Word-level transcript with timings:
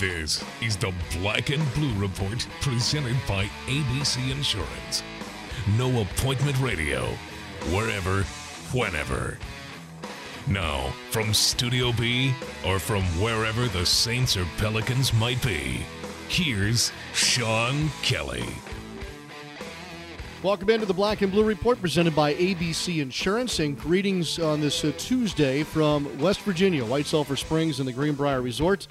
This 0.00 0.44
is 0.60 0.76
the 0.76 0.92
Black 1.20 1.48
and 1.48 1.62
Blue 1.72 1.94
Report 1.94 2.46
presented 2.60 3.16
by 3.26 3.46
ABC 3.66 4.30
Insurance. 4.30 5.02
No 5.78 6.02
appointment 6.02 6.60
radio, 6.60 7.06
wherever, 7.72 8.24
whenever. 8.74 9.38
Now, 10.48 10.92
from 11.10 11.32
Studio 11.32 11.92
B 11.92 12.34
or 12.66 12.78
from 12.78 13.04
wherever 13.22 13.68
the 13.68 13.86
Saints 13.86 14.36
or 14.36 14.44
Pelicans 14.58 15.14
might 15.14 15.42
be, 15.42 15.80
here's 16.28 16.92
Sean 17.14 17.88
Kelly. 18.02 18.44
Welcome 20.42 20.68
into 20.68 20.84
the 20.84 20.92
Black 20.92 21.22
and 21.22 21.32
Blue 21.32 21.42
Report 21.42 21.80
presented 21.80 22.14
by 22.14 22.34
ABC 22.34 23.00
Insurance 23.00 23.60
and 23.60 23.80
greetings 23.80 24.38
on 24.38 24.60
this 24.60 24.84
uh, 24.84 24.92
Tuesday 24.98 25.62
from 25.62 26.18
West 26.18 26.42
Virginia, 26.42 26.84
White 26.84 27.06
Sulphur 27.06 27.36
Springs 27.36 27.78
and 27.78 27.88
the 27.88 27.92
Greenbrier 27.92 28.42
Resort. 28.42 28.86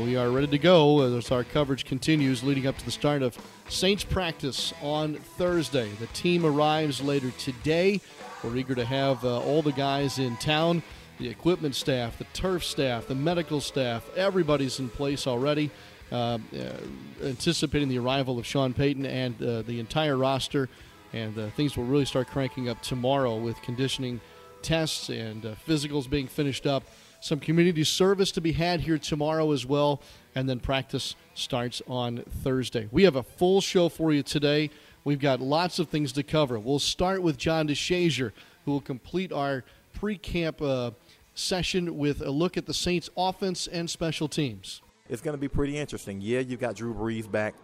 We 0.00 0.16
are 0.16 0.30
ready 0.30 0.46
to 0.46 0.58
go 0.58 1.02
as 1.02 1.30
our 1.30 1.44
coverage 1.44 1.84
continues 1.84 2.42
leading 2.42 2.66
up 2.66 2.78
to 2.78 2.84
the 2.84 2.90
start 2.90 3.20
of 3.20 3.36
Saints 3.68 4.04
practice 4.04 4.72
on 4.80 5.16
Thursday. 5.16 5.90
The 6.00 6.06
team 6.08 6.46
arrives 6.46 7.02
later 7.02 7.30
today. 7.32 8.00
We're 8.42 8.56
eager 8.56 8.74
to 8.74 8.86
have 8.86 9.22
uh, 9.22 9.40
all 9.40 9.60
the 9.60 9.72
guys 9.72 10.18
in 10.18 10.36
town 10.38 10.82
the 11.18 11.28
equipment 11.28 11.74
staff, 11.74 12.16
the 12.16 12.24
turf 12.32 12.64
staff, 12.64 13.06
the 13.06 13.14
medical 13.14 13.60
staff, 13.60 14.08
everybody's 14.16 14.78
in 14.78 14.88
place 14.88 15.26
already. 15.26 15.70
Uh, 16.10 16.38
uh, 16.54 17.26
anticipating 17.26 17.88
the 17.88 17.98
arrival 17.98 18.38
of 18.38 18.46
Sean 18.46 18.72
Payton 18.72 19.06
and 19.06 19.40
uh, 19.42 19.62
the 19.62 19.78
entire 19.78 20.16
roster. 20.16 20.68
And 21.12 21.38
uh, 21.38 21.50
things 21.50 21.76
will 21.76 21.84
really 21.84 22.06
start 22.06 22.28
cranking 22.28 22.68
up 22.68 22.82
tomorrow 22.82 23.36
with 23.36 23.60
conditioning 23.62 24.20
tests 24.62 25.10
and 25.10 25.42
physicals 25.66 26.08
being 26.08 26.28
finished 26.28 26.66
up. 26.66 26.84
Some 27.22 27.40
community 27.40 27.84
service 27.84 28.30
to 28.32 28.40
be 28.40 28.52
had 28.52 28.80
here 28.80 28.98
tomorrow 28.98 29.52
as 29.52 29.64
well. 29.64 30.02
And 30.34 30.48
then 30.48 30.60
practice 30.60 31.14
starts 31.34 31.80
on 31.88 32.18
Thursday. 32.42 32.88
We 32.90 33.04
have 33.04 33.16
a 33.16 33.22
full 33.22 33.60
show 33.60 33.88
for 33.88 34.12
you 34.12 34.22
today. 34.22 34.70
We've 35.04 35.20
got 35.20 35.40
lots 35.40 35.78
of 35.78 35.88
things 35.88 36.12
to 36.12 36.22
cover. 36.22 36.58
We'll 36.58 36.78
start 36.78 37.22
with 37.22 37.38
John 37.38 37.68
DeShazier, 37.68 38.32
who 38.64 38.72
will 38.72 38.80
complete 38.80 39.32
our 39.32 39.64
pre 39.94 40.18
camp 40.18 40.60
uh, 40.60 40.90
session 41.34 41.96
with 41.96 42.20
a 42.20 42.30
look 42.30 42.56
at 42.56 42.66
the 42.66 42.74
Saints' 42.74 43.08
offense 43.16 43.66
and 43.66 43.88
special 43.88 44.28
teams 44.28 44.82
it's 45.12 45.20
going 45.20 45.34
to 45.34 45.40
be 45.40 45.48
pretty 45.48 45.76
interesting. 45.76 46.20
Yeah, 46.22 46.40
you've 46.40 46.58
got 46.58 46.74
Drew 46.74 46.94
Brees 46.94 47.30
back. 47.30 47.54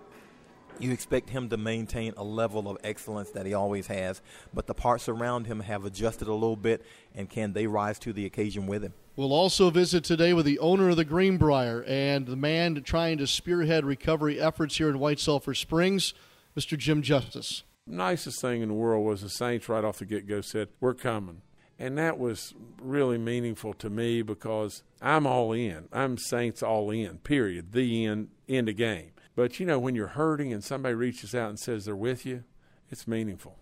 You 0.79 0.93
expect 0.93 1.31
him 1.31 1.49
to 1.49 1.57
maintain 1.57 2.15
a 2.17 2.23
level 2.23 2.69
of 2.69 2.79
excellence 2.85 3.31
that 3.31 3.47
he 3.47 3.55
always 3.55 3.89
has, 3.89 4.23
but 4.55 4.67
the 4.67 4.75
parts 4.75 5.09
around 5.09 5.47
him 5.47 5.61
have 5.61 5.85
adjusted 5.85 6.29
a 6.29 6.33
little 6.33 6.57
bit, 6.57 6.85
and 7.15 7.29
can 7.29 7.53
they 7.53 7.67
rise 7.67 7.99
to 8.01 8.13
the 8.13 8.27
occasion 8.27 8.67
with 8.67 8.85
him? 8.85 8.95
We'll 9.17 9.33
also 9.33 9.71
visit 9.71 10.05
today 10.05 10.33
with 10.33 10.47
the 10.47 10.61
owner 10.61 10.91
of 10.91 10.97
the 10.97 11.05
Greenbrier 11.05 11.83
and 11.89 12.27
the 12.27 12.37
man 12.37 12.81
trying 12.85 13.19
to 13.19 13.27
spearhead 13.27 13.85
recovery 13.85 14.41
efforts 14.41 14.77
here 14.77 14.89
in 14.89 15.01
White 15.01 15.19
Sulphur 15.19 15.55
Springs, 15.55 16.15
Mr. 16.57 16.79
Jim 16.79 17.03
Justice. 17.03 17.65
Nicest 17.85 18.41
thing 18.41 18.63
in 18.63 18.69
the 18.69 18.75
world 18.75 19.05
was 19.05 19.23
the 19.23 19.29
Saints 19.29 19.69
right 19.69 19.83
off 19.83 19.99
the 19.99 20.05
get 20.05 20.29
go 20.29 20.41
said, 20.41 20.69
We're 20.79 20.95
coming. 20.95 21.43
And 21.81 21.97
that 21.99 22.19
was 22.19 22.55
really 22.81 23.19
meaningful 23.19 23.73
to 23.75 23.89
me 23.91 24.23
because 24.23 24.83
I'm 25.01 25.27
all 25.27 25.53
in. 25.53 25.89
I'm 25.93 26.19
Saints 26.19 26.63
all 26.63 26.91
in, 26.91 27.19
period. 27.19 27.73
The 27.73 28.05
end, 28.05 28.29
end 28.49 28.69
of 28.69 28.77
game. 28.77 29.11
But 29.39 29.61
you 29.61 29.67
know, 29.67 29.79
when 29.79 29.95
you're 29.95 30.09
hurting 30.09 30.53
and 30.53 30.65
somebody 30.65 30.97
reaches 30.97 31.33
out 31.33 31.49
and 31.49 31.57
says 31.57 31.85
they're 31.85 31.95
with 31.95 32.27
you, 32.27 32.43
it's 32.91 33.07
meaningful. 33.07 33.57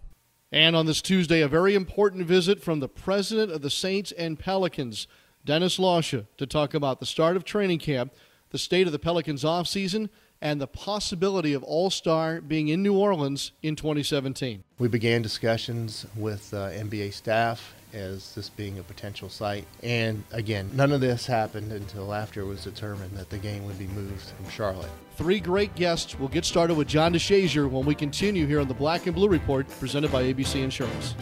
And 0.50 0.74
on 0.74 0.86
this 0.86 1.02
Tuesday, 1.02 1.42
a 1.42 1.48
very 1.48 1.74
important 1.74 2.24
visit 2.24 2.62
from 2.62 2.80
the 2.80 2.88
president 2.88 3.52
of 3.52 3.60
the 3.60 3.68
Saints 3.68 4.10
and 4.12 4.38
Pelicans, 4.38 5.06
Dennis 5.44 5.76
Lauscha, 5.76 6.28
to 6.38 6.46
talk 6.46 6.72
about 6.72 6.98
the 6.98 7.04
start 7.04 7.36
of 7.36 7.44
training 7.44 7.80
camp, 7.80 8.14
the 8.52 8.58
state 8.58 8.86
of 8.86 8.92
the 8.94 8.98
Pelicans 8.98 9.44
offseason, 9.44 10.08
and 10.40 10.62
the 10.62 10.66
possibility 10.66 11.52
of 11.52 11.62
All 11.62 11.90
Star 11.90 12.40
being 12.40 12.68
in 12.68 12.82
New 12.82 12.96
Orleans 12.96 13.52
in 13.62 13.76
2017. 13.76 14.64
We 14.78 14.88
began 14.88 15.20
discussions 15.20 16.06
with 16.16 16.54
uh, 16.54 16.70
NBA 16.70 17.12
staff 17.12 17.74
as 17.92 18.34
this 18.34 18.48
being 18.48 18.78
a 18.78 18.82
potential 18.82 19.28
site. 19.28 19.66
And 19.82 20.22
again, 20.32 20.70
none 20.74 20.92
of 20.92 21.00
this 21.00 21.26
happened 21.26 21.72
until 21.72 22.14
after 22.14 22.40
it 22.40 22.46
was 22.46 22.64
determined 22.64 23.16
that 23.16 23.30
the 23.30 23.38
game 23.38 23.64
would 23.66 23.78
be 23.78 23.86
moved 23.88 24.30
from 24.30 24.48
Charlotte. 24.50 24.90
Three 25.16 25.40
great 25.40 25.74
guests. 25.74 26.18
We'll 26.18 26.28
get 26.28 26.44
started 26.44 26.74
with 26.74 26.88
John 26.88 27.14
DeShazier 27.14 27.70
when 27.70 27.86
we 27.86 27.94
continue 27.94 28.46
here 28.46 28.60
on 28.60 28.68
the 28.68 28.74
Black 28.74 29.06
and 29.06 29.14
Blue 29.14 29.28
Report 29.28 29.66
presented 29.80 30.12
by 30.12 30.24
ABC 30.24 30.62
Insurance. 30.62 31.14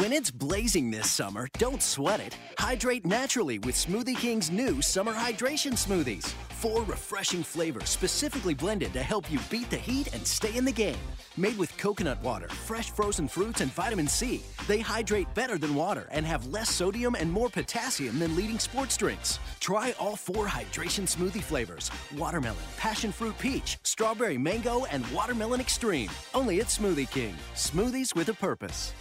When 0.00 0.10
it's 0.10 0.30
blazing 0.30 0.90
this 0.90 1.10
summer, 1.10 1.48
don't 1.58 1.82
sweat 1.82 2.18
it. 2.18 2.34
Hydrate 2.56 3.04
naturally 3.04 3.58
with 3.58 3.74
Smoothie 3.74 4.16
King's 4.16 4.50
new 4.50 4.80
summer 4.80 5.12
hydration 5.12 5.72
smoothies. 5.72 6.32
Four 6.62 6.84
refreshing 6.84 7.42
flavors 7.42 7.90
specifically 7.90 8.54
blended 8.54 8.94
to 8.94 9.02
help 9.02 9.30
you 9.30 9.38
beat 9.50 9.68
the 9.68 9.76
heat 9.76 10.14
and 10.14 10.26
stay 10.26 10.56
in 10.56 10.64
the 10.64 10.72
game. 10.72 10.96
Made 11.36 11.58
with 11.58 11.76
coconut 11.76 12.22
water, 12.22 12.48
fresh 12.48 12.90
frozen 12.90 13.28
fruits, 13.28 13.60
and 13.60 13.70
vitamin 13.70 14.08
C, 14.08 14.42
they 14.66 14.78
hydrate 14.78 15.34
better 15.34 15.58
than 15.58 15.74
water 15.74 16.08
and 16.10 16.24
have 16.24 16.46
less 16.46 16.70
sodium 16.70 17.14
and 17.14 17.30
more 17.30 17.50
potassium 17.50 18.18
than 18.18 18.34
leading 18.34 18.58
sports 18.58 18.96
drinks. 18.96 19.38
Try 19.60 19.94
all 20.00 20.16
four 20.16 20.46
hydration 20.46 21.04
smoothie 21.06 21.42
flavors 21.42 21.90
watermelon, 22.16 22.64
passion 22.78 23.12
fruit 23.12 23.38
peach, 23.38 23.76
strawberry 23.82 24.38
mango, 24.38 24.86
and 24.86 25.06
watermelon 25.08 25.60
extreme. 25.60 26.08
Only 26.34 26.62
at 26.62 26.68
Smoothie 26.68 27.10
King. 27.10 27.34
Smoothies 27.54 28.14
with 28.14 28.30
a 28.30 28.34
purpose. 28.34 28.94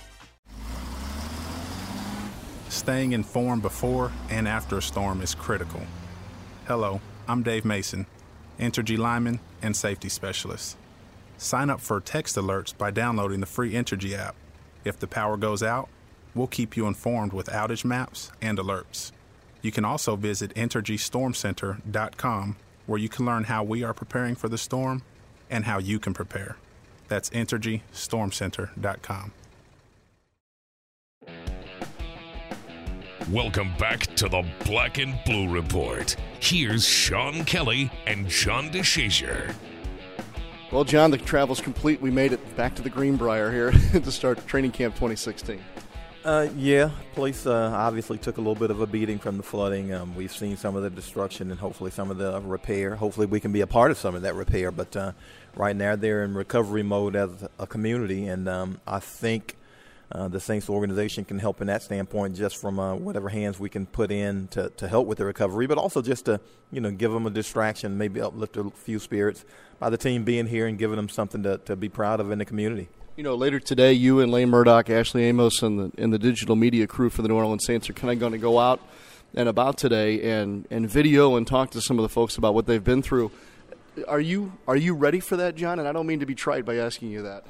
Staying 2.72 3.12
informed 3.12 3.62
before 3.62 4.12
and 4.30 4.48
after 4.48 4.78
a 4.78 4.82
storm 4.82 5.22
is 5.22 5.36
critical. 5.36 5.82
Hello, 6.68 7.02
I'm 7.28 7.44
Dave 7.44 7.66
Mason, 7.66 8.06
Entergy 8.58 8.98
lineman 8.98 9.42
and 9.62 9.76
safety 9.76 10.08
specialist. 10.08 10.78
Sign 11.38 11.70
up 11.70 11.82
for 11.82 12.00
text 12.00 12.38
alerts 12.38 12.76
by 12.76 12.90
downloading 12.90 13.42
the 13.42 13.46
free 13.46 13.74
Entergy 13.74 14.18
app. 14.18 14.36
If 14.86 14.98
the 14.98 15.06
power 15.06 15.36
goes 15.36 15.62
out, 15.62 15.90
we'll 16.34 16.48
keep 16.48 16.78
you 16.78 16.88
informed 16.88 17.34
with 17.34 17.48
outage 17.48 17.84
maps 17.84 18.32
and 18.42 18.58
alerts. 18.58 19.12
You 19.62 19.74
can 19.74 19.84
also 19.84 20.16
visit 20.16 20.56
EntergyStormCenter.com 20.56 22.56
where 22.86 23.00
you 23.00 23.10
can 23.10 23.26
learn 23.26 23.44
how 23.44 23.66
we 23.66 23.84
are 23.84 23.94
preparing 23.94 24.36
for 24.36 24.48
the 24.48 24.58
storm 24.58 25.02
and 25.50 25.66
how 25.66 25.78
you 25.78 26.00
can 26.00 26.14
prepare. 26.14 26.56
That's 27.10 27.30
EntergyStormCenter.com. 27.32 29.34
Welcome 33.30 33.72
back 33.78 34.14
to 34.16 34.28
the 34.28 34.44
Black 34.66 34.98
and 34.98 35.18
Blue 35.26 35.48
Report. 35.48 36.16
Here's 36.40 36.86
Sean 36.86 37.46
Kelly 37.46 37.92
and 38.08 38.28
John 38.28 38.72
DeShazier. 38.72 39.54
Well, 40.72 40.84
John, 40.84 41.12
the 41.12 41.18
travel's 41.20 41.62
complete. 41.62 42.02
We 42.02 42.10
made 42.10 42.34
it 42.34 42.58
back 42.58 42.74
to 42.76 42.82
the 42.82 42.90
Greenbrier 42.90 43.52
here 43.52 43.72
to 44.02 44.12
start 44.12 44.46
training 44.48 44.72
camp 44.72 44.96
2016. 44.96 45.62
Uh, 46.26 46.48
yeah, 46.58 46.90
police 47.14 47.46
uh, 47.46 47.72
obviously 47.74 48.18
took 48.18 48.38
a 48.38 48.42
little 48.42 48.56
bit 48.56 48.72
of 48.72 48.82
a 48.82 48.88
beating 48.88 49.20
from 49.20 49.38
the 49.38 49.44
flooding. 49.44 49.94
Um, 49.94 50.16
we've 50.16 50.32
seen 50.32 50.58
some 50.58 50.76
of 50.76 50.82
the 50.82 50.90
destruction 50.90 51.52
and 51.52 51.60
hopefully 51.60 51.92
some 51.92 52.10
of 52.12 52.18
the 52.18 52.42
repair. 52.42 52.96
Hopefully, 52.96 53.28
we 53.28 53.40
can 53.40 53.52
be 53.52 53.62
a 53.62 53.68
part 53.68 53.92
of 53.92 53.98
some 53.98 54.16
of 54.16 54.24
that 54.24 54.36
repair. 54.36 54.72
But 54.72 54.96
uh, 54.98 55.12
right 55.56 55.76
now, 55.76 55.96
they're 55.96 56.24
in 56.24 56.34
recovery 56.34 56.84
mode 56.84 57.16
as 57.16 57.48
a 57.60 57.68
community, 57.68 58.26
and 58.28 58.50
um, 58.50 58.82
I 58.86 59.00
think 59.00 59.58
uh, 60.14 60.28
the 60.28 60.40
Saints 60.40 60.70
organization 60.70 61.24
can 61.24 61.40
help 61.40 61.62
in 61.62 61.68
that 61.68 61.84
standpoint, 61.84 62.36
just 62.36 62.58
from 62.58 62.80
uh, 62.80 62.96
whatever 62.96 63.30
hands 63.30 63.60
we 63.60 63.70
can 63.70 63.86
put 63.86 64.12
in 64.12 64.48
to, 64.50 64.70
to 64.72 64.88
help 64.88 65.08
with 65.08 65.18
the 65.18 65.26
recovery, 65.26 65.68
but 65.68 65.78
also 65.78 66.02
just 66.02 66.26
to 66.26 66.40
you 66.72 66.82
know 66.82 66.92
give 66.92 67.12
them 67.12 67.26
a 67.26 67.30
distraction, 67.30 67.98
maybe 67.98 68.20
uplift 68.20 68.58
a 68.58 68.70
few 68.72 69.00
spirits 69.00 69.46
by 69.80 69.90
the 69.90 69.98
team 69.98 70.24
being 70.24 70.48
here 70.48 70.68
and 70.68 70.78
giving 70.78 70.98
them 70.98 71.10
something 71.10 71.44
to, 71.44 71.58
to 71.60 71.76
be 71.76 71.90
proud 71.90 72.20
of 72.20 72.30
in 72.32 72.40
the 72.40 72.46
community. 72.46 72.90
You 73.16 73.24
know, 73.24 73.36
later 73.36 73.60
today, 73.60 73.94
you 73.94 74.20
and 74.20 74.32
Lane 74.32 74.50
Murdoch, 74.50 74.90
Ashley 74.90 75.24
Amos, 75.26 75.62
and 75.62 75.80
the 75.80 76.02
and 76.02 76.12
the 76.14 76.20
digital 76.20 76.56
media 76.56 76.88
crew 76.88 77.10
for 77.10 77.22
the 77.22 77.28
New 77.28 77.36
Orleans 77.36 77.66
Saints 77.66 77.90
are 77.90 77.94
kind 77.94 78.12
of 78.12 78.20
going 78.20 78.34
to 78.34 78.38
go 78.38 78.60
out 78.60 78.82
and 79.34 79.48
about 79.48 79.78
today 79.78 80.40
and 80.40 80.68
and 80.72 80.90
video 80.90 81.36
and 81.36 81.48
talk 81.48 81.72
to 81.72 81.82
some 81.82 81.98
of 81.98 82.04
the 82.04 82.10
folks 82.10 82.38
about 82.38 82.54
what 82.54 82.66
they've 82.66 82.84
been 82.84 83.02
through. 83.02 83.32
Are 84.08 84.20
you 84.20 84.54
are 84.68 84.76
you 84.76 84.94
ready 84.94 85.20
for 85.20 85.38
that, 85.38 85.56
John? 85.56 85.80
And 85.80 85.88
I 85.88 85.92
don't 85.92 86.08
mean 86.08 86.20
to 86.20 86.26
be 86.26 86.36
trite 86.36 86.66
by 86.66 86.78
asking 86.78 87.12
you 87.12 87.24
that. 87.24 87.46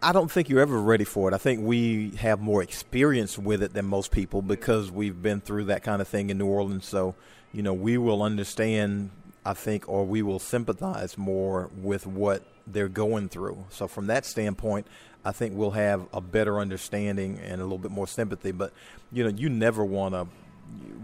I 0.00 0.12
don't 0.12 0.30
think 0.30 0.48
you're 0.48 0.60
ever 0.60 0.80
ready 0.80 1.04
for 1.04 1.30
it. 1.30 1.34
I 1.34 1.38
think 1.38 1.60
we 1.62 2.10
have 2.16 2.40
more 2.40 2.62
experience 2.62 3.38
with 3.38 3.62
it 3.62 3.74
than 3.74 3.84
most 3.84 4.10
people 4.10 4.40
because 4.40 4.90
we've 4.90 5.20
been 5.20 5.40
through 5.40 5.64
that 5.64 5.82
kind 5.82 6.00
of 6.00 6.08
thing 6.08 6.30
in 6.30 6.38
New 6.38 6.46
Orleans. 6.46 6.86
So, 6.86 7.14
you 7.52 7.62
know, 7.62 7.74
we 7.74 7.98
will 7.98 8.22
understand, 8.22 9.10
I 9.44 9.52
think, 9.52 9.86
or 9.86 10.06
we 10.06 10.22
will 10.22 10.38
sympathize 10.38 11.18
more 11.18 11.68
with 11.76 12.06
what 12.06 12.44
they're 12.66 12.88
going 12.88 13.28
through. 13.28 13.66
So, 13.68 13.86
from 13.88 14.06
that 14.06 14.24
standpoint, 14.24 14.86
I 15.22 15.32
think 15.32 15.54
we'll 15.54 15.72
have 15.72 16.06
a 16.14 16.22
better 16.22 16.60
understanding 16.60 17.38
and 17.38 17.60
a 17.60 17.64
little 17.64 17.78
bit 17.78 17.90
more 17.90 18.06
sympathy. 18.06 18.52
But, 18.52 18.72
you 19.12 19.22
know, 19.22 19.30
you 19.30 19.50
never 19.50 19.84
want 19.84 20.14
to 20.14 20.28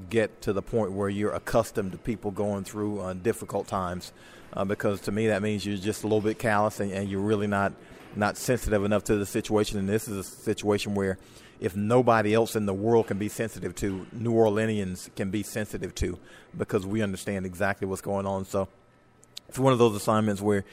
get 0.08 0.40
to 0.42 0.54
the 0.54 0.62
point 0.62 0.92
where 0.92 1.10
you're 1.10 1.34
accustomed 1.34 1.92
to 1.92 1.98
people 1.98 2.30
going 2.30 2.64
through 2.64 3.00
uh, 3.00 3.12
difficult 3.12 3.66
times 3.66 4.12
uh, 4.52 4.64
because 4.64 5.00
to 5.00 5.10
me 5.10 5.28
that 5.28 5.42
means 5.42 5.64
you're 5.64 5.78
just 5.78 6.02
a 6.02 6.06
little 6.06 6.20
bit 6.20 6.38
callous 6.38 6.80
and, 6.80 6.92
and 6.92 7.10
you're 7.10 7.20
really 7.20 7.46
not– 7.46 7.74
not 8.16 8.36
sensitive 8.36 8.84
enough 8.84 9.04
to 9.04 9.16
the 9.16 9.26
situation. 9.26 9.78
And 9.78 9.88
this 9.88 10.08
is 10.08 10.18
a 10.18 10.22
situation 10.24 10.94
where 10.94 11.18
if 11.60 11.76
nobody 11.76 12.34
else 12.34 12.56
in 12.56 12.66
the 12.66 12.74
world 12.74 13.06
can 13.06 13.18
be 13.18 13.28
sensitive 13.28 13.74
to, 13.76 14.06
New 14.12 14.32
Orleanians 14.32 15.14
can 15.14 15.30
be 15.30 15.42
sensitive 15.42 15.94
to 15.96 16.18
because 16.56 16.86
we 16.86 17.02
understand 17.02 17.46
exactly 17.46 17.86
what's 17.86 18.02
going 18.02 18.26
on. 18.26 18.44
So 18.44 18.68
it's 19.48 19.58
one 19.58 19.72
of 19.72 19.78
those 19.78 19.96
assignments 19.96 20.42
where 20.42 20.64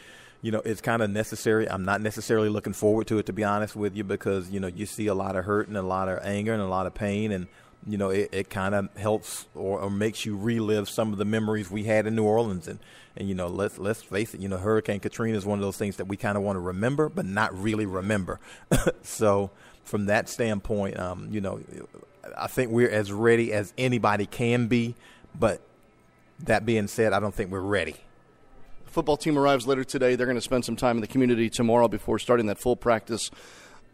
you 0.42 0.52
know, 0.52 0.62
it's 0.66 0.82
kind 0.82 1.02
of 1.02 1.10
necessary. 1.10 1.70
I'm 1.70 1.86
not 1.86 2.02
necessarily 2.02 2.50
looking 2.50 2.74
forward 2.74 3.08
to 3.08 3.20
it, 3.20 3.28
to 3.28 3.34
be 3.34 3.44
honest 3.44 3.76
with 3.76 3.96
you, 3.96 4.04
because, 4.04 4.50
you 4.50 4.60
know, 4.60 4.68
you 4.68 4.86
see 4.86 5.08
a 5.08 5.14
lot 5.14 5.36
of 5.36 5.46
hurt 5.46 5.68
and 5.68 5.78
a 5.78 5.84
lot 5.84 6.10
of 6.10 6.20
anger 6.24 6.52
and 6.52 6.62
a 6.62 6.68
lot 6.68 6.88
of 6.88 6.96
pain. 6.96 7.32
And, 7.32 7.48
you 7.86 7.98
know, 7.98 8.10
it, 8.10 8.30
it 8.32 8.50
kind 8.50 8.74
of 8.74 8.90
helps 8.98 9.46
or, 9.54 9.82
or 9.82 9.92
makes 9.92 10.26
you 10.26 10.36
relive 10.36 10.90
some 10.90 11.12
of 11.12 11.20
the 11.20 11.26
memories 11.26 11.70
we 11.70 11.84
had 11.84 12.08
in 12.08 12.16
New 12.16 12.24
Orleans. 12.24 12.68
And, 12.68 12.80
and 13.18 13.28
you 13.28 13.36
know, 13.36 13.48
let's, 13.48 13.78
let's 13.78 14.02
face 14.02 14.34
it, 14.34 14.42
you 14.42 14.48
know, 14.48 14.58
Hurricane 14.58 15.00
Katrina 15.00 15.38
is 15.38 15.46
one 15.46 15.60
of 15.60 15.64
those 15.64 15.78
things 15.78 15.98
that 15.98 16.06
we 16.06 16.18
kind 16.18 16.38
of 16.38 16.44
want 16.44 16.56
to 16.56 16.62
remember, 16.62 17.10
but 17.10 17.26
not 17.26 17.58
really 17.58 17.86
remember. 17.86 18.40
so, 19.04 19.52
from 19.84 20.06
that 20.06 20.30
standpoint, 20.30 21.00
um, 21.00 21.28
you 21.32 21.42
know, 21.42 21.60
I 22.38 22.48
think 22.48 22.72
we're 22.72 22.90
as 22.90 23.12
ready 23.12 23.52
as 23.52 23.74
anybody 23.78 24.26
can 24.26 24.68
be. 24.68 24.96
But 25.38 25.62
that 26.40 26.66
being 26.66 26.88
said, 26.88 27.14
I 27.14 27.20
don't 27.20 27.34
think 27.34 27.52
we're 27.52 27.60
ready 27.60 27.96
football 28.92 29.16
team 29.18 29.38
arrives 29.38 29.66
later 29.66 29.84
today. 29.84 30.16
They're 30.16 30.28
going 30.28 30.36
to 30.36 30.42
spend 30.42 30.66
some 30.66 30.76
time 30.76 30.98
in 30.98 31.02
the 31.02 31.08
community 31.08 31.50
tomorrow 31.50 31.88
before 31.88 32.20
starting 32.20 32.48
that 32.48 32.60
full 32.60 32.76
practice 32.76 33.32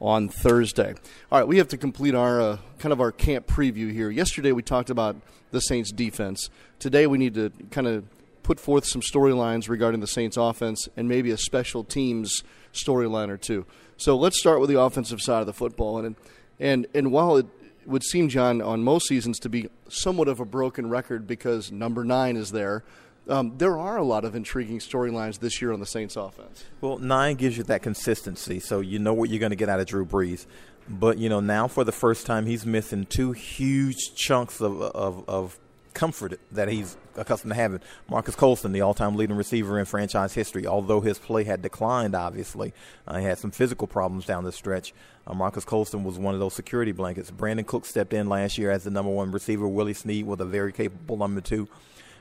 on 0.01 0.27
Thursday. 0.27 0.95
All 1.31 1.39
right, 1.39 1.47
we 1.47 1.57
have 1.59 1.67
to 1.69 1.77
complete 1.77 2.15
our 2.15 2.41
uh, 2.41 2.57
kind 2.79 2.91
of 2.91 2.99
our 2.99 3.11
camp 3.11 3.47
preview 3.47 3.91
here. 3.91 4.09
Yesterday 4.09 4.51
we 4.51 4.63
talked 4.63 4.89
about 4.89 5.15
the 5.51 5.59
Saints 5.59 5.91
defense. 5.91 6.49
Today 6.79 7.07
we 7.07 7.17
need 7.17 7.35
to 7.35 7.51
kind 7.71 7.87
of 7.87 8.05
put 8.47 8.61
forth 8.61 8.85
some 8.85 9.01
storylines 9.01 9.67
regarding 9.67 9.99
the 9.99 10.07
Saints 10.07 10.38
offense 10.38 10.88
and 10.95 11.09
maybe 11.09 11.31
a 11.31 11.38
special 11.38 11.83
teams 11.83 12.44
storyline 12.71 13.27
or 13.27 13.35
two. 13.35 13.65
So 13.97 14.15
let's 14.15 14.39
start 14.39 14.61
with 14.61 14.69
the 14.69 14.79
offensive 14.79 15.19
side 15.19 15.41
of 15.41 15.47
the 15.47 15.53
football 15.53 15.97
and 15.97 16.15
and 16.57 16.88
and 16.95 17.11
while 17.11 17.35
it 17.35 17.45
would 17.85 18.03
seem 18.03 18.29
John 18.29 18.61
on 18.61 18.83
most 18.83 19.07
seasons 19.07 19.38
to 19.39 19.49
be 19.49 19.67
somewhat 19.89 20.29
of 20.29 20.39
a 20.39 20.45
broken 20.45 20.89
record 20.89 21.27
because 21.27 21.73
number 21.73 22.05
9 22.05 22.38
is 22.38 22.53
there 22.53 22.85
um, 23.27 23.57
there 23.57 23.77
are 23.77 23.97
a 23.97 24.03
lot 24.05 24.23
of 24.23 24.33
intriguing 24.33 24.79
storylines 24.79 25.39
this 25.39 25.61
year 25.61 25.73
on 25.73 25.81
the 25.81 25.85
Saints 25.85 26.15
offense. 26.15 26.63
Well, 26.79 26.97
nine 26.97 27.35
gives 27.35 27.57
you 27.57 27.63
that 27.63 27.81
consistency, 27.81 28.61
so 28.61 28.79
you 28.79 29.00
know 29.00 29.13
what 29.13 29.29
you're 29.29 29.41
going 29.41 29.50
to 29.50 29.57
get 29.57 29.67
out 29.67 29.81
of 29.81 29.88
Drew 29.88 30.05
Brees. 30.05 30.45
But 30.88 31.17
you 31.17 31.27
know 31.27 31.41
now 31.41 31.67
for 31.67 31.83
the 31.83 31.91
first 31.91 32.25
time 32.25 32.45
he's 32.45 32.65
missing 32.65 33.05
two 33.05 33.33
huge 33.33 34.15
chunks 34.15 34.61
of 34.61 34.81
of, 34.81 35.27
of 35.27 35.59
comfort 35.97 36.39
that 36.51 36.69
he's 36.69 36.95
accustomed 37.15 37.51
to 37.51 37.55
having. 37.55 37.81
Marques 38.07 38.35
Colston, 38.35 38.71
the 38.71 38.81
all-time 38.81 39.15
leading 39.15 39.35
receiver 39.35 39.79
in 39.79 39.85
franchise 39.85 40.33
history, 40.33 40.67
although 40.67 41.01
his 41.01 41.17
play 41.17 41.44
had 41.44 41.63
declined, 41.63 42.15
obviously, 42.15 42.71
uh, 43.07 43.17
he 43.17 43.25
had 43.25 43.39
some 43.39 43.49
physical 43.49 43.88
problems 43.88 44.25
down 44.25 44.44
the 44.44 44.51
stretch. 44.51 44.94
Uh, 45.25 45.33
Marques 45.33 45.65
Colston 45.65 46.03
was 46.03 46.19
one 46.19 46.35
of 46.35 46.39
those 46.39 46.53
security 46.53 46.91
blankets. 46.91 47.31
Brandin 47.31 47.65
Cook 47.65 47.83
stepped 47.83 48.13
in 48.13 48.29
last 48.29 48.59
year 48.59 48.69
as 48.69 48.83
the 48.83 48.91
number 48.91 49.11
one 49.11 49.31
receiver. 49.31 49.67
Willie 49.67 49.95
Snead 49.95 50.27
was 50.27 50.39
a 50.39 50.45
very 50.45 50.71
capable 50.71 51.17
number 51.17 51.41
two. 51.41 51.67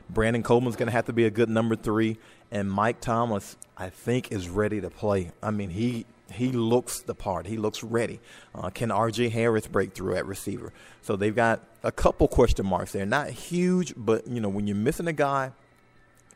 Brandon 0.09 0.41
Coleman's 0.41 0.75
going 0.75 0.87
to 0.87 0.93
have 0.93 1.05
to 1.05 1.13
be 1.13 1.25
a 1.25 1.29
good 1.29 1.49
number 1.49 1.75
three, 1.75 2.17
and 2.49 2.71
Mike 2.71 2.99
Thomas, 2.99 3.57
I 3.77 3.89
think, 3.89 4.31
is 4.31 4.49
ready 4.49 4.81
to 4.81 4.89
play. 4.89 5.31
I 5.43 5.51
mean, 5.51 5.69
he 5.69 6.05
he 6.31 6.51
looks 6.51 7.01
the 7.01 7.15
part. 7.15 7.47
He 7.47 7.57
looks 7.57 7.83
ready. 7.83 8.19
Uh, 8.53 8.69
can 8.69 8.91
R.J. 8.91 9.29
Harris 9.29 9.67
break 9.67 9.93
through 9.93 10.15
at 10.15 10.25
receiver? 10.25 10.73
So 11.01 11.15
they've 11.15 11.35
got 11.35 11.63
a 11.83 11.91
couple 11.91 12.27
question 12.27 12.65
marks 12.65 12.91
there. 12.91 13.05
Not 13.05 13.29
huge, 13.29 13.93
but 13.95 14.27
you 14.27 14.41
know 14.41 14.49
when 14.49 14.67
you're 14.67 14.75
missing 14.75 15.07
a 15.07 15.13
guy 15.13 15.51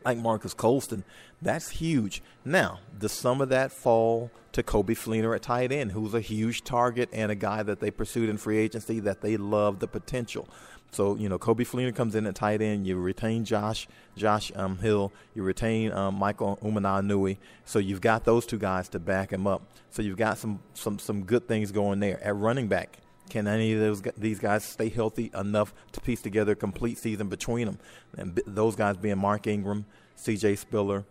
like 0.04 0.18
Marques 0.18 0.54
Colston, 0.54 1.04
that's 1.42 1.70
huge. 1.70 2.22
Now, 2.46 2.80
does 2.98 3.12
some 3.12 3.42
of 3.42 3.50
that 3.50 3.72
fall 3.72 4.32
to 4.52 4.64
Coby 4.64 4.92
Fleener 4.92 5.36
at 5.36 5.42
tight 5.42 5.72
end, 5.72 5.92
who's 5.92 6.14
a 6.14 6.22
huge 6.22 6.64
target 6.64 7.10
and 7.12 7.32
a 7.32 7.36
guy 7.36 7.64
that 7.64 7.80
they 7.80 7.90
pursued 7.90 8.30
in 8.30 8.38
free 8.38 8.58
agency 8.58 9.00
that 9.00 9.22
they 9.22 9.38
love 9.38 9.80
the 9.80 9.88
potential. 9.88 10.48
So 10.92 11.16
you 11.16 11.30
know, 11.30 11.40
Coby 11.40 11.66
Fleener 11.66 11.96
comes 11.96 12.16
in 12.16 12.28
at 12.28 12.36
tight 12.36 12.62
end. 12.62 12.86
You 12.86 12.98
retain 12.98 13.46
Josh 13.46 13.88
Josh 14.18 14.52
um, 14.56 14.78
Hill. 14.78 15.12
You 15.34 15.44
retain 15.44 15.92
um, 15.94 16.16
Michael 16.16 16.60
Nui. 16.62 17.40
So 17.66 17.80
you've 17.80 18.02
got 18.02 18.26
those 18.26 18.46
two 18.46 18.58
guys 18.58 18.90
to 18.90 19.00
back 19.00 19.32
him 19.32 19.48
up. 19.48 19.64
So 19.90 20.02
you've 20.02 20.18
got 20.18 20.38
some 20.38 20.60
some 20.74 21.00
some 21.00 21.24
good 21.24 21.48
things 21.48 21.72
going 21.72 22.02
there 22.02 22.22
at 22.24 22.36
running 22.36 22.68
back. 22.68 22.98
Can 23.30 23.48
any 23.48 23.72
of 23.74 23.80
those 23.80 24.02
these 24.18 24.40
guys 24.40 24.66
stay 24.66 24.90
healthy 24.90 25.32
enough 25.34 25.74
to 25.94 26.02
piece 26.02 26.22
together 26.22 26.52
a 26.52 26.56
complete 26.56 26.98
season 26.98 27.30
between 27.30 27.68
them? 27.68 27.80
And 28.18 28.42
those 28.46 28.76
guys 28.76 28.98
being 28.98 29.18
Mark 29.18 29.48
Ingram, 29.48 29.86
C.J. 30.16 30.58
Spiller, 30.58 31.06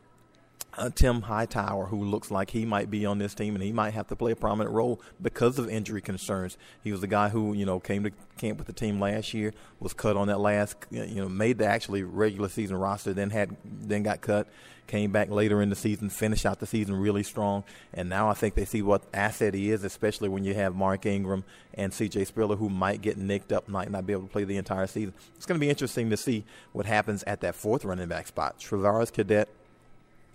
uh, 0.81 0.91
Tim 0.95 1.23
Hightower, 1.23 1.87
who 1.87 2.03
looks 2.03 2.31
like 2.31 2.51
he 2.51 2.65
might 2.65 2.91
be 2.91 3.05
on 3.05 3.19
this 3.19 3.35
team 3.35 3.55
and 3.55 3.63
he 3.63 3.71
might 3.73 3.93
have 3.93 4.09
to 4.09 4.17
play 4.17 4.33
a 4.33 4.37
prominent 4.37 4.75
role 4.75 5.01
because 5.21 5.59
of 5.59 5.69
injury 5.69 6.01
concerns. 6.01 6.57
He 6.83 6.91
was 6.91 7.03
the 7.03 7.07
guy 7.07 7.29
who 7.29 7.53
you 7.53 7.67
know 7.67 7.79
came 7.79 8.03
to 8.05 8.11
camp 8.39 8.59
with 8.59 8.67
the 8.67 8.73
team 8.73 8.99
last 8.99 9.35
year, 9.35 9.53
was 9.79 9.93
cut 9.93 10.17
on 10.17 10.29
that 10.29 10.41
last 10.41 10.77
you 10.91 11.17
know 11.17 11.29
made 11.29 11.59
the 11.59 11.67
actually 11.67 12.03
regular 12.03 12.49
season 12.49 12.77
roster, 12.77 13.13
then 13.13 13.31
had 13.31 13.57
then 13.65 14.03
got 14.03 14.23
cut, 14.23 14.49
came 14.87 15.13
back 15.13 15.29
later 15.29 15.61
in 15.61 15.69
the 15.69 15.77
season, 15.77 16.09
finished 16.09 16.47
out 16.47 16.61
the 16.61 16.67
season 16.67 16.97
really 16.97 17.23
strong, 17.23 17.63
and 17.93 18.09
now 18.09 18.31
I 18.31 18.35
think 18.35 18.55
they 18.55 18.65
see 18.65 18.81
what 18.81 19.03
asset 19.13 19.53
he 19.53 19.71
is, 19.71 19.85
especially 19.85 20.31
when 20.31 20.45
you 20.45 20.55
have 20.55 20.75
Mark 20.75 21.05
Ingram 21.05 21.45
and 21.75 21.93
C.J. 21.93 22.25
Spiller 22.25 22.57
who 22.57 22.71
might 22.71 23.03
get 23.03 23.19
nicked 23.19 23.53
up, 23.53 23.69
might 23.69 23.91
not 23.91 24.07
be 24.07 24.15
able 24.15 24.23
to 24.23 24.33
play 24.33 24.45
the 24.45 24.57
entire 24.57 24.87
season. 24.87 25.13
It's 25.37 25.45
going 25.45 25.61
to 25.61 25.65
be 25.65 25.69
interesting 25.69 26.09
to 26.09 26.17
see 26.17 26.45
what 26.73 26.87
happens 26.87 27.23
at 27.25 27.43
that 27.43 27.55
fourth 27.55 27.85
running 27.85 28.09
back 28.09 28.27
spot. 28.27 28.59
Travaris 28.59 29.13
Cadet 29.13 29.49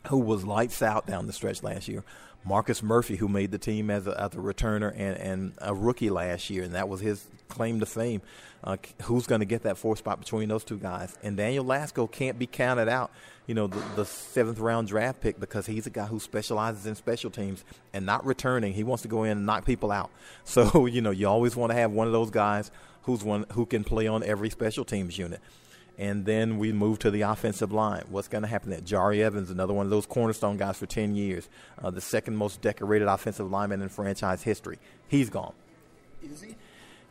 who 0.08 0.18
was 0.18 0.46
lights 0.46 0.82
out 0.82 1.06
down 1.06 1.28
the 1.28 1.34
stretch 1.34 1.64
last 1.64 1.88
year. 1.88 2.04
Marcus 2.46 2.84
Murphy, 2.84 3.16
who 3.16 3.28
made 3.28 3.52
the 3.52 3.58
team 3.58 3.90
as 3.90 4.06
a, 4.06 4.22
as 4.22 4.34
a 4.34 4.38
returner 4.38 4.92
and, 4.96 5.18
and 5.18 5.54
a 5.58 5.74
rookie 5.74 6.12
last 6.12 6.50
year, 6.50 6.64
and 6.64 6.76
that 6.76 6.88
was 6.88 7.02
his 7.02 7.26
claim 7.50 7.80
to 7.80 7.86
fame. 7.88 8.22
Uh, 8.64 8.78
who's 9.04 9.28
going 9.28 9.40
to 9.42 9.46
get 9.46 9.64
that 9.64 9.78
fourth 9.78 10.00
spot 10.00 10.20
between 10.20 10.50
those 10.50 10.64
two 10.64 10.78
guys? 10.78 11.18
And 11.24 11.38
Daniel 11.38 11.66
Lasco 11.66 12.12
can't 12.12 12.38
be 12.38 12.46
counted 12.46 12.88
out, 12.88 13.12
you 13.48 13.56
know, 13.56 13.68
the, 13.68 13.84
the 13.96 14.06
seventh 14.06 14.60
round 14.60 14.88
draft 14.88 15.22
pick 15.22 15.40
because 15.40 15.66
he's 15.66 15.88
a 15.88 15.92
guy 15.92 16.06
who 16.06 16.20
specializes 16.20 16.86
in 16.86 16.96
special 16.96 17.32
teams 17.32 17.64
and 17.94 18.06
not 18.06 18.26
returning. 18.26 18.74
He 18.74 18.84
wants 18.84 19.02
to 19.04 19.08
go 19.08 19.24
in 19.24 19.32
and 19.32 19.46
knock 19.46 19.66
people 19.66 19.92
out. 19.92 20.12
So, 20.48 20.86
you 20.86 21.02
know, 21.02 21.10
you 21.10 21.28
always 21.28 21.56
want 21.56 21.72
to 21.72 21.78
have 21.78 21.92
one 21.92 22.06
of 22.06 22.14
those 22.14 22.30
guys 22.30 22.70
who's 23.04 23.24
one 23.24 23.46
who 23.54 23.66
can 23.66 23.84
play 23.84 24.08
on 24.08 24.24
every 24.24 24.50
special 24.52 24.86
teams 24.86 25.18
unit 25.18 25.42
and 25.98 26.26
then 26.26 26.58
we 26.58 26.72
move 26.72 27.00
to 27.00 27.12
the 27.12 27.22
offensive 27.22 27.72
line. 27.72 28.04
What's 28.10 28.28
going 28.28 28.42
to 28.42 28.48
happen 28.48 28.70
there? 28.70 28.82
Jahri 28.82 29.20
Evans, 29.20 29.50
another 29.50 29.74
one 29.74 29.86
of 29.86 29.90
those 29.90 30.06
cornerstone 30.06 30.58
guys 30.58 30.78
for 30.78 30.86
10 30.86 31.16
years, 31.16 31.48
uh, 31.82 31.90
the 31.90 32.02
second 32.02 32.36
most 32.36 32.62
decorated 32.62 33.08
offensive 33.08 33.50
lineman 33.50 33.82
in 33.82 33.90
franchise 33.90 34.44
history. 34.44 34.78
He's 35.08 35.30
gone. 35.30 35.54
Is 36.22 36.42
he? 36.42 36.56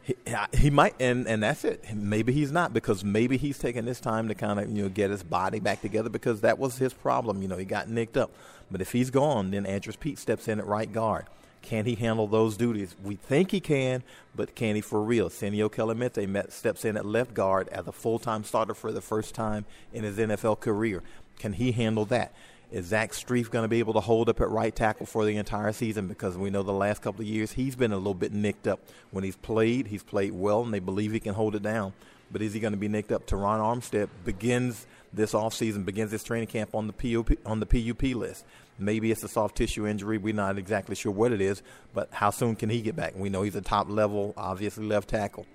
He, 0.03 0.15
he 0.53 0.69
might, 0.69 0.95
and, 1.01 1.27
and 1.27 1.43
that's 1.43 1.65
it. 1.65 1.83
Maybe 1.95 2.33
he's 2.35 2.53
not 2.53 2.75
because 2.75 3.03
maybe 3.03 3.39
he's 3.39 3.59
taking 3.59 3.87
this 3.87 4.01
time 4.01 4.29
to 4.29 4.35
kind 4.35 4.61
of 4.61 4.69
you 4.69 4.83
know 4.83 4.89
get 4.91 5.11
his 5.11 5.23
body 5.23 5.61
back 5.61 5.81
together 5.81 6.11
because 6.11 6.43
that 6.43 6.59
was 6.59 6.77
his 6.77 6.93
problem. 6.93 7.41
You 7.41 7.49
know, 7.49 7.57
he 7.57 7.65
got 7.65 7.89
nicked 7.89 8.19
up. 8.19 8.31
But 8.71 8.83
if 8.83 8.93
he's 8.93 9.11
gone, 9.11 9.51
then 9.51 9.65
Andrus 9.65 9.97
Peat 9.97 10.19
steps 10.19 10.47
in 10.47 10.59
at 10.59 10.67
right 10.67 10.93
guard. 10.93 11.25
Can 11.65 11.87
he 11.87 11.95
handle 11.95 12.27
those 12.27 12.59
duties? 12.59 12.95
We 13.03 13.17
think 13.17 13.51
he 13.51 13.59
can, 13.59 14.03
but 14.37 14.55
can 14.55 14.75
he 14.75 14.83
for 14.83 15.03
real? 15.03 15.31
Senio 15.31 15.71
Kelemete 15.71 16.29
met, 16.29 16.53
steps 16.53 16.85
in 16.85 16.95
at 16.99 17.07
left 17.07 17.33
guard 17.33 17.69
as 17.69 17.89
a 17.89 17.93
full 17.93 18.19
time 18.19 18.45
starter 18.45 18.75
for 18.75 18.93
the 18.93 19.01
first 19.01 19.35
time 19.35 19.65
in 19.91 20.05
his 20.05 20.19
NFL 20.19 20.61
career. 20.61 21.03
Can 21.39 21.55
he 21.55 21.73
handle 21.73 22.05
that? 22.07 22.35
Is 22.71 22.87
Zach 22.87 23.13
Strief 23.13 23.51
going 23.51 23.63
to 23.63 23.69
be 23.69 23.79
able 23.79 23.95
to 23.95 24.01
hold 24.01 24.29
up 24.29 24.43
at 24.43 24.51
right 24.51 24.77
tackle 24.77 25.07
for 25.07 25.25
the 25.25 25.37
entire 25.37 25.73
season? 25.73 26.07
Because 26.07 26.37
we 26.37 26.51
know 26.51 26.63
the 26.63 26.73
last 26.73 27.01
couple 27.01 27.23
of 27.23 27.27
years 27.27 27.53
he's 27.53 27.77
been 27.77 27.93
a 27.93 27.97
little 27.97 28.13
bit 28.13 28.35
nicked 28.35 28.67
up. 28.67 28.81
When 29.11 29.25
he's 29.25 29.37
played, 29.37 29.87
he's 29.87 30.03
played 30.03 30.35
well, 30.35 30.63
and 30.65 30.75
they 30.75 30.81
believe 30.81 31.13
he 31.13 31.21
can 31.21 31.33
hold 31.33 31.55
it 31.55 31.63
down. 31.63 31.95
But 32.35 32.43
is 32.43 32.53
he 32.53 32.59
going 32.59 32.73
to 32.73 32.77
be 32.77 32.89
nicked 32.89 33.13
up? 33.13 33.29
Terron 33.29 33.61
Armstead 33.61 34.09
begins 34.25 34.89
this 35.13 35.35
offseason, 35.35 35.85
begins 35.85 36.11
his 36.11 36.25
training 36.25 36.49
camp 36.49 36.75
on 36.75 36.89
the 36.89 37.39
on 37.47 37.61
the 37.61 37.67
PUP 37.67 38.03
list. 38.17 38.45
Maybe 38.77 39.13
it's 39.13 39.23
a 39.23 39.29
soft 39.29 39.57
tissue 39.57 39.87
injury. 39.87 40.19
We're 40.19 40.35
not 40.35 40.59
exactly 40.59 40.97
sure 40.97 41.13
what 41.13 41.31
it 41.31 41.41
is, 41.41 41.63
but 41.95 42.09
how 42.11 42.31
soon 42.31 42.57
can 42.57 42.71
he 42.71 42.83
get 42.83 42.97
back? 42.97 43.15
We 43.15 43.29
know 43.29 43.43
he's 43.43 43.55
a 43.55 43.61
top 43.61 43.89
level, 43.89 44.35
obviously 44.37 44.85
left 44.85 45.11
tackle. 45.11 45.47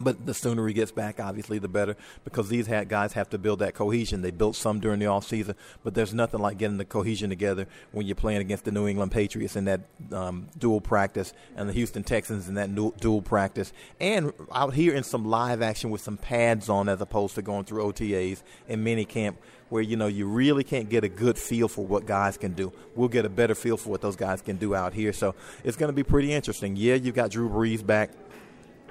But 0.00 0.26
the 0.26 0.34
sooner 0.34 0.66
he 0.68 0.74
gets 0.74 0.92
back, 0.92 1.18
obviously, 1.18 1.58
the 1.58 1.68
better 1.68 1.96
because 2.24 2.48
these 2.48 2.68
guys 2.68 3.12
have 3.14 3.30
to 3.30 3.38
build 3.38 3.58
that 3.60 3.74
cohesion. 3.74 4.22
They 4.22 4.30
built 4.30 4.56
some 4.56 4.80
during 4.80 5.00
the 5.00 5.06
offseason, 5.06 5.54
but 5.82 5.94
there's 5.94 6.14
nothing 6.14 6.40
like 6.40 6.58
getting 6.58 6.78
the 6.78 6.84
cohesion 6.84 7.30
together 7.30 7.66
when 7.92 8.06
you're 8.06 8.14
playing 8.14 8.40
against 8.40 8.64
the 8.64 8.72
New 8.72 8.86
England 8.86 9.12
Patriots 9.12 9.56
in 9.56 9.64
that 9.64 9.80
um, 10.12 10.48
dual 10.56 10.80
practice 10.80 11.32
and 11.56 11.68
the 11.68 11.72
Houston 11.72 12.04
Texans 12.04 12.48
in 12.48 12.54
that 12.54 12.74
dual 13.00 13.22
practice. 13.22 13.72
And 13.98 14.32
out 14.52 14.74
here 14.74 14.94
in 14.94 15.02
some 15.02 15.24
live 15.24 15.62
action 15.62 15.90
with 15.90 16.00
some 16.00 16.16
pads 16.16 16.68
on 16.68 16.88
as 16.88 17.00
opposed 17.00 17.34
to 17.34 17.42
going 17.42 17.64
through 17.64 17.84
OTAs 17.84 18.42
and 18.68 18.84
mini 18.84 19.04
camp 19.04 19.38
where 19.68 19.82
you 19.82 19.96
know 19.96 20.06
you 20.06 20.26
really 20.26 20.64
can't 20.64 20.88
get 20.88 21.04
a 21.04 21.08
good 21.08 21.38
feel 21.38 21.68
for 21.68 21.84
what 21.84 22.06
guys 22.06 22.36
can 22.36 22.52
do. 22.52 22.72
We'll 22.94 23.08
get 23.08 23.24
a 23.24 23.28
better 23.28 23.54
feel 23.54 23.76
for 23.76 23.90
what 23.90 24.00
those 24.00 24.16
guys 24.16 24.40
can 24.42 24.56
do 24.56 24.74
out 24.74 24.94
here. 24.94 25.12
So 25.12 25.34
it's 25.64 25.76
going 25.76 25.88
to 25.88 25.94
be 25.94 26.02
pretty 26.02 26.32
interesting. 26.32 26.76
Yeah, 26.76 26.94
you've 26.94 27.14
got 27.14 27.30
Drew 27.30 27.48
Brees 27.48 27.84
back. 27.84 28.10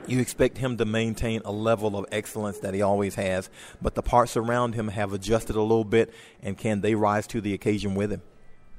You 0.05 0.19
expect 0.19 0.57
him 0.57 0.77
to 0.77 0.85
maintain 0.85 1.41
a 1.43 1.51
level 1.51 1.97
of 1.97 2.05
excellence 2.11 2.59
that 2.59 2.73
he 2.73 2.81
always 2.81 3.15
has, 3.15 3.49
but 3.81 3.95
the 3.95 4.03
parts 4.03 4.37
around 4.37 4.75
him 4.75 4.89
have 4.89 5.13
adjusted 5.13 5.55
a 5.55 5.61
little 5.61 5.83
bit, 5.83 6.13
and 6.41 6.57
can 6.57 6.81
they 6.81 6.95
rise 6.95 7.27
to 7.27 7.41
the 7.41 7.53
occasion 7.53 7.95
with 7.95 8.11
him? 8.11 8.21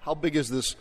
How 0.01 0.15
big 0.15 0.37
is 0.37 0.49
this 0.49 0.77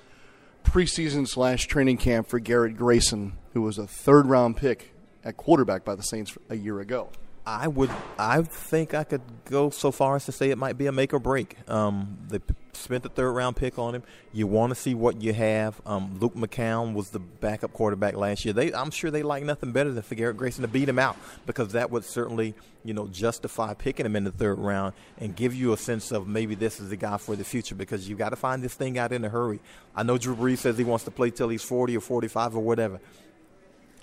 preseason 0.64 1.28
slash 1.28 1.68
training 1.68 1.98
camp 1.98 2.28
for 2.28 2.40
Garrett 2.40 2.78
Grayson, 2.78 3.34
who 3.54 3.62
was 3.62 3.78
a 3.78 3.88
third 3.88 4.28
round 4.28 4.58
pick 4.58 4.94
at 5.24 5.36
quarterback 5.38 5.84
by 5.84 5.96
the 5.96 6.04
Saints 6.04 6.38
a 6.50 6.56
year 6.56 6.80
ago? 6.80 7.10
I 7.46 7.70
would. 7.70 7.90
I 8.20 8.42
think 8.42 8.94
I 8.94 9.06
could 9.06 9.22
go 9.46 9.70
so 9.70 9.92
far 9.92 10.18
as 10.18 10.26
to 10.26 10.34
say 10.34 10.50
it 10.50 10.58
might 10.58 10.78
be 10.78 10.88
a 10.88 10.92
make 10.92 11.14
or 11.14 11.20
break. 11.20 11.56
Um, 11.70 12.18
they 12.28 12.40
spent 12.78 13.04
the 13.04 13.10
third 13.10 13.32
round 13.32 13.56
pick 13.56 13.78
on 13.78 13.96
him. 13.96 14.04
You 14.34 14.48
want 14.48 14.72
to 14.72 14.76
see 14.76 14.94
what 14.96 15.22
you 15.22 15.34
have. 15.34 15.80
Um, 15.86 16.18
Luke 16.20 16.36
McCown 16.36 16.94
was 16.94 17.10
the 17.10 17.20
backup 17.20 17.74
quarterback 17.74 18.16
last 18.16 18.46
year. 18.46 18.54
They, 18.54 18.74
I'm 18.74 18.92
sure 18.92 19.12
they 19.12 19.24
like 19.24 19.44
nothing 19.44 19.72
better 19.72 19.92
than 19.92 20.04
for 20.04 20.16
Garrett 20.16 20.38
Grayson 20.38 20.62
to 20.62 20.68
beat 20.68 20.88
him 20.88 21.00
out 21.00 21.18
because 21.46 21.74
that 21.74 21.92
would 21.92 22.04
certainly, 22.04 22.54
you 22.84 22.94
know, 22.94 23.08
justify 23.08 23.74
picking 23.74 24.06
him 24.06 24.16
in 24.16 24.24
the 24.24 24.32
third 24.32 24.60
round 24.60 24.94
and 25.18 25.36
give 25.36 25.54
you 25.54 25.74
a 25.74 25.78
sense 25.78 26.12
of 26.12 26.28
maybe 26.28 26.56
this 26.56 26.80
is 26.80 26.90
the 26.90 26.98
guy 26.98 27.18
for 27.18 27.36
the 27.36 27.44
future 27.44 27.76
because 27.76 28.08
you've 28.08 28.20
got 28.20 28.30
to 28.30 28.36
find 28.36 28.64
this 28.64 28.74
thing 28.74 28.98
out 28.98 29.12
in 29.12 29.26
a 29.26 29.30
hurry. 29.30 29.60
I 29.96 30.04
know 30.04 30.18
Drew 30.18 30.36
Brees 30.36 30.60
says 30.60 30.78
he 30.78 30.84
wants 30.84 31.06
to 31.06 31.12
play 31.12 31.32
till 31.32 31.50
he's 31.50 31.64
40 31.64 31.98
or 31.98 32.02
45 32.02 32.56
or 32.56 32.60
whatever. 32.60 33.00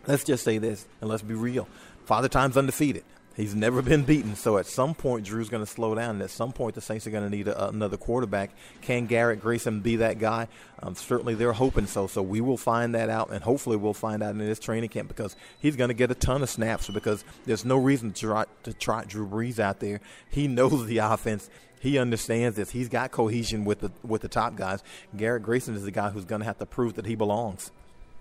Let's 0.06 0.24
just 0.24 0.44
say 0.44 0.58
this 0.58 0.86
and 1.00 1.08
let's 1.08 1.22
be 1.22 1.34
real. 1.34 1.66
Father 2.04 2.28
Time's 2.28 2.56
undefeated. 2.56 3.04
He's 3.36 3.54
never 3.54 3.82
been 3.82 4.04
beaten, 4.04 4.36
so 4.36 4.58
at 4.58 4.66
some 4.66 4.94
point 4.94 5.26
Drew's 5.26 5.48
going 5.48 5.64
to 5.64 5.70
slow 5.70 5.94
down, 5.94 6.10
and 6.10 6.22
at 6.22 6.30
some 6.30 6.52
point 6.52 6.76
the 6.76 6.80
Saints 6.80 7.06
are 7.06 7.10
going 7.10 7.28
to 7.28 7.36
need 7.36 7.48
a, 7.48 7.68
another 7.68 7.96
quarterback. 7.96 8.50
Can 8.80 9.06
Garrett 9.06 9.40
Grayson 9.40 9.80
be 9.80 9.96
that 9.96 10.20
guy? 10.20 10.46
Um, 10.80 10.94
certainly, 10.94 11.34
they're 11.34 11.52
hoping 11.52 11.86
so. 11.86 12.06
So 12.06 12.22
we 12.22 12.40
will 12.40 12.56
find 12.56 12.94
that 12.94 13.10
out, 13.10 13.30
and 13.30 13.42
hopefully 13.42 13.76
we'll 13.76 13.92
find 13.92 14.22
out 14.22 14.30
in 14.30 14.38
this 14.38 14.60
training 14.60 14.90
camp 14.90 15.08
because 15.08 15.34
he's 15.58 15.74
going 15.74 15.88
to 15.88 15.94
get 15.94 16.12
a 16.12 16.14
ton 16.14 16.42
of 16.42 16.48
snaps 16.48 16.88
because 16.88 17.24
there's 17.44 17.64
no 17.64 17.76
reason 17.76 18.12
to 18.12 18.20
try 18.20 18.44
to 18.62 18.72
trot 18.72 19.08
Drew 19.08 19.26
Brees 19.26 19.58
out 19.58 19.80
there. 19.80 20.00
He 20.30 20.46
knows 20.46 20.86
the 20.86 20.98
offense. 20.98 21.50
He 21.80 21.98
understands 21.98 22.56
this. 22.56 22.70
He's 22.70 22.88
got 22.88 23.10
cohesion 23.10 23.64
with 23.64 23.80
the 23.80 23.90
with 24.04 24.22
the 24.22 24.28
top 24.28 24.54
guys. 24.54 24.82
Garrett 25.16 25.42
Grayson 25.42 25.74
is 25.74 25.82
the 25.82 25.90
guy 25.90 26.10
who's 26.10 26.24
going 26.24 26.40
to 26.40 26.46
have 26.46 26.58
to 26.58 26.66
prove 26.66 26.94
that 26.94 27.06
he 27.06 27.16
belongs. 27.16 27.72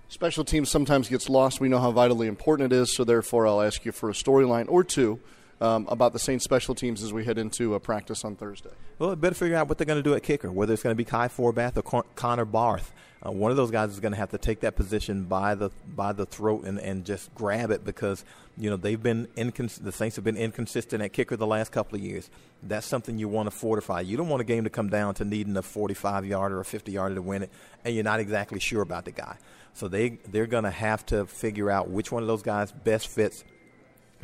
Special 0.09 0.43
teams 0.43 0.69
sometimes 0.69 1.09
gets 1.09 1.27
lost. 1.29 1.59
We 1.59 1.69
know 1.69 1.79
how 1.79 1.91
vitally 1.91 2.27
important 2.27 2.71
it 2.71 2.75
is, 2.75 2.95
so 2.95 3.03
therefore 3.03 3.47
I'll 3.47 3.61
ask 3.61 3.83
you 3.83 3.91
for 3.91 4.09
a 4.09 4.13
storyline 4.13 4.65
or 4.69 4.83
two 4.83 5.19
um, 5.59 5.87
about 5.89 6.13
the 6.13 6.19
Saints 6.19 6.43
special 6.43 6.75
teams 6.75 7.01
as 7.01 7.13
we 7.13 7.25
head 7.25 7.37
into 7.37 7.73
a 7.73 7.79
practice 7.79 8.23
on 8.25 8.35
Thursday. 8.35 8.69
Well, 8.99 9.15
better 9.15 9.33
figure 9.33 9.55
out 9.55 9.69
what 9.69 9.77
they're 9.77 9.85
going 9.85 9.99
to 9.99 10.03
do 10.03 10.13
at 10.13 10.21
kicker, 10.21 10.51
whether 10.51 10.73
it's 10.73 10.83
going 10.83 10.91
to 10.93 10.97
be 10.97 11.05
Kai 11.05 11.29
Forbath 11.29 11.77
or 11.77 11.81
Con- 11.81 12.03
Connor 12.15 12.45
Barth. 12.45 12.91
Uh, 13.25 13.31
one 13.31 13.51
of 13.51 13.57
those 13.57 13.71
guys 13.71 13.89
is 13.89 14.01
going 14.01 14.11
to 14.11 14.17
have 14.17 14.31
to 14.31 14.37
take 14.37 14.59
that 14.59 14.75
position 14.75 15.23
by 15.23 15.55
the 15.55 15.69
by 15.95 16.11
the 16.11 16.25
throat 16.25 16.65
and, 16.65 16.77
and 16.77 17.05
just 17.05 17.33
grab 17.33 17.71
it 17.71 17.85
because 17.85 18.25
you 18.57 18.69
know 18.69 18.75
they've 18.75 19.01
been 19.01 19.27
incons- 19.37 19.81
the 19.81 19.93
Saints 19.93 20.17
have 20.17 20.25
been 20.25 20.35
inconsistent 20.35 21.01
at 21.01 21.13
kicker 21.13 21.37
the 21.37 21.47
last 21.47 21.71
couple 21.71 21.97
of 21.97 22.03
years. 22.03 22.29
That's 22.61 22.85
something 22.85 23.17
you 23.17 23.29
want 23.29 23.47
to 23.47 23.51
fortify. 23.51 24.01
You 24.01 24.17
don't 24.17 24.27
want 24.27 24.41
a 24.41 24.45
game 24.45 24.65
to 24.65 24.69
come 24.69 24.89
down 24.89 25.13
to 25.15 25.25
needing 25.25 25.55
a 25.55 25.61
45 25.61 26.25
yarder 26.25 26.57
or 26.57 26.61
a 26.61 26.65
50 26.65 26.91
yarder 26.91 27.15
to 27.15 27.21
win 27.21 27.43
it, 27.43 27.49
and 27.85 27.95
you're 27.95 28.03
not 28.03 28.19
exactly 28.19 28.59
sure 28.59 28.81
about 28.81 29.05
the 29.05 29.11
guy. 29.11 29.37
So 29.73 29.87
they 29.87 30.19
they're 30.27 30.47
going 30.47 30.65
to 30.65 30.71
have 30.71 31.05
to 31.07 31.25
figure 31.25 31.69
out 31.69 31.89
which 31.89 32.11
one 32.11 32.21
of 32.21 32.27
those 32.27 32.43
guys 32.43 32.71
best 32.71 33.07
fits. 33.07 33.43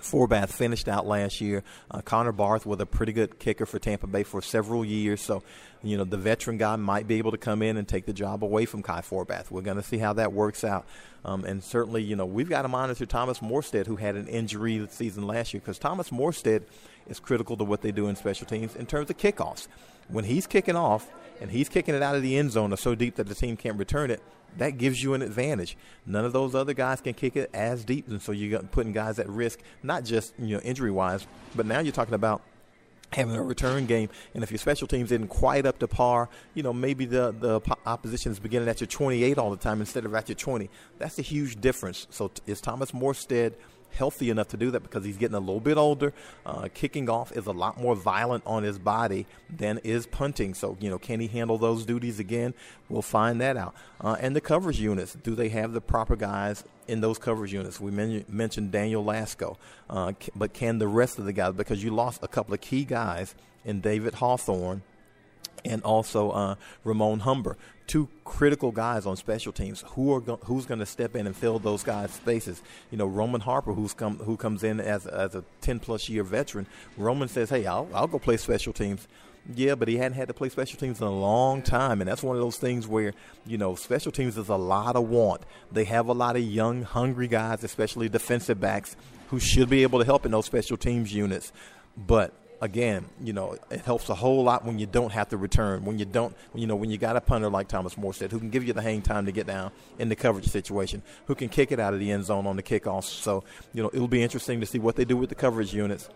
Forbath 0.02 0.50
finished 0.50 0.88
out 0.88 1.06
last 1.06 1.42
year. 1.42 1.64
Uh, 1.92 2.02
Connor 2.02 2.32
Barth 2.32 2.66
was 2.66 2.80
a 2.80 2.86
pretty 2.86 3.12
good 3.12 3.40
kicker 3.40 3.66
for 3.66 3.80
Tampa 3.80 4.08
Bay 4.08 4.24
for 4.24 4.42
several 4.42 4.84
years. 4.86 5.22
So, 5.22 5.44
you 5.84 5.98
know, 5.98 6.04
the 6.04 6.18
veteran 6.18 6.58
guy 6.58 6.76
might 6.78 7.08
be 7.08 7.18
able 7.18 7.32
to 7.32 7.38
come 7.38 7.62
in 7.62 7.78
and 7.78 7.88
take 7.88 8.06
the 8.06 8.14
job 8.14 8.44
away 8.44 8.66
from 8.66 8.82
Kai 8.82 9.02
Forbath. 9.02 9.52
We're 9.52 9.62
going 9.62 9.78
to 9.78 9.84
see 9.84 9.98
how 9.98 10.14
that 10.14 10.34
works 10.34 10.64
out. 10.64 10.86
Um, 11.26 11.44
and 11.44 11.64
certainly, 11.64 12.02
you 12.02 12.16
know, 12.16 12.26
we've 12.26 12.50
got 12.50 12.62
to 12.64 12.68
monitor 12.68 13.06
Thomas 13.06 13.40
Morstead, 13.40 13.88
who 13.88 13.98
had 13.98 14.16
an 14.16 14.28
injury 14.28 14.86
season 14.90 15.28
last 15.28 15.54
year, 15.54 15.60
because 15.62 15.78
Thomas 15.78 16.10
Morstead 16.10 16.64
is 17.08 17.20
critical 17.20 17.58
to 17.58 17.64
what 17.64 17.82
they 17.82 17.92
do 17.92 18.08
in 18.08 18.16
special 18.16 18.48
teams 18.48 18.76
in 18.76 18.86
terms 18.86 19.10
of 19.10 19.18
kickoffs. 19.18 19.68
When 20.08 20.24
he's 20.24 20.48
kicking 20.48 20.76
off 20.76 21.10
and 21.42 21.52
he's 21.52 21.70
kicking 21.70 21.94
it 21.94 22.02
out 22.02 22.16
of 22.16 22.22
the 22.22 22.38
end 22.38 22.52
zone 22.52 22.74
or 22.74 22.78
so 22.78 22.96
deep 22.96 23.16
that 23.16 23.28
the 23.28 23.36
team 23.36 23.58
can't 23.58 23.78
return 23.78 24.12
it, 24.12 24.22
that 24.58 24.78
gives 24.78 25.02
you 25.02 25.14
an 25.14 25.22
advantage. 25.22 25.78
None 26.06 26.26
of 26.26 26.34
those 26.34 26.56
other 26.56 26.74
guys 26.74 27.02
can 27.02 27.14
kick 27.14 27.36
it 27.36 27.50
as 27.54 27.84
deep, 27.86 28.08
and 28.08 28.22
so 28.22 28.32
you're 28.32 28.60
putting 28.64 28.92
guys 28.92 29.20
at 29.20 29.30
risk, 29.30 29.60
not 29.84 30.04
just 30.04 30.34
you 30.40 30.56
know 30.56 30.62
injury 30.62 30.92
wise, 30.92 31.26
but 31.56 31.66
now 31.66 31.80
you're 31.80 31.94
talking 31.94 32.14
about 32.14 32.42
having 33.12 33.36
a 33.36 33.42
return 33.42 33.86
game. 33.86 34.10
And 34.34 34.44
if 34.44 34.52
your 34.52 34.60
special 34.60 34.88
teams 34.88 35.12
isn't 35.12 35.30
quite 35.30 35.66
up 35.66 35.80
to 35.80 35.88
par, 35.88 36.30
you 36.54 36.62
know, 36.62 36.72
maybe 36.72 37.06
the, 37.06 37.34
the 37.40 37.60
opposition 37.88 38.32
is 38.32 38.40
beginning 38.40 38.70
at 38.70 38.82
your 38.82 38.88
28 38.88 39.40
all 39.40 39.50
the 39.50 39.58
time 39.58 39.80
instead 39.80 40.06
of 40.06 40.14
at 40.14 40.30
your 40.30 40.36
20. 40.36 40.70
That's 41.00 41.18
a 41.18 41.24
huge 41.24 41.60
difference. 41.60 42.06
So 42.12 42.30
is 42.46 42.62
Thomas 42.62 42.92
Morstead– 42.92 43.54
healthy 43.92 44.30
enough 44.30 44.48
to 44.50 44.58
do 44.58 44.72
that 44.72 44.82
because 44.82 45.06
he's 45.06 45.18
getting 45.18 45.36
a 45.36 45.40
little 45.40 45.60
bit 45.60 45.78
older. 45.78 46.14
Uh, 46.46 46.68
kicking 46.74 47.10
off 47.10 47.32
is 47.32 47.46
a 47.46 47.52
lot 47.52 47.80
more 47.80 47.96
violent 47.96 48.44
on 48.46 48.64
his 48.64 48.80
body 48.80 49.26
than 49.50 49.78
is 49.80 50.06
punting. 50.06 50.54
So, 50.54 50.78
you 50.80 50.90
know, 50.90 50.98
can 50.98 51.20
he 51.20 51.28
handle 51.28 51.58
those 51.58 51.86
duties 51.86 52.20
again? 52.20 52.54
We'll 52.88 53.02
find 53.02 53.40
that 53.42 53.58
out. 53.58 53.74
Uh, 54.02 54.16
and 54.20 54.36
the 54.36 54.42
coverage 54.42 54.80
units, 54.80 55.14
do 55.14 55.36
they 55.36 55.50
have 55.50 55.74
the 55.74 55.82
proper 55.82 56.16
guys 56.16 56.64
in 56.88 57.02
those 57.02 57.18
coverage 57.18 57.54
units? 57.54 57.80
We 57.80 57.92
men- 57.92 58.26
mentioned 58.28 58.72
Daniel 58.72 59.04
Lasco, 59.04 59.58
uh, 59.90 60.14
but 60.36 60.54
can 60.54 60.80
the 60.80 60.88
rest 60.88 61.20
of 61.20 61.26
the 61.26 61.34
guys, 61.34 61.54
because 61.54 61.84
you 61.84 61.92
lost 61.92 62.24
a 62.24 62.28
couple 62.28 62.54
of 62.54 62.62
key 62.62 62.86
guys 62.86 63.36
in 63.66 63.82
David 63.82 64.16
Hawthorne 64.16 64.82
and 65.66 65.82
also 65.84 66.32
uh, 66.32 66.56
Ramon 66.84 67.20
Humber 67.22 67.58
two 67.90 68.08
critical 68.24 68.72
guys 68.72 69.08
on 69.08 69.18
special 69.18 69.52
teams. 69.52 69.84
Who 69.90 70.14
are 70.14 70.22
go- 70.22 70.40
who's 70.44 70.66
going 70.68 70.80
to 70.80 70.86
step 70.86 71.16
in 71.16 71.26
and 71.26 71.36
fill 71.36 71.58
those 71.58 71.84
guys' 71.84 72.12
spaces? 72.12 72.62
You 72.92 72.98
know, 73.00 73.08
Roman 73.08 73.42
Harper, 73.42 73.74
who's 73.74 73.94
come 73.94 74.20
who 74.20 74.38
comes 74.38 74.64
in 74.64 74.80
as 74.80 75.08
as 75.08 75.36
a 75.36 75.44
ten 75.60 75.80
plus 75.80 76.08
year 76.08 76.24
veteran. 76.24 76.68
Roman 76.96 77.28
says, 77.28 77.50
"Hey, 77.50 77.66
I'll 77.66 77.90
I'll 77.94 78.08
go 78.08 78.20
play 78.20 78.38
special 78.38 78.72
teams." 78.72 79.08
Yeah, 79.56 79.74
but 79.74 79.88
he 79.88 79.98
hadn't 79.98 80.14
had 80.14 80.28
to 80.28 80.34
play 80.34 80.50
special 80.50 80.80
teams 80.80 81.02
in 81.02 81.08
a 81.08 81.12
long 81.12 81.64
time, 81.64 82.02
and 82.02 82.08
that's 82.08 82.22
one 82.22 82.36
of 82.36 82.42
those 82.42 82.58
things 82.58 82.88
where 82.88 83.14
you 83.46 83.58
know 83.58 83.74
special 83.74 84.12
teams 84.12 84.38
is 84.38 84.50
a 84.50 84.56
lot 84.56 84.96
of 84.96 85.10
want. 85.10 85.42
They 85.72 85.86
have 85.86 86.08
a 86.08 86.14
lot 86.14 86.36
of 86.36 86.44
young, 86.44 86.84
hungry 86.84 87.28
guys, 87.28 87.64
especially 87.64 88.08
defensive 88.08 88.60
backs, 88.60 88.96
who 89.30 89.40
should 89.40 89.70
be 89.70 89.82
able 89.82 89.98
to 89.98 90.06
help 90.06 90.26
in 90.26 90.32
those 90.32 90.46
special 90.46 90.78
teams 90.78 91.12
units. 91.12 91.52
But 91.98 92.34
again, 92.62 93.06
you 93.22 93.34
know, 93.34 93.58
it 93.70 93.82
helps 93.82 94.10
a 94.10 94.16
whole 94.16 94.44
lot 94.44 94.66
when 94.66 94.80
you 94.80 94.86
don't 94.86 95.12
have 95.12 95.30
to 95.30 95.38
return. 95.38 95.86
When 95.86 95.98
you 96.00 96.06
don't, 96.06 96.36
you 96.54 96.68
know, 96.68 96.76
when 96.76 96.90
you 96.90 96.98
got 96.98 97.16
a 97.16 97.22
punter 97.22 97.50
like 97.50 97.68
Thomas 97.68 97.96
Morstead 97.96 98.32
who 98.32 98.40
can 98.40 98.50
give 98.50 98.64
you 98.64 98.74
the 98.74 98.82
hang 98.82 99.02
time 99.02 99.26
to 99.26 99.32
get 99.32 99.48
down 99.48 99.72
in 99.98 100.10
the 100.10 100.16
coverage 100.16 100.48
situation, 100.48 101.02
who 101.26 101.36
can 101.36 101.50
kick 101.50 101.72
it 101.72 101.80
out 101.80 101.94
of 101.94 102.00
the 102.00 102.12
end 102.12 102.26
zone 102.26 102.46
on 102.46 102.56
the 102.56 102.64
kickoffs. 102.64 103.06
So, 103.06 103.44
you 103.74 103.84
know, 103.84 103.90
it'll 103.94 104.08
be 104.08 104.24
interesting 104.24 104.60
to 104.60 104.66
see 104.66 104.80
what 104.80 104.96
they 104.96 105.06
do 105.06 105.18
with 105.18 105.30
the 105.30 105.36
coverage 105.36 105.74
units. 105.74 106.10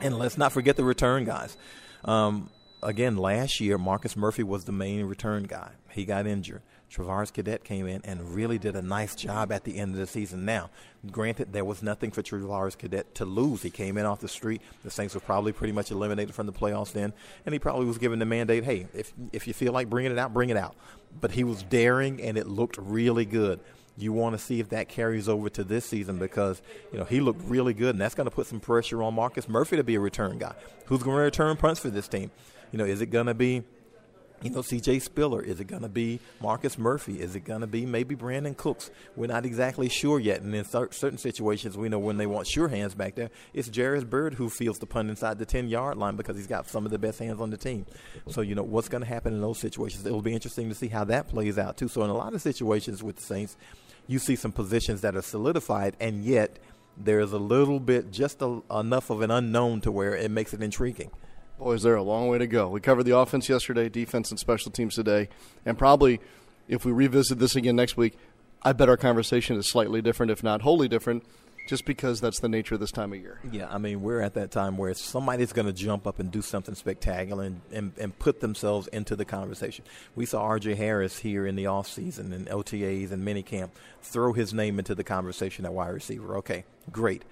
And 0.00 0.18
let's 0.18 0.36
not 0.36 0.52
forget 0.52 0.76
the 0.76 0.84
return 0.84 1.24
guys. 1.24 1.56
Um, 2.04 2.50
again, 2.82 3.16
last 3.16 3.60
year, 3.60 3.78
Marcus 3.78 4.16
Murphy 4.16 4.42
was 4.42 4.64
the 4.64 4.72
main 4.72 5.04
return 5.04 5.44
guy. 5.44 5.70
He 5.90 6.04
got 6.04 6.26
injured. 6.26 6.62
Travaris 6.92 7.32
Cadet 7.32 7.64
came 7.64 7.86
in 7.86 8.02
and 8.04 8.34
really 8.34 8.58
did 8.58 8.76
a 8.76 8.82
nice 8.82 9.14
job 9.14 9.50
at 9.50 9.64
the 9.64 9.78
end 9.78 9.94
of 9.94 10.00
the 10.00 10.06
season. 10.06 10.44
Now, 10.44 10.68
granted, 11.10 11.52
there 11.52 11.64
was 11.64 11.82
nothing 11.82 12.10
for 12.10 12.22
Travaris 12.22 12.76
Cadet 12.76 13.14
to 13.14 13.24
lose. 13.24 13.62
He 13.62 13.70
came 13.70 13.96
in 13.96 14.04
off 14.04 14.20
the 14.20 14.28
street. 14.28 14.60
The 14.84 14.90
Saints 14.90 15.14
were 15.14 15.20
probably 15.20 15.52
pretty 15.52 15.72
much 15.72 15.90
eliminated 15.90 16.34
from 16.34 16.46
the 16.46 16.52
playoffs 16.52 16.92
then, 16.92 17.14
and 17.46 17.52
he 17.54 17.58
probably 17.58 17.86
was 17.86 17.96
given 17.96 18.18
the 18.18 18.26
mandate, 18.26 18.64
hey, 18.64 18.86
if 18.92 19.12
if 19.32 19.46
you 19.46 19.54
feel 19.54 19.72
like 19.72 19.88
bringing 19.88 20.12
it 20.12 20.18
out, 20.18 20.34
bring 20.34 20.50
it 20.50 20.56
out. 20.56 20.76
But 21.20 21.32
he 21.32 21.44
was 21.44 21.62
daring, 21.62 22.20
and 22.20 22.36
it 22.36 22.46
looked 22.46 22.76
really 22.76 23.24
good. 23.24 23.60
You 23.96 24.12
want 24.12 24.38
to 24.38 24.38
see 24.38 24.60
if 24.60 24.70
that 24.70 24.88
carries 24.88 25.28
over 25.28 25.50
to 25.50 25.64
this 25.64 25.84
season 25.84 26.18
because 26.18 26.60
you 26.92 26.98
know 26.98 27.04
he 27.04 27.20
looked 27.20 27.42
really 27.44 27.72
good, 27.74 27.94
and 27.94 28.00
that's 28.00 28.14
going 28.14 28.28
to 28.28 28.34
put 28.34 28.46
some 28.46 28.60
pressure 28.60 29.02
on 29.02 29.14
Marcus 29.14 29.48
Murphy 29.48 29.76
to 29.76 29.84
be 29.84 29.94
a 29.94 30.00
return 30.00 30.38
guy. 30.38 30.54
Who's 30.86 31.02
going 31.02 31.16
to 31.16 31.22
return 31.22 31.56
punts 31.56 31.80
for 31.80 31.90
this 31.90 32.08
team? 32.08 32.30
You 32.70 32.78
know, 32.78 32.84
is 32.84 33.00
it 33.00 33.06
going 33.06 33.26
to 33.26 33.34
be 33.34 33.62
you 34.42 34.50
know, 34.50 34.62
C.J. 34.62 35.00
Spiller? 35.00 35.42
Is 35.42 35.60
it 35.60 35.66
going 35.66 35.82
to 35.82 35.88
be 35.88 36.20
Marcus 36.40 36.78
Murphy? 36.78 37.20
Is 37.20 37.36
it 37.36 37.44
going 37.44 37.60
to 37.60 37.66
be 37.66 37.86
maybe 37.86 38.16
Brandin 38.16 38.56
Cooks? 38.56 38.90
We're 39.16 39.26
not 39.28 39.44
exactly 39.44 39.88
sure 39.88 40.18
yet. 40.18 40.42
And 40.42 40.54
in 40.54 40.64
certain 40.64 41.18
situations, 41.18 41.76
we 41.76 41.88
know 41.88 41.98
when 41.98 42.16
they 42.16 42.26
want 42.26 42.46
sure 42.46 42.68
hands 42.68 42.94
back 42.94 43.14
there, 43.14 43.30
it's 43.54 43.74
Jairus 43.74 44.04
Byrd 44.04 44.34
who 44.34 44.50
feels 44.50 44.78
the 44.78 44.86
punt 44.86 45.10
inside 45.10 45.38
the 45.38 45.46
10 45.46 45.68
yard 45.68 45.96
line 45.96 46.16
because 46.16 46.36
he's 46.36 46.46
got 46.46 46.68
some 46.68 46.84
of 46.84 46.90
the 46.90 46.98
best 46.98 47.18
hands 47.18 47.40
on 47.40 47.50
the 47.50 47.56
team. 47.56 47.86
So, 48.28 48.40
you 48.40 48.54
know, 48.54 48.62
what's 48.62 48.88
going 48.88 49.02
to 49.02 49.08
happen 49.08 49.32
in 49.32 49.40
those 49.40 49.58
situations? 49.58 50.04
It'll 50.04 50.22
be 50.22 50.34
interesting 50.34 50.68
to 50.68 50.74
see 50.74 50.88
how 50.88 51.04
that 51.04 51.28
plays 51.28 51.58
out, 51.58 51.76
too. 51.76 51.88
So, 51.88 52.02
in 52.02 52.10
a 52.10 52.14
lot 52.14 52.34
of 52.34 52.42
situations 52.42 53.02
with 53.02 53.16
the 53.16 53.22
Saints, 53.22 53.56
you 54.06 54.18
see 54.18 54.36
some 54.36 54.52
positions 54.52 55.00
that 55.02 55.16
are 55.16 55.22
solidified, 55.22 55.96
and 56.00 56.24
yet 56.24 56.58
there's 56.96 57.32
a 57.32 57.38
little 57.38 57.80
bit, 57.80 58.10
just 58.10 58.42
a, 58.42 58.62
enough 58.70 59.10
of 59.10 59.22
an 59.22 59.30
unknown 59.30 59.80
to 59.82 59.92
where 59.92 60.14
it 60.14 60.30
makes 60.30 60.52
it 60.52 60.62
intriguing. 60.62 61.10
Boy, 61.62 61.74
is 61.74 61.84
there 61.84 61.94
a 61.94 62.02
long 62.02 62.26
way 62.26 62.38
to 62.38 62.48
go. 62.48 62.68
We 62.68 62.80
covered 62.80 63.04
the 63.04 63.16
offense 63.16 63.48
yesterday, 63.48 63.88
defense 63.88 64.30
and 64.30 64.40
special 64.40 64.72
teams 64.72 64.96
today, 64.96 65.28
and 65.64 65.78
probably 65.78 66.18
if 66.66 66.84
we 66.84 66.90
revisit 66.90 67.38
this 67.38 67.54
again 67.54 67.76
next 67.76 67.96
week, 67.96 68.14
I 68.62 68.72
bet 68.72 68.88
our 68.88 68.96
conversation 68.96 69.56
is 69.56 69.70
slightly 69.70 70.02
different, 70.02 70.32
if 70.32 70.42
not 70.42 70.62
wholly 70.62 70.88
different, 70.88 71.24
just 71.68 71.84
because 71.84 72.20
that's 72.20 72.40
the 72.40 72.48
nature 72.48 72.74
of 72.74 72.80
this 72.80 72.90
time 72.90 73.12
of 73.12 73.20
year. 73.20 73.38
Yeah, 73.48 73.68
I 73.70 73.78
mean, 73.78 74.02
we're 74.02 74.20
at 74.20 74.34
that 74.34 74.50
time 74.50 74.76
where 74.76 74.92
somebody's 74.94 75.52
going 75.52 75.66
to 75.66 75.72
jump 75.72 76.04
up 76.04 76.18
and 76.18 76.32
do 76.32 76.42
something 76.42 76.74
spectacular 76.74 77.44
and, 77.44 77.60
and, 77.70 77.92
and, 77.96 78.18
put 78.18 78.40
themselves 78.40 78.88
into 78.88 79.14
the 79.14 79.24
conversation. 79.24 79.84
We 80.16 80.26
saw 80.26 80.42
R.J. 80.42 80.74
Harris 80.74 81.18
here 81.18 81.46
in 81.46 81.54
the 81.54 81.64
offseason 81.64 82.32
and 82.32 82.48
OTAs 82.48 83.12
and 83.12 83.24
minicamp 83.24 83.70
throw 84.00 84.32
his 84.32 84.52
name 84.52 84.80
into 84.80 84.96
the 84.96 85.04
conversation 85.04 85.64
at 85.64 85.72
wide 85.72 85.90
receiver. 85.94 86.38
Okay, 86.38 86.64
great. 86.90 87.22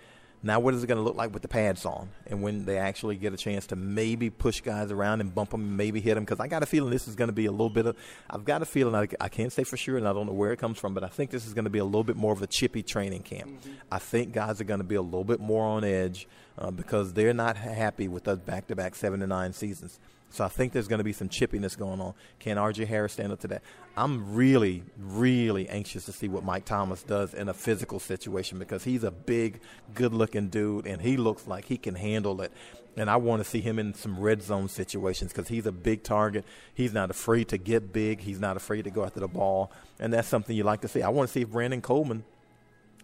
Now, 0.42 0.58
what 0.58 0.72
is 0.72 0.82
it 0.82 0.86
going 0.86 0.96
to 0.96 1.04
look 1.04 1.16
like 1.16 1.34
with 1.34 1.42
the 1.42 1.48
pads 1.48 1.84
on, 1.84 2.08
and 2.26 2.42
when 2.42 2.64
they 2.64 2.78
actually 2.78 3.16
get 3.16 3.34
a 3.34 3.36
chance 3.36 3.66
to 3.68 3.76
maybe 3.76 4.30
push 4.30 4.62
guys 4.62 4.90
around 4.90 5.20
and 5.20 5.34
bump 5.34 5.50
them, 5.50 5.76
maybe 5.76 6.00
hit 6.00 6.14
them? 6.14 6.24
Because 6.24 6.40
I 6.40 6.48
got 6.48 6.62
a 6.62 6.66
feeling 6.66 6.90
this 6.90 7.06
is 7.06 7.14
going 7.14 7.28
to 7.28 7.34
be 7.34 7.44
a 7.44 7.50
little 7.50 7.68
bit 7.68 7.84
of. 7.84 7.96
I've 8.30 8.46
got 8.46 8.62
a 8.62 8.64
feeling 8.64 8.94
I, 8.94 9.06
I, 9.20 9.28
can't 9.28 9.52
say 9.52 9.64
for 9.64 9.76
sure, 9.76 9.98
and 9.98 10.08
I 10.08 10.14
don't 10.14 10.26
know 10.26 10.32
where 10.32 10.52
it 10.52 10.58
comes 10.58 10.78
from, 10.78 10.94
but 10.94 11.04
I 11.04 11.08
think 11.08 11.30
this 11.30 11.46
is 11.46 11.52
going 11.52 11.64
to 11.64 11.70
be 11.70 11.78
a 11.78 11.84
little 11.84 12.04
bit 12.04 12.16
more 12.16 12.32
of 12.32 12.40
a 12.40 12.46
chippy 12.46 12.82
training 12.82 13.22
camp. 13.22 13.50
Mm-hmm. 13.50 13.72
I 13.92 13.98
think 13.98 14.32
guys 14.32 14.62
are 14.62 14.64
going 14.64 14.80
to 14.80 14.84
be 14.84 14.94
a 14.94 15.02
little 15.02 15.24
bit 15.24 15.40
more 15.40 15.64
on 15.64 15.84
edge 15.84 16.26
uh, 16.56 16.70
because 16.70 17.12
they're 17.12 17.34
not 17.34 17.58
happy 17.58 18.08
with 18.08 18.26
us 18.26 18.38
back-to-back 18.38 18.94
seven 18.94 19.20
to 19.20 19.26
nine 19.26 19.52
seasons. 19.52 19.98
So 20.30 20.44
I 20.44 20.48
think 20.48 20.72
there's 20.72 20.88
going 20.88 20.98
to 20.98 21.04
be 21.04 21.12
some 21.12 21.28
chippiness 21.28 21.76
going 21.76 22.00
on. 22.00 22.14
Can 22.38 22.56
R.J. 22.56 22.84
Harris 22.84 23.12
stand 23.12 23.32
up 23.32 23.40
to 23.40 23.48
that? 23.48 23.62
I'm 23.96 24.34
really, 24.34 24.84
really 24.96 25.68
anxious 25.68 26.04
to 26.06 26.12
see 26.12 26.28
what 26.28 26.44
Mike 26.44 26.64
Thomas 26.64 27.02
does 27.02 27.34
in 27.34 27.48
a 27.48 27.54
physical 27.54 27.98
situation 27.98 28.58
because 28.58 28.84
he's 28.84 29.02
a 29.02 29.10
big, 29.10 29.60
good-looking 29.94 30.48
dude, 30.48 30.86
and 30.86 31.02
he 31.02 31.16
looks 31.16 31.46
like 31.46 31.64
he 31.64 31.76
can 31.76 31.96
handle 31.96 32.40
it. 32.42 32.52
And 32.96 33.10
I 33.10 33.16
want 33.16 33.42
to 33.42 33.48
see 33.48 33.60
him 33.60 33.78
in 33.78 33.94
some 33.94 34.18
red 34.18 34.42
zone 34.42 34.68
situations 34.68 35.32
because 35.32 35.48
he's 35.48 35.66
a 35.66 35.72
big 35.72 36.02
target. 36.02 36.44
He's 36.74 36.92
not 36.92 37.10
afraid 37.10 37.48
to 37.48 37.58
get 37.58 37.92
big. 37.92 38.20
He's 38.20 38.40
not 38.40 38.56
afraid 38.56 38.82
to 38.82 38.90
go 38.90 39.04
after 39.04 39.20
the 39.20 39.28
ball, 39.28 39.72
and 39.98 40.12
that's 40.12 40.28
something 40.28 40.56
you 40.56 40.64
like 40.64 40.80
to 40.82 40.88
see. 40.88 41.02
I 41.02 41.08
want 41.08 41.28
to 41.28 41.32
see 41.32 41.42
if 41.42 41.50
Brandon 41.50 41.80
Coleman– 41.80 42.24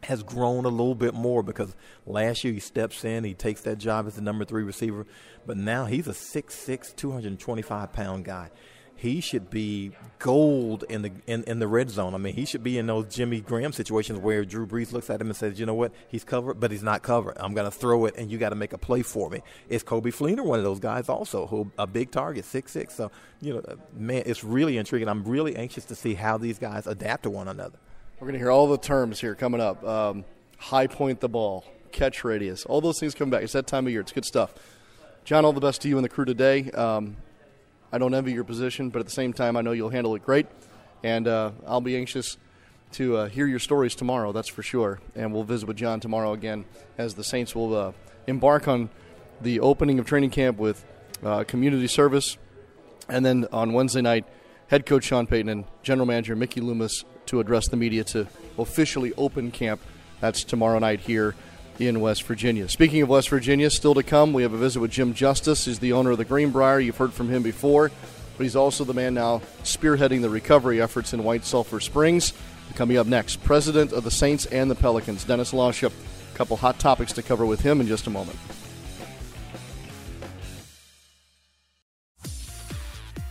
has 0.03 0.23
grown 0.23 0.65
a 0.65 0.69
little 0.69 0.95
bit 0.95 1.15
more 1.15 1.43
because 1.43 1.75
last 2.07 2.45
year 2.45 2.53
he 2.53 2.61
steps 2.61 3.05
in, 3.05 3.25
he 3.25 3.35
takes 3.35 3.63
that 3.63 3.79
job 3.79 4.07
as 4.07 4.15
the 4.15 4.23
number 4.23 4.45
three 4.45 4.63
receiver, 4.63 5.07
but 5.47 5.57
now 5.57 5.87
he's 5.87 6.07
a 6.07 6.13
6'6", 6.13 6.95
225 6.97 7.93
pound 7.93 8.25
guy. 8.25 8.51
He 8.99 9.21
should 9.21 9.51
be 9.51 9.93
gold 10.19 10.85
in 10.89 11.03
the 11.03 11.13
in, 11.27 11.45
in 11.45 11.59
the 11.59 11.69
red 11.69 11.91
zone. 11.91 12.15
I 12.15 12.19
mean, 12.19 12.33
he 12.33 12.47
should 12.47 12.63
be 12.63 12.79
in 12.79 12.87
those 12.87 13.15
Jimmy 13.15 13.43
Graham 13.43 13.73
situations 13.73 14.19
where 14.19 14.43
Drew 14.43 14.67
Brees 14.67 14.91
looks 14.91 15.11
at 15.11 15.21
him 15.21 15.27
and 15.27 15.37
says, 15.37 15.61
"You 15.61 15.67
know 15.67 15.75
what? 15.75 15.93
He's 16.09 16.25
covered, 16.25 16.59
but 16.59 16.71
he's 16.71 16.83
not 16.83 17.03
covered. 17.03 17.37
I'm 17.39 17.53
going 17.53 17.71
to 17.71 17.71
throw 17.71 18.07
it, 18.07 18.15
and 18.17 18.31
you 18.31 18.39
got 18.39 18.51
to 18.51 18.55
make 18.55 18.73
a 18.73 18.79
play 18.79 19.03
for 19.03 19.29
me." 19.29 19.43
Is 19.69 19.85
Coby 19.85 20.07
Fleener 20.07 20.43
one 20.43 20.59
of 20.59 20.65
those 20.65 20.81
guys 20.81 21.11
also 21.11 21.47
who 21.47 21.71
a 21.77 21.87
big 21.87 22.11
target, 22.11 22.47
six 22.47 22.73
six? 22.73 22.95
So 22.95 23.11
you 23.43 23.53
know, 23.53 23.77
man, 23.95 24.23
it's 24.25 24.43
really 24.43 24.79
intriguing. 24.79 25.11
I'm 25.11 25.25
really 25.25 25.57
anxious 25.57 25.85
to 25.87 25.95
see 25.95 26.15
how 26.15 26.39
these 26.39 26.59
guys 26.59 26.87
adapt 26.87 27.25
to 27.25 27.31
one 27.31 27.49
another. 27.49 27.79
We're 28.19 28.29
going 28.29 28.33
to 28.33 28.39
hear 28.39 28.51
all 28.51 28.67
the 28.67 28.79
terms 28.79 29.21
here 29.21 29.35
coming 29.35 29.61
up. 29.61 29.85
Um, 29.85 30.25
high 30.57 30.87
point 30.87 31.21
the 31.21 31.29
ball, 31.29 31.67
catch 31.93 32.25
radius, 32.25 32.65
all 32.65 32.81
those 32.81 32.99
things 32.99 33.15
come 33.15 33.29
back. 33.29 33.43
It's 33.43 33.53
that 33.53 33.67
time 33.67 33.87
of 33.87 33.93
year. 33.93 34.01
It's 34.01 34.13
good 34.13 34.25
stuff. 34.25 34.55
John, 35.25 35.45
all 35.45 35.53
the 35.53 35.61
best 35.61 35.83
to 35.83 35.89
you 35.89 35.99
and 35.99 36.05
the 36.05 36.09
crew 36.09 36.25
today. 36.25 36.71
Um, 36.71 37.19
I 37.93 37.99
don't 37.99 38.15
envy 38.15 38.33
your 38.33 38.45
position, 38.45 38.89
but 38.89 39.01
at 39.01 39.05
the 39.05 39.13
same 39.13 39.35
time, 39.35 39.55
I 39.55 39.61
know 39.61 39.73
you'll 39.73 39.91
handle 39.91 40.15
it 40.15 40.25
great. 40.25 40.47
And 41.03 41.29
uh, 41.29 41.51
I'll 41.67 41.83
be 41.83 41.95
anxious 41.95 42.39
to 42.93 43.19
uh, 43.19 43.29
hear 43.29 43.47
your 43.47 43.59
stories 43.59 43.95
tomorrow, 43.95 44.33
that's 44.33 44.49
for 44.49 44.63
sure. 44.63 44.99
And 45.15 45.35
we'll 45.35 45.45
visit 45.45 45.67
with 45.69 45.77
John 45.77 46.01
tomorrow 46.01 46.33
again 46.33 46.65
as 46.97 47.17
the 47.17 47.25
Saints 47.25 47.55
will 47.55 47.77
uh, 47.77 47.93
embark 48.27 48.67
on 48.67 48.89
the 49.43 49.61
opening 49.61 49.99
of 49.99 50.07
training 50.07 50.31
camp 50.31 50.57
with 50.57 50.87
uh, 51.23 51.45
community 51.45 51.87
service. 51.87 52.39
And 53.11 53.27
then 53.27 53.47
on 53.53 53.75
Wednesday 53.75 54.01
night, 54.01 54.25
head 54.69 54.87
coach 54.87 55.05
Sean 55.05 55.27
Payton 55.27 55.51
and 55.51 55.65
general 55.83 56.07
manager 56.07 56.35
Mickey 56.35 56.63
Loomis 56.63 57.05
to 57.27 57.41
address 57.41 57.69
the 57.69 57.77
media 57.77 58.05
to 58.05 58.27
officially 58.59 59.13
open 59.17 59.51
camp. 59.51 59.81
That's 60.21 60.45
tomorrow 60.45 60.79
night 60.79 61.01
here 61.01 61.35
in 61.79 62.01
West 62.01 62.23
Virginia. 62.23 62.69
Speaking 62.69 63.03
of 63.03 63.09
West 63.09 63.29
Virginia, 63.29 63.71
still 63.71 63.95
to 63.95 64.03
come, 64.03 64.33
we 64.33 64.43
have 64.43 64.53
a 64.53 64.59
visit 64.59 64.81
with 64.81 64.91
Jim 64.91 65.15
Justice. 65.15 65.67
He's 65.67 65.79
the 65.79 65.93
owner 65.93 66.13
of 66.13 66.19
the 66.19 66.25
Greenbrier. 66.25 66.81
You've 66.81 66.97
heard 66.97 67.13
from 67.13 67.29
him 67.29 67.43
before, 67.43 67.91
but 68.37 68.43
he's 68.43 68.57
also 68.57 68.85
the 68.85 68.95
man 68.95 69.15
now 69.15 69.43
spearheading 69.63 70.23
the 70.23 70.31
recovery 70.31 70.81
efforts 70.81 71.13
in 71.13 71.23
White 71.23 71.45
Sulphur 71.45 71.81
Springs. 71.81 72.33
Coming 72.75 72.97
up 72.97 73.07
next, 73.07 73.43
president 73.45 73.93
of 73.93 74.05
the 74.05 74.11
Saints 74.11 74.47
and 74.47 74.71
the 74.71 74.75
Pelicans, 74.75 75.25
Dennis 75.25 75.53
Lauscha. 75.53 75.89
A 75.89 76.37
couple 76.37 76.57
hot 76.57 76.79
topics 76.79 77.13
to 77.15 77.23
cover 77.23 77.47
with 77.47 77.61
him 77.61 77.81
in 77.81 77.87
just 77.87 78.07
a 78.07 78.11
moment. 78.11 78.39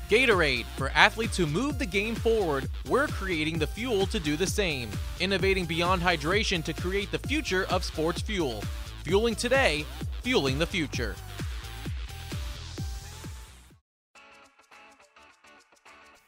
Gatorade, 0.09 0.65
for 0.77 0.89
athletes 0.89 1.35
who 1.35 1.47
move 1.47 1.79
the 1.79 1.85
game 1.85 2.13
forward, 2.13 2.69
we're 2.88 3.07
creating 3.07 3.57
the 3.57 3.65
fuel 3.65 4.05
to 4.07 4.19
do 4.19 4.35
the 4.35 4.45
same. 4.45 4.89
Innovating 5.19 5.65
beyond 5.65 6.01
hydration 6.01 6.63
to 6.65 6.74
create 6.74 7.12
the 7.12 7.17
future 7.17 7.65
of 7.71 7.83
sports 7.83 8.21
fuel. 8.21 8.63
Fueling 9.03 9.33
today, 9.33 9.83
fueling 10.21 10.59
the 10.59 10.65
future. 10.67 11.15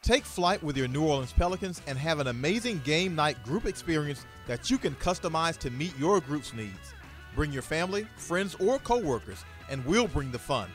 Take 0.02 0.24
flight 0.24 0.60
with 0.62 0.76
your 0.76 0.88
New 0.88 1.04
Orleans 1.04 1.32
Pelicans 1.32 1.80
and 1.86 1.96
have 1.98 2.18
an 2.18 2.28
amazing 2.28 2.80
game 2.84 3.14
night 3.14 3.40
group 3.44 3.64
experience 3.64 4.24
that 4.48 4.70
you 4.70 4.78
can 4.78 4.94
customize 4.94 5.56
to 5.58 5.70
meet 5.70 5.96
your 5.98 6.20
group's 6.20 6.52
needs. 6.52 6.94
Bring 7.36 7.52
your 7.52 7.62
family, 7.62 8.08
friends, 8.16 8.56
or 8.56 8.80
coworkers, 8.80 9.44
and 9.70 9.84
we'll 9.84 10.08
bring 10.08 10.32
the 10.32 10.38
fun. 10.38 10.68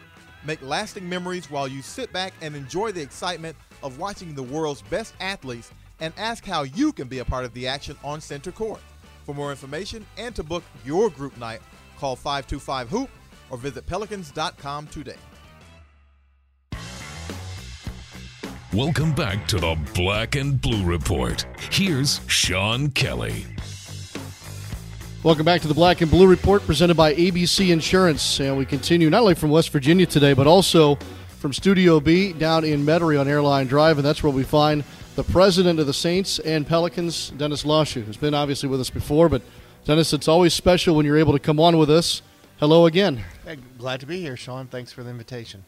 Make 0.45 0.61
lasting 0.61 1.07
memories 1.07 1.49
while 1.49 1.67
you 1.67 1.81
sit 1.81 2.11
back 2.11 2.33
and 2.41 2.55
enjoy 2.55 2.91
the 2.91 3.01
excitement 3.01 3.55
of 3.81 3.97
watching 3.97 4.35
the 4.35 4.43
world's 4.43 4.81
best 4.83 5.13
athletes 5.19 5.71
and 5.99 6.13
ask 6.17 6.45
how 6.45 6.63
you 6.63 6.91
can 6.91 7.07
be 7.07 7.19
a 7.19 7.25
part 7.25 7.45
of 7.45 7.53
the 7.53 7.67
action 7.67 7.95
on 8.03 8.19
center 8.19 8.51
court. 8.51 8.81
For 9.25 9.33
more 9.33 9.51
information 9.51 10.05
and 10.17 10.35
to 10.35 10.43
book 10.43 10.63
your 10.83 11.09
group 11.09 11.37
night, 11.37 11.61
call 11.97 12.15
525 12.15 12.89
Hoop 12.89 13.09
or 13.49 13.57
visit 13.57 13.85
pelicans.com 13.85 14.87
today. 14.87 15.15
Welcome 18.73 19.13
back 19.13 19.47
to 19.49 19.59
the 19.59 19.77
Black 19.93 20.35
and 20.35 20.59
Blue 20.59 20.83
Report. 20.83 21.45
Here's 21.69 22.19
Sean 22.27 22.89
Kelly. 22.89 23.52
Welcome 25.23 25.45
back 25.45 25.61
to 25.61 25.69
the 25.69 25.73
Black 25.73 26.01
and 26.01 26.11
Blue 26.11 26.27
Report 26.27 26.65
presented 26.65 26.97
by 26.97 27.15
ABC 27.15 27.69
Insurance. 27.69 28.41
And 28.41 28.57
we 28.57 28.65
continue 28.65 29.09
not 29.09 29.21
only 29.21 29.35
from 29.35 29.51
West 29.51 29.69
Virginia 29.69 30.05
today, 30.05 30.33
but 30.33 30.47
also 30.47 30.95
from 31.39 31.53
Studio 31.53 32.01
B 32.01 32.33
down 32.33 32.65
in 32.65 32.85
Metairie 32.85 33.17
on 33.17 33.29
Airline 33.29 33.67
Drive. 33.67 33.97
And 33.97 34.05
that's 34.05 34.21
where 34.21 34.33
we 34.33 34.43
find 34.43 34.83
the 35.15 35.23
president 35.23 35.79
of 35.79 35.87
the 35.87 35.93
Saints 35.93 36.39
and 36.39 36.67
Pelicans, 36.67 37.29
Dennis 37.37 37.63
Lauscha, 37.63 38.03
who's 38.03 38.17
been 38.17 38.33
obviously 38.33 38.67
with 38.67 38.81
us 38.81 38.89
before. 38.89 39.29
But 39.29 39.43
Dennis, 39.85 40.11
it's 40.11 40.27
always 40.27 40.53
special 40.53 40.93
when 40.93 41.05
you're 41.05 41.17
able 41.17 41.31
to 41.31 41.39
come 41.39 41.57
on 41.57 41.77
with 41.77 41.89
us. 41.89 42.21
Hello 42.59 42.85
again. 42.85 43.23
Hey, 43.45 43.59
glad 43.77 44.01
to 44.01 44.05
be 44.05 44.19
here, 44.19 44.35
Sean. 44.35 44.67
Thanks 44.67 44.91
for 44.91 45.03
the 45.03 45.09
invitation. 45.09 45.63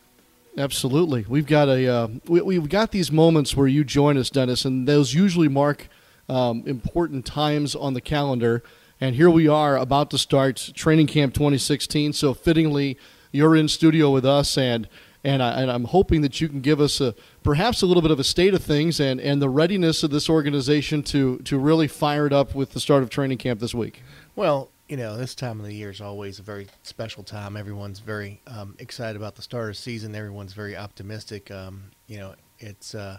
Absolutely. 0.58 1.24
We've 1.30 1.48
got 1.48 1.70
a 1.70 1.88
uh, 1.88 2.08
we, 2.28 2.56
have 2.56 2.68
got 2.68 2.92
these 2.92 3.10
moments 3.10 3.56
where 3.56 3.68
you 3.68 3.86
join 3.86 4.18
us, 4.18 4.30
Dennis, 4.30 4.66
and 4.66 4.86
those 4.86 5.14
usually 5.14 5.48
mark 5.48 5.88
um, 6.28 6.64
important 6.66 7.26
times 7.26 7.74
on 7.74 7.94
the 7.94 8.02
calendar. 8.02 8.62
And 9.00 9.16
here 9.16 9.30
we 9.30 9.48
are 9.48 9.78
about 9.78 10.10
to 10.12 10.18
start 10.18 10.72
training 10.74 11.08
camp 11.08 11.34
2016. 11.34 12.14
So 12.14 12.34
fittingly, 12.34 12.98
you're 13.32 13.56
in 13.56 13.68
studio 13.68 14.10
with 14.12 14.26
us, 14.26 14.58
and 14.58 14.88
and, 15.24 15.42
I, 15.42 15.74
am 15.74 15.86
hoping 15.86 16.22
that 16.22 16.40
you 16.40 16.48
can 16.48 16.62
give 16.62 16.80
us 16.80 17.02
a 17.02 17.16
perhaps 17.44 17.82
a 17.82 17.88
little 17.88 18.04
bit 18.04 18.12
of 18.12 18.20
a 18.20 18.24
state 18.24 18.54
of 18.54 18.64
things 18.64 19.00
and, 19.00 19.20
and 19.20 19.42
the 19.42 19.50
readiness 19.50 20.04
of 20.04 20.12
this 20.12 20.30
organization 20.30 21.02
to 21.04 21.40
to 21.40 21.58
really 21.58 21.88
fire 21.88 22.28
it 22.28 22.34
up 22.34 22.54
with 22.54 22.72
the 22.72 22.80
start 22.80 23.02
of 23.02 23.10
training 23.10 23.40
camp 23.40 23.60
this 23.60 23.74
week. 23.74 24.04
Well, 24.36 24.70
you 24.88 24.98
know, 24.98 25.18
this 25.18 25.34
time 25.34 25.60
of 25.60 25.66
the 25.66 25.74
year 25.74 25.90
is 25.90 26.00
always 26.00 26.38
a 26.38 26.44
very 26.44 26.68
special 26.84 27.24
time. 27.24 27.58
Everyone's 27.58 28.00
very 28.00 28.40
um, 28.46 28.76
excited 28.78 29.16
about 29.16 29.36
the 29.36 29.42
start 29.42 29.70
of 29.70 29.78
season. 29.78 30.14
Everyone's 30.14 30.54
very 30.54 30.78
optimistic. 30.78 31.50
Um, 31.50 31.86
you 32.06 32.18
know, 32.18 32.36
it's 32.60 32.94
uh, 32.94 33.18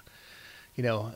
you 0.76 0.84
know 0.84 1.12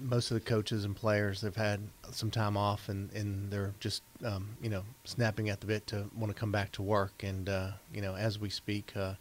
most 0.00 0.30
of 0.30 0.34
the 0.34 0.40
coaches 0.40 0.84
and 0.84 0.94
players 0.94 1.42
have 1.42 1.56
had 1.56 1.80
some 2.10 2.30
time 2.30 2.56
off 2.56 2.88
and, 2.88 3.12
and 3.12 3.50
they're 3.50 3.74
just 3.80 4.02
um, 4.24 4.56
you 4.62 4.68
know 4.68 4.82
snapping 5.04 5.48
at 5.48 5.60
the 5.60 5.66
bit 5.66 5.86
to 5.88 6.08
want 6.16 6.34
to 6.34 6.38
come 6.38 6.52
back 6.52 6.72
to 6.72 6.82
work. 6.82 7.22
And 7.22 7.48
uh, 7.48 7.70
you 7.92 8.00
know 8.00 8.14
as 8.14 8.38
we 8.38 8.50
speak 8.50 8.92
uh, 8.96 9.14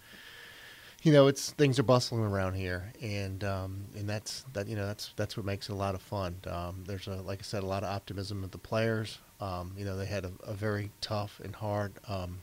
you 1.03 1.11
know 1.11 1.27
it's 1.27 1.51
things 1.51 1.79
are 1.79 1.83
bustling 1.83 2.23
around 2.23 2.53
here. 2.53 2.91
And 3.01 3.43
um, 3.43 3.85
and 3.95 4.09
that's 4.09 4.45
that 4.53 4.67
you 4.67 4.75
know 4.75 4.85
that's 4.87 5.13
that's 5.15 5.37
what 5.37 5.45
makes 5.45 5.69
it 5.69 5.73
a 5.73 5.75
lot 5.75 5.95
of 5.95 6.01
fun. 6.01 6.35
Um, 6.47 6.83
there's 6.85 7.07
a 7.07 7.15
like 7.21 7.39
I 7.39 7.43
said 7.43 7.63
a 7.63 7.67
lot 7.67 7.83
of 7.83 7.89
optimism 7.89 8.41
with 8.41 8.51
the 8.51 8.57
players. 8.57 9.19
Um, 9.39 9.73
you 9.77 9.85
know 9.85 9.97
they 9.97 10.05
had 10.05 10.25
a, 10.25 10.31
a 10.43 10.53
very 10.53 10.91
tough 11.01 11.39
and 11.43 11.55
hard 11.55 11.93
um, 12.07 12.39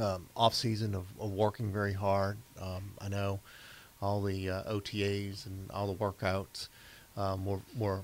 um, 0.00 0.28
off 0.36 0.54
season 0.54 0.94
of, 0.94 1.06
of, 1.18 1.32
working 1.32 1.72
very 1.72 1.92
hard. 1.92 2.38
I 3.00 3.08
know 3.08 3.40
all 4.00 4.22
the 4.22 4.48
uh, 4.48 4.72
OTAs 4.72 5.46
and 5.46 5.70
all 5.70 5.86
the 5.86 5.94
workouts 5.94 6.68
um, 7.16 7.44
were, 7.44 7.60
were 7.78 8.02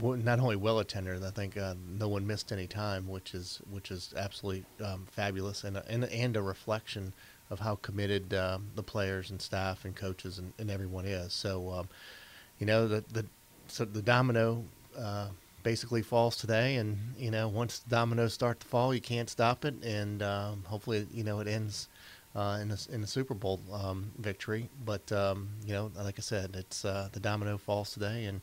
not 0.00 0.40
only 0.40 0.56
well 0.56 0.78
attended. 0.78 1.22
I 1.24 1.30
think 1.30 1.56
uh, 1.56 1.74
no 1.98 2.08
one 2.08 2.26
missed 2.26 2.52
any 2.52 2.66
time, 2.66 3.08
which 3.08 3.34
is 3.34 3.60
which 3.70 3.90
is 3.90 4.14
absolutely 4.16 4.64
um, 4.84 5.06
fabulous 5.10 5.64
and 5.64 5.76
a, 5.76 5.84
and, 5.88 6.04
and 6.04 6.36
a 6.36 6.42
reflection 6.42 7.12
of 7.50 7.60
how 7.60 7.76
committed 7.76 8.32
um, 8.32 8.66
the 8.74 8.82
players 8.82 9.30
and 9.30 9.40
staff 9.40 9.84
and 9.84 9.94
coaches 9.94 10.38
and, 10.38 10.52
and 10.58 10.70
everyone 10.70 11.04
is. 11.04 11.32
So, 11.32 11.70
um, 11.70 11.88
you 12.58 12.66
know, 12.66 12.88
the 12.88 13.04
the 13.12 13.26
so 13.68 13.84
the 13.84 14.02
domino 14.02 14.64
uh, 14.98 15.28
basically 15.62 16.02
falls 16.02 16.36
today, 16.36 16.76
and 16.76 16.98
you 17.18 17.30
know, 17.30 17.48
once 17.48 17.80
the 17.80 17.90
dominoes 17.90 18.32
start 18.32 18.60
to 18.60 18.66
fall, 18.66 18.94
you 18.94 19.00
can't 19.00 19.28
stop 19.28 19.64
it, 19.64 19.74
and 19.82 20.22
um, 20.22 20.64
hopefully, 20.66 21.06
you 21.12 21.24
know, 21.24 21.40
it 21.40 21.48
ends 21.48 21.88
uh, 22.34 22.58
in 22.60 22.68
the 22.68 22.86
in 22.90 23.00
the 23.00 23.06
Super 23.06 23.34
Bowl 23.34 23.60
um, 23.72 24.10
victory. 24.18 24.68
But 24.84 25.10
um, 25.12 25.48
you 25.66 25.72
know, 25.72 25.90
like 25.96 26.18
I 26.18 26.22
said, 26.22 26.54
it's 26.54 26.84
uh, 26.84 27.08
the 27.12 27.20
domino 27.20 27.58
falls 27.58 27.92
today, 27.92 28.24
and 28.24 28.40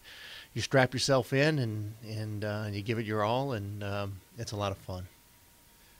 you 0.53 0.61
strap 0.61 0.93
yourself 0.93 1.33
in 1.33 1.59
and 1.59 1.93
and, 2.07 2.45
uh, 2.45 2.63
and 2.65 2.75
you 2.75 2.81
give 2.81 2.99
it 2.99 3.05
your 3.05 3.23
all, 3.23 3.53
and 3.53 3.83
um, 3.83 4.21
it's 4.37 4.51
a 4.51 4.57
lot 4.57 4.71
of 4.71 4.77
fun. 4.77 5.07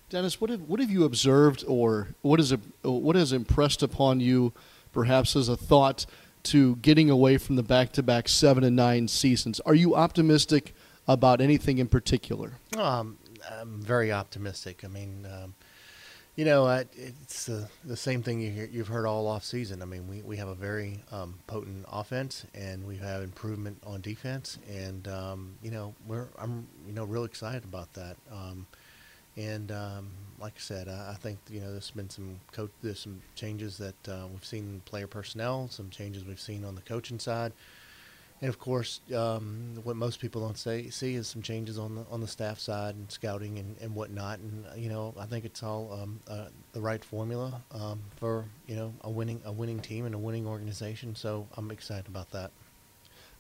Dennis, 0.10 0.42
what 0.42 0.50
have 0.50 0.62
what 0.62 0.80
have 0.80 0.90
you 0.90 1.04
observed, 1.04 1.64
or 1.68 2.10
what 2.22 2.40
is 2.40 2.54
what 2.82 3.16
has 3.16 3.32
impressed 3.32 3.84
upon 3.84 4.20
you, 4.20 4.54
perhaps 4.92 5.36
as 5.36 5.50
a 5.50 5.58
thought 5.58 6.06
to 6.42 6.78
getting 6.78 7.10
away 7.10 7.38
from 7.38 7.58
the 7.58 7.64
back-to-back 7.64 8.28
seven 8.30 8.64
and 8.64 8.76
nine 8.76 9.08
seasons? 9.08 9.60
Are 9.62 9.76
you 9.76 9.96
optimistic 9.96 10.74
about 11.08 11.42
anything 11.42 11.80
in 11.80 11.88
particular? 11.88 12.54
Um, 12.78 13.18
I'm 13.52 13.82
very 13.82 14.12
optimistic. 14.12 14.84
I 14.86 14.88
mean, 14.88 15.28
um, 15.32 15.54
you 16.40 16.46
know, 16.46 16.70
it's 16.70 17.50
uh, 17.50 17.68
the 17.84 17.98
same 17.98 18.24
thing 18.24 18.40
you 18.40 18.70
you've 18.72 18.88
heard 18.88 19.06
all 19.06 19.28
off 19.28 19.44
season. 19.44 19.82
I 19.82 19.86
mean, 19.86 20.08
we, 20.08 20.22
we 20.22 20.38
have 20.38 20.48
a 20.48 20.56
very 20.56 21.04
um, 21.12 21.38
potent 21.48 21.86
offense, 21.92 22.46
and 22.54 22.88
we 22.88 22.96
have 22.96 23.24
improvement 23.24 23.78
on 23.86 24.00
defense, 24.00 24.58
and 24.72 25.06
um, 25.10 25.56
you 25.62 25.70
know, 25.70 25.94
we're 26.08 26.30
I'm 26.38 26.66
you 26.88 26.94
know 26.94 27.04
real 27.04 27.26
excited 27.26 27.66
about 27.66 27.92
that. 27.96 28.16
Um, 28.32 28.68
and 29.36 29.70
um, 29.74 30.12
like 30.40 30.54
I 30.56 30.62
said, 30.62 30.88
I, 30.88 31.12
I, 31.12 31.16
think 31.16 31.40
you 31.50 31.60
know 31.60 31.74
there's 31.74 31.92
been 31.92 32.10
some 32.10 32.40
coach, 32.54 32.72
there's 32.82 33.02
some 33.02 33.22
changes 33.36 33.78
that 33.80 34.08
uh, 34.08 34.28
we've 34.32 34.46
seen 34.46 34.64
in 34.76 34.80
player 34.86 35.08
personnel, 35.08 35.68
some 35.70 35.90
changes 35.90 36.24
we've 36.24 36.40
seen 36.40 36.64
on 36.64 36.74
the 36.74 36.82
coaching 36.84 37.20
side 37.20 37.52
and 38.42 38.48
of 38.48 38.58
course, 38.58 39.02
um, 39.14 39.74
what 39.84 39.98
most 39.98 40.22
people 40.22 40.42
don't 40.42 40.58
say, 40.58 40.90
see 40.90 41.16
is 41.16 41.28
some 41.28 41.42
changes 41.42 41.78
on 41.78 41.96
the 41.96 42.06
on 42.10 42.22
the 42.22 42.28
staff 42.28 42.58
side 42.58 42.96
and 42.96 43.12
scouting 43.12 43.60
and, 43.60 43.76
and 43.82 43.94
whatnot. 43.94 44.40
And 44.40 44.66
uh, 44.66 44.76
you 44.76 44.88
know, 44.88 45.14
I 45.20 45.26
think 45.26 45.44
it's 45.44 45.62
all 45.62 46.00
um, 46.02 46.20
uh, 46.28 46.46
the 46.72 46.80
right 46.80 47.04
formula 47.04 47.62
um, 47.72 48.00
for 48.16 48.46
you 48.66 48.76
know 48.76 48.94
a 49.02 49.10
winning 49.10 49.42
a 49.44 49.52
winning 49.52 49.82
team 49.82 50.06
and 50.06 50.16
a 50.16 50.18
winning 50.18 50.48
organization. 50.48 51.16
So 51.16 51.48
I'm 51.58 51.70
excited 51.70 52.08
about 52.08 52.32
that. 52.32 52.52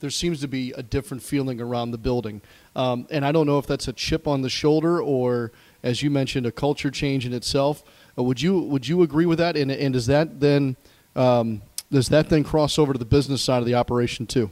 There 0.02 0.10
seems 0.10 0.42
to 0.42 0.48
be 0.48 0.72
a 0.74 0.84
different 0.84 1.24
feeling 1.24 1.60
around 1.62 1.92
the 1.92 1.98
building, 1.98 2.42
um, 2.76 3.08
and 3.10 3.26
I 3.26 3.32
don't 3.32 3.46
know 3.46 3.58
if 3.58 3.68
that's 3.68 3.88
a 3.88 3.94
chip 3.94 4.28
on 4.28 4.42
the 4.42 4.50
shoulder 4.50 5.02
or, 5.02 5.52
as 5.84 6.02
you 6.04 6.10
mentioned, 6.10 6.46
a 6.46 6.52
culture 6.52 6.92
change 6.92 7.26
in 7.26 7.34
itself. 7.34 7.84
Uh, 8.18 8.24
would 8.24 8.42
you 8.42 8.60
would 8.60 8.86
you 8.86 9.02
agree 9.02 9.26
with 9.26 9.40
that? 9.40 9.56
And, 9.56 9.72
and 9.72 9.94
does 9.94 10.08
that 10.08 10.42
then 10.42 10.76
um, 11.16 11.62
does 11.92 12.10
that 12.10 12.30
then 12.30 12.44
cross 12.44 12.78
over 12.78 12.94
to 12.94 13.00
the 13.00 13.06
business 13.06 13.42
side 13.42 13.60
of 13.60 13.66
the 13.66 13.76
operation 13.76 14.28
too? 14.28 14.52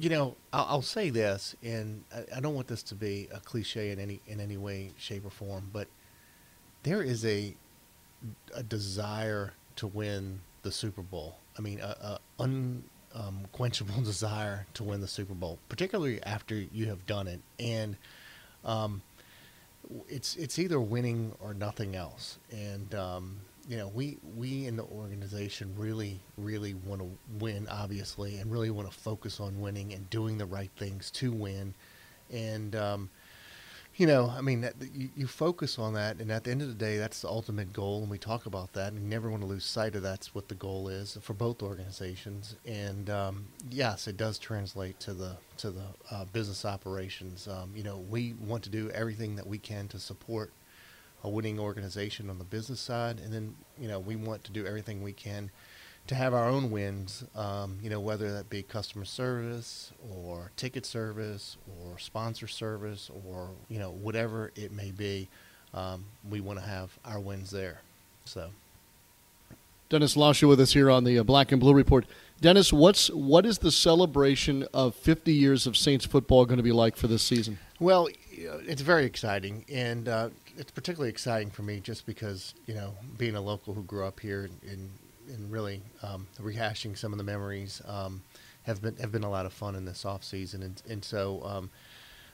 You 0.00 0.08
know, 0.08 0.36
I'll, 0.52 0.66
I'll, 0.68 0.82
say 0.82 1.10
this, 1.10 1.54
and 1.62 2.04
I, 2.14 2.38
I, 2.38 2.40
don't 2.40 2.54
want 2.54 2.68
this 2.68 2.82
to 2.84 2.94
be 2.94 3.28
a 3.32 3.38
cliche 3.38 3.90
in 3.90 4.00
any 4.00 4.20
in 4.26 4.40
any 4.40 4.56
way, 4.56 4.92
shape, 4.96 5.26
or 5.26 5.30
form, 5.30 5.68
but 5.72 5.88
there 6.84 7.02
is 7.02 7.24
a 7.24 7.54
a 8.54 8.62
desire 8.62 9.52
to 9.76 9.86
win 9.86 10.40
the 10.62 10.72
Super 10.72 11.02
Bowl. 11.02 11.36
I 11.58 11.60
mean, 11.60 11.80
a, 11.80 12.18
a 12.38 12.44
unquenchable 13.14 14.00
desire 14.02 14.66
to 14.74 14.84
win 14.84 15.02
the 15.02 15.08
Super 15.08 15.34
Bowl, 15.34 15.58
particularly 15.68 16.22
after 16.22 16.54
you 16.54 16.86
have 16.86 17.04
done 17.04 17.28
it, 17.28 17.40
and 17.58 17.96
um, 18.64 19.02
it's 20.08 20.34
it's 20.36 20.58
either 20.58 20.80
winning 20.80 21.34
or 21.40 21.52
nothing 21.52 21.94
else, 21.94 22.38
and 22.50 22.94
um, 22.94 23.40
you 23.70 23.76
know, 23.76 23.86
we 23.86 24.18
we 24.36 24.66
in 24.66 24.74
the 24.74 24.82
organization 24.82 25.72
really 25.76 26.18
really 26.36 26.74
want 26.74 27.00
to 27.02 27.08
win, 27.38 27.68
obviously, 27.70 28.38
and 28.38 28.50
really 28.50 28.70
want 28.70 28.90
to 28.90 28.98
focus 28.98 29.38
on 29.38 29.60
winning 29.60 29.92
and 29.92 30.10
doing 30.10 30.38
the 30.38 30.44
right 30.44 30.72
things 30.76 31.08
to 31.12 31.30
win. 31.30 31.72
And 32.32 32.74
um, 32.74 33.10
you 33.94 34.08
know, 34.08 34.32
I 34.36 34.40
mean, 34.40 34.62
that, 34.62 34.74
you, 34.92 35.10
you 35.14 35.26
focus 35.28 35.78
on 35.78 35.94
that, 35.94 36.16
and 36.16 36.32
at 36.32 36.42
the 36.42 36.50
end 36.50 36.62
of 36.62 36.68
the 36.68 36.74
day, 36.74 36.98
that's 36.98 37.22
the 37.22 37.28
ultimate 37.28 37.72
goal, 37.72 38.00
and 38.00 38.10
we 38.10 38.18
talk 38.18 38.46
about 38.46 38.72
that, 38.72 38.92
and 38.92 39.02
you 39.02 39.08
never 39.08 39.30
want 39.30 39.42
to 39.42 39.46
lose 39.46 39.64
sight 39.64 39.94
of 39.94 40.02
that's 40.02 40.34
what 40.34 40.48
the 40.48 40.56
goal 40.56 40.88
is 40.88 41.16
for 41.20 41.34
both 41.34 41.62
organizations. 41.62 42.56
And 42.66 43.08
um, 43.08 43.46
yes, 43.70 44.08
it 44.08 44.16
does 44.16 44.40
translate 44.40 44.98
to 45.00 45.14
the 45.14 45.36
to 45.58 45.70
the 45.70 45.86
uh, 46.10 46.24
business 46.32 46.64
operations. 46.64 47.46
Um, 47.46 47.70
you 47.76 47.84
know, 47.84 47.98
we 47.98 48.32
want 48.32 48.64
to 48.64 48.70
do 48.70 48.90
everything 48.90 49.36
that 49.36 49.46
we 49.46 49.58
can 49.58 49.86
to 49.88 50.00
support 50.00 50.50
a 51.22 51.28
winning 51.28 51.58
organization 51.58 52.30
on 52.30 52.38
the 52.38 52.44
business 52.44 52.80
side, 52.80 53.20
and 53.20 53.32
then 53.32 53.54
you 53.78 53.88
know 53.88 53.98
we 53.98 54.16
want 54.16 54.44
to 54.44 54.52
do 54.52 54.66
everything 54.66 55.02
we 55.02 55.12
can 55.12 55.50
to 56.06 56.14
have 56.14 56.34
our 56.34 56.48
own 56.48 56.70
wins. 56.70 57.24
Um, 57.36 57.78
you 57.82 57.90
know 57.90 58.00
whether 58.00 58.32
that 58.32 58.50
be 58.50 58.62
customer 58.62 59.04
service 59.04 59.92
or 60.10 60.50
ticket 60.56 60.86
service 60.86 61.56
or 61.80 61.98
sponsor 61.98 62.48
service 62.48 63.10
or 63.26 63.50
you 63.68 63.78
know 63.78 63.90
whatever 63.90 64.50
it 64.56 64.72
may 64.72 64.90
be, 64.90 65.28
um, 65.74 66.04
we 66.28 66.40
want 66.40 66.58
to 66.58 66.64
have 66.64 66.90
our 67.04 67.20
wins 67.20 67.50
there. 67.50 67.80
So. 68.24 68.50
Dennis 69.88 70.14
Lauscha 70.14 70.46
with 70.46 70.60
us 70.60 70.72
here 70.72 70.88
on 70.88 71.02
the 71.02 71.18
uh, 71.18 71.24
Black 71.24 71.50
and 71.50 71.60
Blue 71.60 71.74
Report. 71.74 72.06
Dennis, 72.40 72.72
what's 72.72 73.10
what 73.10 73.44
is 73.44 73.58
the 73.58 73.72
celebration 73.72 74.66
of 74.72 74.94
50 74.94 75.32
years 75.34 75.66
of 75.66 75.76
Saints 75.76 76.06
football 76.06 76.46
going 76.46 76.58
to 76.58 76.62
be 76.62 76.72
like 76.72 76.96
for 76.96 77.08
this 77.08 77.22
season? 77.22 77.58
Well, 77.80 78.08
it's 78.30 78.82
very 78.82 79.04
exciting, 79.04 79.64
and 79.68 80.08
uh, 80.08 80.28
it's 80.60 80.70
particularly 80.70 81.08
exciting 81.08 81.50
for 81.50 81.62
me 81.62 81.80
just 81.80 82.04
because 82.04 82.54
you 82.66 82.74
know 82.74 82.94
being 83.16 83.34
a 83.34 83.40
local 83.40 83.72
who 83.72 83.82
grew 83.82 84.04
up 84.04 84.20
here 84.20 84.50
and 84.70 84.90
and 85.28 85.50
really 85.50 85.80
um, 86.02 86.26
rehashing 86.38 86.96
some 86.98 87.12
of 87.12 87.18
the 87.18 87.24
memories 87.24 87.80
um, 87.86 88.20
have 88.64 88.82
been 88.82 88.94
have 88.96 89.10
been 89.10 89.24
a 89.24 89.30
lot 89.30 89.46
of 89.46 89.54
fun 89.54 89.74
in 89.74 89.86
this 89.86 90.04
off 90.04 90.22
season. 90.22 90.62
And 90.62 90.82
and 90.88 91.02
so 91.02 91.42
um, 91.44 91.70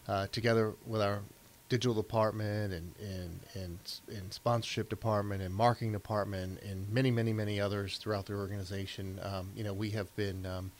uh, 0.08 0.26
together 0.32 0.74
with 0.86 1.00
our 1.02 1.20
digital 1.68 1.94
department 1.94 2.72
and, 2.72 2.94
and 2.98 3.40
and 3.54 3.78
and 4.08 4.32
sponsorship 4.32 4.88
department 4.88 5.40
and 5.40 5.54
marketing 5.54 5.92
department 5.92 6.60
and 6.62 6.90
many 6.90 7.12
many 7.12 7.32
many 7.32 7.60
others 7.60 7.98
throughout 7.98 8.26
the 8.26 8.34
organization 8.34 9.20
um, 9.22 9.50
you 9.56 9.62
know 9.62 9.72
we 9.72 9.90
have 9.90 10.14
been 10.16 10.46
um, 10.46 10.70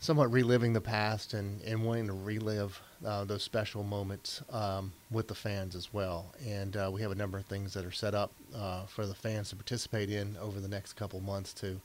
somewhat 0.00 0.30
reliving 0.30 0.72
the 0.72 0.80
past 0.80 1.32
and, 1.32 1.62
and 1.62 1.82
wanting 1.82 2.06
to 2.06 2.12
relive 2.12 2.80
uh, 3.04 3.24
those 3.24 3.42
special 3.42 3.82
moments 3.82 4.42
um, 4.50 4.92
with 5.10 5.28
the 5.28 5.34
fans 5.34 5.74
as 5.74 5.92
well. 5.92 6.32
And 6.46 6.76
uh, 6.76 6.90
we 6.92 7.02
have 7.02 7.12
a 7.12 7.16
number 7.16 7.38
of 7.38 7.44
things 7.46 7.74
that 7.74 7.84
are 7.84 7.92
set 7.92 8.14
up 8.14 8.32
uh, 8.54 8.84
for 8.86 9.06
the 9.06 9.14
fans 9.14 9.50
to 9.50 9.56
participate 9.56 10.10
in 10.10 10.36
over 10.40 10.60
the 10.60 10.68
next 10.68 10.94
couple 10.94 11.20
months 11.20 11.52
to 11.54 11.80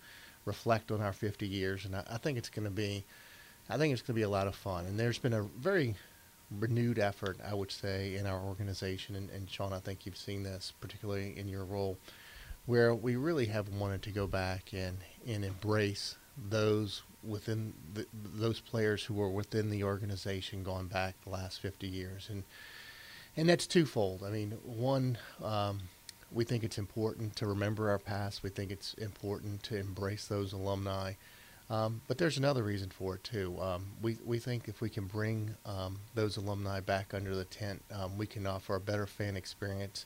reflect 0.46 0.92
on 0.92 1.02
our 1.02 1.14
50 1.14 1.48
years. 1.48 1.86
And 1.86 1.96
I, 1.96 2.04
I 2.12 2.18
think 2.18 2.38
it's 2.38 2.50
going 2.50 2.66
to 2.66 2.72
be, 2.72 3.04
I 3.70 3.78
think 3.78 3.94
it's 3.94 4.02
going 4.02 4.16
to 4.16 4.20
be 4.20 4.24
a 4.24 4.30
lot 4.30 4.48
of 4.48 4.56
fun. 4.56 4.86
And 4.86 5.00
there's 5.00 5.20
been 5.20 5.34
a 5.34 5.44
very 5.44 5.96
renewed 6.58 7.00
effort, 7.00 7.38
I 7.46 7.54
would 7.54 7.72
say, 7.72 8.16
in 8.16 8.26
our 8.26 8.40
organization. 8.40 9.16
And, 9.16 9.30
and 9.30 9.50
Sean, 9.50 9.74
I 9.74 9.80
think 9.80 10.06
you've 10.06 10.18
seen 10.18 10.44
this, 10.44 10.74
particularly 10.80 11.38
in 11.38 11.48
your 11.48 11.66
role, 11.66 11.98
where 12.66 12.94
we 12.94 13.16
really 13.16 13.46
have 13.48 13.70
wanted 13.70 14.02
to 14.04 14.12
go 14.12 14.28
back 14.28 14.74
and, 14.74 14.98
and 15.28 15.44
embrace 15.44 16.16
those 16.50 17.04
within 17.24 17.74
the, 17.94 18.06
those 18.14 18.60
players 18.60 19.04
who 19.04 19.14
were 19.14 19.30
within 19.30 19.70
the 19.70 19.84
organization 19.84 20.64
going 20.64 20.88
back 20.88 21.16
the 21.24 21.30
last 21.30 21.62
50 21.62 21.88
years. 21.88 22.28
And 22.30 22.44
and 23.38 23.48
that's 23.48 23.68
twofold. 23.68 24.24
I 24.24 24.30
mean 24.30 24.52
one 24.64 25.18
um, 25.44 25.82
we 26.32 26.44
think 26.44 26.64
it's 26.64 26.78
important 26.78 27.36
to 27.38 27.48
remember 27.48 27.90
our 27.90 28.00
past. 28.00 28.44
We 28.44 28.50
think 28.50 28.72
it's 28.72 28.94
important 28.96 29.64
to 29.64 29.78
embrace 29.78 30.26
those 30.28 30.54
alumni. 30.54 31.14
Um, 31.70 32.02
but 32.08 32.18
there's 32.18 32.38
another 32.38 32.64
reason 32.64 32.90
for 32.90 33.16
it 33.16 33.24
too. 33.24 33.56
Um, 33.62 33.86
we 34.02 34.18
we 34.26 34.40
think 34.40 34.68
if 34.68 34.82
we 34.82 34.90
can 34.90 35.06
bring 35.06 35.56
um, 35.66 36.00
those 36.16 36.38
alumni 36.38 36.80
back 36.80 37.14
under 37.14 37.36
the 37.36 37.46
tent, 37.46 37.84
um, 37.94 38.18
we 38.18 38.26
can 38.26 38.48
offer 38.48 38.76
a 38.76 38.80
better 38.80 39.06
fan 39.06 39.38
experience 39.38 40.06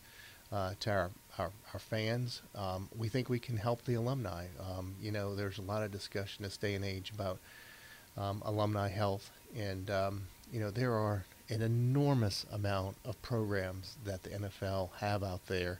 uh, 0.53 0.73
to 0.79 0.91
our 0.91 1.11
our, 1.39 1.51
our 1.73 1.79
fans. 1.79 2.43
Um, 2.53 2.87
we 2.95 3.09
think 3.09 3.27
we 3.27 3.39
can 3.39 3.57
help 3.57 3.83
the 3.85 3.95
alumni. 3.95 4.45
Um, 4.59 4.95
you 5.01 5.11
know, 5.11 5.35
there's 5.35 5.57
a 5.57 5.63
lot 5.63 5.81
of 5.81 5.91
discussion 5.91 6.43
this 6.43 6.57
day 6.57 6.75
and 6.75 6.85
age 6.85 7.11
about 7.13 7.39
um, 8.15 8.43
alumni 8.45 8.89
health, 8.89 9.31
and 9.57 9.89
um, 9.89 10.27
you 10.51 10.59
know 10.59 10.69
there 10.69 10.93
are 10.93 11.25
an 11.49 11.61
enormous 11.61 12.45
amount 12.51 12.97
of 13.03 13.21
programs 13.21 13.97
that 14.05 14.23
the 14.23 14.29
NFL 14.29 14.91
have 14.99 15.23
out 15.23 15.47
there, 15.47 15.79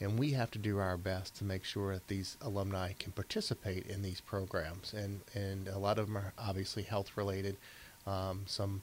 and 0.00 0.18
we 0.18 0.32
have 0.32 0.50
to 0.50 0.58
do 0.58 0.78
our 0.78 0.96
best 0.96 1.36
to 1.36 1.44
make 1.44 1.64
sure 1.64 1.94
that 1.94 2.08
these 2.08 2.36
alumni 2.42 2.92
can 2.94 3.12
participate 3.12 3.86
in 3.86 4.02
these 4.02 4.20
programs, 4.20 4.92
and 4.92 5.20
and 5.34 5.68
a 5.68 5.78
lot 5.78 5.98
of 5.98 6.06
them 6.06 6.16
are 6.16 6.32
obviously 6.36 6.82
health 6.82 7.16
related. 7.16 7.56
Um, 8.04 8.42
some 8.46 8.82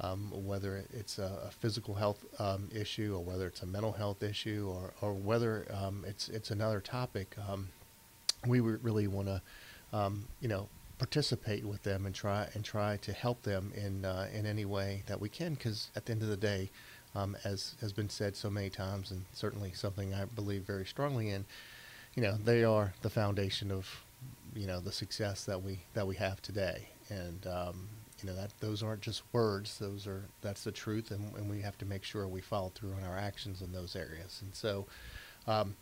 um, 0.00 0.30
whether 0.32 0.84
it's 0.92 1.18
a, 1.18 1.46
a 1.46 1.50
physical 1.50 1.94
health 1.94 2.24
um, 2.38 2.68
issue 2.74 3.14
or 3.14 3.20
whether 3.20 3.46
it's 3.46 3.62
a 3.62 3.66
mental 3.66 3.92
health 3.92 4.22
issue 4.22 4.70
or, 4.72 4.92
or 5.00 5.14
whether 5.14 5.66
um, 5.72 6.04
it's 6.06 6.28
it's 6.28 6.50
another 6.50 6.80
topic. 6.80 7.34
Um, 7.48 7.68
we 8.46 8.60
really 8.60 9.08
want 9.08 9.26
to, 9.26 9.42
um, 9.92 10.26
you 10.40 10.48
know, 10.48 10.68
participate 10.98 11.64
with 11.64 11.82
them 11.82 12.06
and 12.06 12.14
try 12.14 12.48
and 12.54 12.64
try 12.64 12.96
to 12.98 13.12
help 13.12 13.42
them 13.42 13.72
in 13.74 14.04
uh, 14.04 14.28
in 14.32 14.46
any 14.46 14.64
way 14.64 15.02
that 15.06 15.20
we 15.20 15.28
can. 15.28 15.54
Because 15.54 15.90
at 15.96 16.06
the 16.06 16.12
end 16.12 16.22
of 16.22 16.28
the 16.28 16.36
day, 16.36 16.70
as 17.44 17.74
has 17.80 17.92
been 17.92 18.08
said 18.08 18.36
so 18.36 18.48
many 18.48 18.70
times, 18.70 19.10
and 19.10 19.24
certainly 19.32 19.72
something 19.72 20.14
I 20.14 20.26
believe 20.26 20.62
very 20.62 20.86
strongly 20.86 21.30
in, 21.30 21.44
you 22.14 22.22
know, 22.22 22.36
they 22.36 22.62
are 22.62 22.94
the 23.02 23.10
foundation 23.10 23.72
of 23.72 24.04
you 24.54 24.66
know 24.66 24.80
the 24.80 24.92
success 24.92 25.44
that 25.44 25.62
we 25.62 25.80
that 25.94 26.06
we 26.06 26.14
have 26.16 26.40
today. 26.42 26.88
And 27.10 27.46
um, 27.46 27.88
you 28.22 28.28
know 28.28 28.36
that 28.36 28.52
those 28.60 28.82
aren't 28.82 29.00
just 29.00 29.22
words; 29.32 29.78
those 29.78 30.06
are 30.06 30.24
that's 30.40 30.64
the 30.64 30.72
truth, 30.72 31.10
and, 31.10 31.34
and 31.36 31.50
we 31.50 31.60
have 31.60 31.78
to 31.78 31.86
make 31.86 32.04
sure 32.04 32.26
we 32.26 32.40
follow 32.40 32.70
through 32.74 32.92
on 32.92 33.04
our 33.04 33.16
actions 33.16 33.62
in 33.62 33.72
those 33.72 33.94
areas. 33.96 34.40
And 34.42 34.54
so, 34.54 34.86
um, 35.46 35.76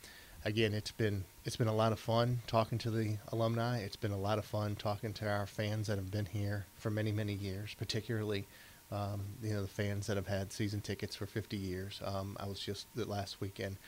again, 0.45 0.75
it's 0.75 0.93
been 0.93 1.25
it's 1.45 1.57
been 1.57 1.69
a 1.69 1.75
lot 1.75 1.93
of 1.93 2.01
fun 2.01 2.41
talking 2.47 2.79
to 2.79 2.91
the 2.91 3.17
alumni. 3.29 3.79
It's 3.79 3.97
been 3.97 4.13
a 4.13 4.19
lot 4.19 4.39
of 4.39 4.45
fun 4.45 4.77
talking 4.77 5.13
to 5.15 5.29
our 5.29 5.47
fans 5.47 5.87
that 5.87 5.97
have 5.97 6.11
been 6.11 6.27
here 6.27 6.67
for 6.77 6.91
many 6.91 7.13
many 7.13 7.35
years, 7.35 7.75
particularly 7.75 8.47
um, 8.93 9.23
you 9.43 9.53
know 9.53 9.63
the 9.63 9.69
fans 9.69 10.07
that 10.07 10.17
have 10.17 10.29
had 10.29 10.53
season 10.53 10.81
tickets 10.81 11.17
for 11.17 11.27
50 11.27 11.57
years. 11.57 12.01
Um, 12.05 12.37
I 12.39 12.47
was 12.47 12.61
just 12.61 12.87
last 12.97 13.41
weekend 13.41 13.79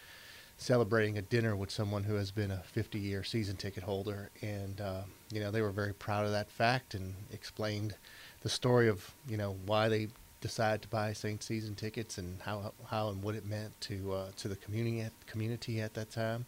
celebrating 0.58 1.16
a 1.16 1.22
dinner 1.22 1.54
with 1.54 1.70
someone 1.70 2.02
who 2.02 2.14
has 2.14 2.32
been 2.32 2.50
a 2.50 2.58
50 2.58 2.98
year 2.98 3.22
season 3.22 3.56
ticket 3.56 3.84
holder, 3.84 4.30
and 4.42 4.80
uh, 4.80 5.02
you 5.32 5.40
know 5.40 5.50
they 5.50 5.62
were 5.62 5.70
very 5.70 5.94
proud 5.94 6.26
of 6.26 6.32
that 6.32 6.50
fact 6.50 6.94
and 6.94 7.14
explained 7.32 7.94
the 8.42 8.48
story 8.48 8.88
of 8.88 9.14
you 9.28 9.36
know 9.36 9.56
why 9.66 9.88
they 9.88 10.08
decided 10.40 10.82
to 10.82 10.88
buy 10.88 11.12
Saint 11.12 11.42
season 11.42 11.74
tickets 11.74 12.18
and 12.18 12.40
how 12.42 12.72
how 12.86 13.08
and 13.08 13.22
what 13.22 13.34
it 13.34 13.46
meant 13.46 13.78
to 13.82 14.12
uh, 14.12 14.26
to 14.36 14.48
the 14.48 14.56
community 14.56 15.00
at, 15.00 15.12
community 15.26 15.80
at 15.80 15.94
that 15.94 16.10
time. 16.10 16.46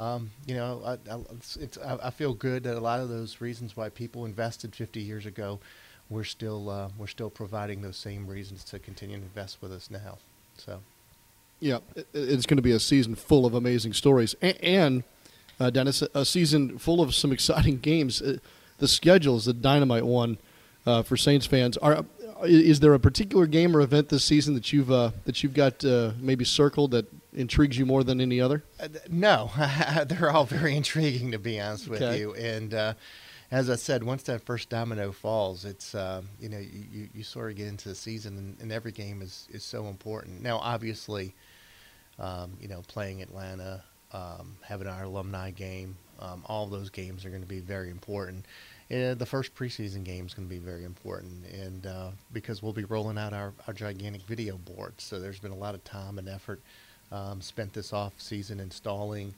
Um, 0.00 0.30
you 0.46 0.54
know, 0.54 0.80
I, 0.84 0.92
I, 1.12 1.18
it's, 1.58 1.76
I, 1.76 1.98
I 2.04 2.10
feel 2.10 2.32
good 2.32 2.62
that 2.64 2.76
a 2.76 2.80
lot 2.80 3.00
of 3.00 3.08
those 3.08 3.40
reasons 3.40 3.76
why 3.76 3.88
people 3.88 4.26
invested 4.26 4.76
50 4.76 5.00
years 5.00 5.26
ago, 5.26 5.58
we're 6.08 6.24
still 6.24 6.70
uh, 6.70 6.88
we're 6.96 7.08
still 7.08 7.30
providing 7.30 7.82
those 7.82 7.96
same 7.96 8.26
reasons 8.26 8.64
to 8.64 8.78
continue 8.78 9.16
to 9.16 9.22
invest 9.22 9.58
with 9.60 9.72
us 9.72 9.90
now. 9.90 10.18
So, 10.56 10.80
yeah, 11.60 11.78
it's 12.12 12.46
going 12.46 12.56
to 12.56 12.62
be 12.62 12.72
a 12.72 12.80
season 12.80 13.14
full 13.14 13.46
of 13.46 13.54
amazing 13.54 13.92
stories, 13.92 14.34
and, 14.40 15.04
uh, 15.60 15.70
Dennis, 15.70 16.02
a 16.02 16.24
season 16.24 16.78
full 16.78 17.00
of 17.00 17.14
some 17.14 17.32
exciting 17.38 17.78
games. 17.78 18.22
Uh, 18.22 18.38
the 18.78 18.88
schedule 18.88 19.36
is 19.36 19.48
a 19.48 19.52
dynamite 19.52 20.06
one 20.06 20.38
uh, 20.88 21.02
for 21.02 21.16
Saints 21.16 21.46
fans. 21.46 21.76
Are 21.78 22.04
is 22.44 22.80
there 22.80 22.94
a 22.94 23.00
particular 23.00 23.46
game 23.46 23.76
or 23.76 23.80
event 23.80 24.08
this 24.08 24.24
season 24.24 24.54
that 24.54 24.72
you've 24.72 24.90
uh, 24.90 25.10
that 25.24 25.42
you've 25.42 25.54
got 25.54 25.84
uh, 25.84 26.12
maybe 26.18 26.44
circled 26.44 26.92
that 26.92 27.06
intrigues 27.32 27.76
you 27.76 27.84
more 27.84 28.04
than 28.04 28.20
any 28.20 28.40
other? 28.40 28.64
Uh, 28.80 28.88
no, 29.08 29.50
they're 30.06 30.30
all 30.30 30.44
very 30.44 30.76
intriguing 30.76 31.32
to 31.32 31.38
be 31.38 31.60
honest 31.60 31.88
with 31.88 32.00
okay. 32.00 32.20
you. 32.20 32.34
And 32.34 32.72
uh, 32.72 32.94
as 33.50 33.68
I 33.68 33.76
said, 33.76 34.02
once 34.04 34.22
that 34.24 34.42
first 34.42 34.68
domino 34.68 35.12
falls, 35.12 35.64
it's 35.64 35.94
um, 35.94 36.28
you 36.40 36.48
know 36.48 36.58
you, 36.58 36.84
you, 36.90 37.08
you, 37.14 37.22
sort 37.22 37.50
of 37.50 37.56
get 37.56 37.66
into 37.66 37.88
the 37.88 37.94
season, 37.94 38.36
and, 38.38 38.60
and, 38.60 38.72
every 38.72 38.92
game 38.92 39.20
is 39.20 39.48
is 39.50 39.64
so 39.64 39.86
important. 39.86 40.40
Now, 40.40 40.58
obviously, 40.58 41.34
um, 42.18 42.56
you 42.60 42.68
know 42.68 42.82
playing 42.86 43.20
Atlanta, 43.20 43.82
um, 44.12 44.56
having 44.62 44.86
our 44.86 45.04
alumni 45.04 45.50
game, 45.50 45.96
um, 46.20 46.44
all 46.46 46.66
those 46.66 46.88
games 46.88 47.24
are 47.24 47.30
going 47.30 47.42
to 47.42 47.48
be 47.48 47.60
very 47.60 47.90
important. 47.90 48.46
The 48.88 49.26
first 49.26 49.54
preseason 49.54 50.02
game 50.02 50.24
is 50.24 50.32
going 50.32 50.48
to 50.48 50.54
be 50.54 50.60
very 50.60 50.84
important, 50.84 51.44
and 51.46 51.86
uh, 51.86 52.10
because 52.32 52.62
we'll 52.62 52.72
be 52.72 52.84
rolling 52.84 53.18
out 53.18 53.34
our, 53.34 53.52
our 53.66 53.74
gigantic 53.74 54.22
video 54.22 54.56
board, 54.56 54.94
so 54.96 55.20
there's 55.20 55.38
been 55.38 55.52
a 55.52 55.56
lot 55.56 55.74
of 55.74 55.84
time 55.84 56.18
and 56.18 56.26
effort 56.26 56.62
um, 57.12 57.42
spent 57.42 57.74
this 57.74 57.92
off 57.92 58.14
season 58.16 58.60
installing 58.60 59.34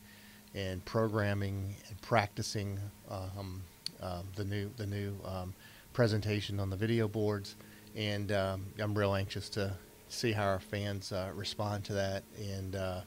and 0.54 0.84
programming 0.84 1.74
and 1.88 2.00
practicing 2.00 2.78
um, 3.10 3.60
uh, 4.00 4.22
the 4.36 4.44
new 4.44 4.70
the 4.76 4.86
new 4.86 5.14
um, 5.24 5.52
presentation 5.92 6.60
on 6.60 6.70
the 6.70 6.76
video 6.76 7.08
boards, 7.08 7.56
and 7.96 8.30
um, 8.30 8.66
I'm 8.78 8.96
real 8.96 9.14
anxious 9.16 9.48
to 9.50 9.72
see 10.08 10.30
how 10.30 10.44
our 10.44 10.60
fans 10.60 11.10
uh, 11.10 11.30
respond 11.34 11.84
to 11.86 11.92
that. 11.94 12.22
And 12.38 12.76
uh, 12.76 13.00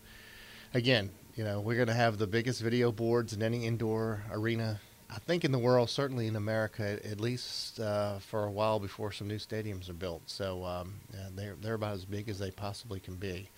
again, 0.73 1.09
you 1.35 1.45
know, 1.45 1.61
we're 1.61 1.75
going 1.75 1.87
to 1.87 1.93
have 1.93 2.17
the 2.17 2.27
biggest 2.27 2.61
video 2.61 2.91
boards 2.91 3.31
in 3.31 3.41
any 3.41 3.65
indoor 3.65 4.23
arena 4.29 4.81
I 5.13 5.19
think 5.19 5.45
in 5.45 5.51
the 5.51 5.59
world, 5.59 5.91
certainly 5.91 6.25
in 6.25 6.35
America, 6.35 6.99
at 7.05 7.19
least 7.19 7.79
uh, 7.79 8.17
for 8.17 8.45
a 8.45 8.51
while 8.51 8.79
before 8.79 9.11
some 9.11 9.27
new 9.27 9.37
stadiums 9.37 9.87
are 9.89 9.93
built. 9.93 10.23
So 10.25 10.63
um, 10.65 10.95
they're 11.35 11.55
they're 11.61 11.75
about 11.75 11.93
as 11.93 12.05
big 12.05 12.29
as 12.29 12.39
they 12.39 12.49
possibly 12.49 12.99
can 12.99 13.15
be, 13.15 13.49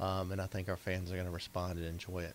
um, 0.00 0.32
and 0.32 0.40
I 0.40 0.46
think 0.46 0.68
our 0.70 0.76
fans 0.76 1.10
are 1.10 1.14
going 1.14 1.26
to 1.26 1.32
respond 1.32 1.78
and 1.78 1.86
enjoy 1.86 2.20
it. 2.20 2.34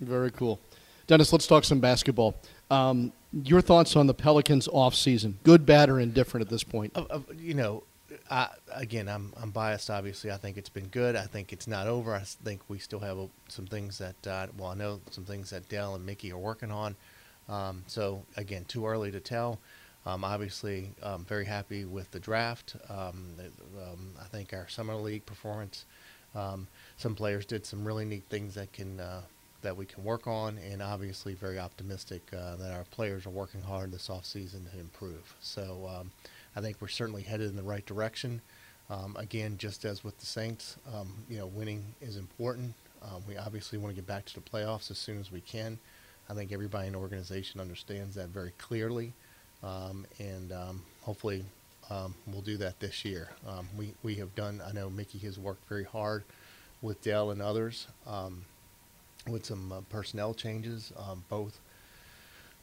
Very 0.00 0.30
cool, 0.30 0.60
Dennis. 1.08 1.32
Let's 1.32 1.46
talk 1.46 1.64
some 1.64 1.80
basketball. 1.80 2.36
Um, 2.70 3.12
your 3.32 3.60
thoughts 3.60 3.96
on 3.96 4.06
the 4.06 4.14
Pelicans 4.14 4.68
off 4.68 4.94
season? 4.94 5.38
Good, 5.42 5.66
bad, 5.66 5.90
or 5.90 5.98
indifferent 5.98 6.46
at 6.46 6.50
this 6.50 6.62
point? 6.62 6.92
Uh, 6.94 7.04
uh, 7.10 7.20
you 7.36 7.54
know, 7.54 7.82
I, 8.30 8.48
again, 8.72 9.08
I'm 9.08 9.32
I'm 9.42 9.50
biased. 9.50 9.90
Obviously, 9.90 10.30
I 10.30 10.36
think 10.36 10.56
it's 10.56 10.68
been 10.68 10.86
good. 10.86 11.16
I 11.16 11.24
think 11.24 11.52
it's 11.52 11.66
not 11.66 11.88
over. 11.88 12.14
I 12.14 12.20
think 12.20 12.60
we 12.68 12.78
still 12.78 13.00
have 13.00 13.18
some 13.48 13.66
things 13.66 13.98
that 13.98 14.26
uh, 14.26 14.46
well, 14.56 14.70
I 14.70 14.74
know 14.74 15.00
some 15.10 15.24
things 15.24 15.50
that 15.50 15.68
Dell 15.68 15.96
and 15.96 16.06
Mickey 16.06 16.30
are 16.30 16.38
working 16.38 16.70
on. 16.70 16.94
Um, 17.48 17.84
so 17.86 18.24
again, 18.36 18.64
too 18.64 18.86
early 18.86 19.10
to 19.10 19.20
tell. 19.20 19.58
Um, 20.04 20.24
obviously, 20.24 20.90
um, 21.02 21.24
very 21.24 21.44
happy 21.44 21.84
with 21.84 22.10
the 22.10 22.18
draft. 22.18 22.76
Um, 22.88 23.34
um, 23.80 24.14
I 24.20 24.24
think 24.24 24.52
our 24.52 24.68
summer 24.68 24.96
league 24.96 25.24
performance. 25.26 25.84
Um, 26.34 26.66
some 26.96 27.14
players 27.14 27.46
did 27.46 27.64
some 27.64 27.84
really 27.84 28.04
neat 28.04 28.24
things 28.28 28.54
that 28.54 28.72
can 28.72 28.98
uh, 28.98 29.22
that 29.60 29.76
we 29.76 29.86
can 29.86 30.02
work 30.02 30.26
on, 30.26 30.58
and 30.58 30.82
obviously 30.82 31.34
very 31.34 31.58
optimistic 31.58 32.22
uh, 32.32 32.56
that 32.56 32.72
our 32.72 32.84
players 32.90 33.26
are 33.26 33.30
working 33.30 33.62
hard 33.62 33.92
this 33.92 34.10
off 34.10 34.24
season 34.24 34.66
to 34.72 34.80
improve. 34.80 35.36
So 35.40 36.04
I 36.56 36.60
think 36.60 36.78
we're 36.80 36.88
certainly 36.88 37.22
headed 37.22 37.48
in 37.48 37.56
the 37.56 37.62
right 37.62 37.86
direction. 37.86 38.40
again, 39.16 39.56
just 39.58 39.84
as 39.84 40.02
with 40.02 40.18
the 40.18 40.26
Saints, 40.26 40.78
you 41.28 41.38
know, 41.38 41.46
winning 41.46 41.94
is 42.00 42.16
important. 42.16 42.74
we 43.28 43.36
obviously 43.36 43.78
want 43.78 43.94
to 43.94 43.94
get 43.94 44.06
back 44.06 44.24
to 44.24 44.34
the 44.34 44.40
playoffs 44.40 44.90
as 44.90 44.98
soon 44.98 45.20
as 45.20 45.30
we 45.30 45.40
can. 45.40 45.78
I 46.28 46.34
think 46.34 46.52
everybody 46.52 46.86
in 46.86 46.92
the 46.94 46.98
organization 46.98 47.60
understands 47.60 48.14
that 48.14 48.28
very 48.28 48.52
clearly, 48.58 49.12
um, 49.62 50.06
and 50.18 50.52
um, 50.52 50.82
hopefully 51.02 51.44
um, 51.90 52.14
we'll 52.26 52.42
do 52.42 52.56
that 52.58 52.80
this 52.80 53.04
year. 53.04 53.28
Um, 53.46 53.68
we 53.76 53.92
we 54.02 54.14
have 54.16 54.34
done. 54.34 54.62
I 54.66 54.72
know 54.72 54.88
Mickey 54.88 55.18
has 55.18 55.38
worked 55.38 55.68
very 55.68 55.84
hard 55.84 56.24
with 56.80 57.02
Dell 57.02 57.30
and 57.30 57.42
others 57.42 57.86
um, 58.06 58.44
with 59.28 59.44
some 59.44 59.72
uh, 59.72 59.80
personnel 59.90 60.34
changes, 60.34 60.92
um, 60.98 61.24
both 61.28 61.58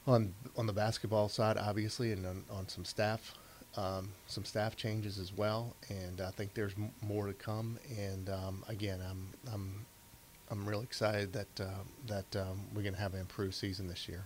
on 0.08 0.34
on 0.58 0.66
the 0.66 0.74
basketball 0.74 1.30
side, 1.30 1.58
obviously, 1.58 2.12
and 2.12 2.26
on, 2.26 2.44
on 2.52 2.68
some 2.68 2.86
staff. 2.86 3.36
some 3.76 4.46
staff 4.46 4.76
changes 4.76 5.20
as 5.20 5.32
well, 5.36 5.76
and 5.90 6.22
I 6.22 6.32
think 6.32 6.54
there's 6.54 6.74
m- 6.78 6.92
more 7.02 7.28
to 7.28 7.34
come. 7.34 7.78
And 7.98 8.30
again, 8.68 9.00
I'm 9.08 9.28
I'm 9.54 9.86
I'm 10.52 10.68
really 10.68 10.84
excited 10.84 11.34
that 11.34 11.62
uh, 11.62 11.84
that 12.08 12.36
um, 12.36 12.62
we're 12.74 12.82
going 12.82 12.96
to 12.96 13.00
have 13.00 13.14
an 13.14 13.20
improved 13.20 13.54
season 13.54 13.88
this 13.88 14.08
year. 14.08 14.26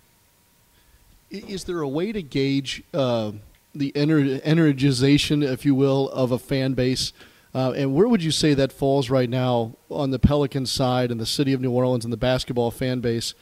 Is 1.29 1.65
there 1.65 1.81
a 1.81 1.87
way 1.87 2.11
to 2.11 2.21
gauge 2.21 2.83
uh, 2.93 3.31
the 3.73 3.91
ener- 3.93 4.41
energization, 4.43 5.43
if 5.43 5.65
you 5.65 5.73
will, 5.75 6.09
of 6.09 6.31
a 6.31 6.39
fan 6.39 6.73
base? 6.73 7.11
Uh, 7.55 7.71
and 7.75 7.93
where 7.93 8.07
would 8.07 8.23
you 8.23 8.31
say 8.31 8.53
that 8.53 8.71
falls 8.71 9.09
right 9.09 9.29
now 9.29 9.75
on 9.89 10.11
the 10.11 10.19
Pelican 10.19 10.65
side 10.65 11.11
and 11.11 11.19
the 11.19 11.25
city 11.25 11.53
of 11.53 11.61
New 11.61 11.71
Orleans 11.71 12.03
and 12.03 12.13
the 12.13 12.17
basketball 12.17 12.71
fan 12.71 12.99
base? 12.99 13.33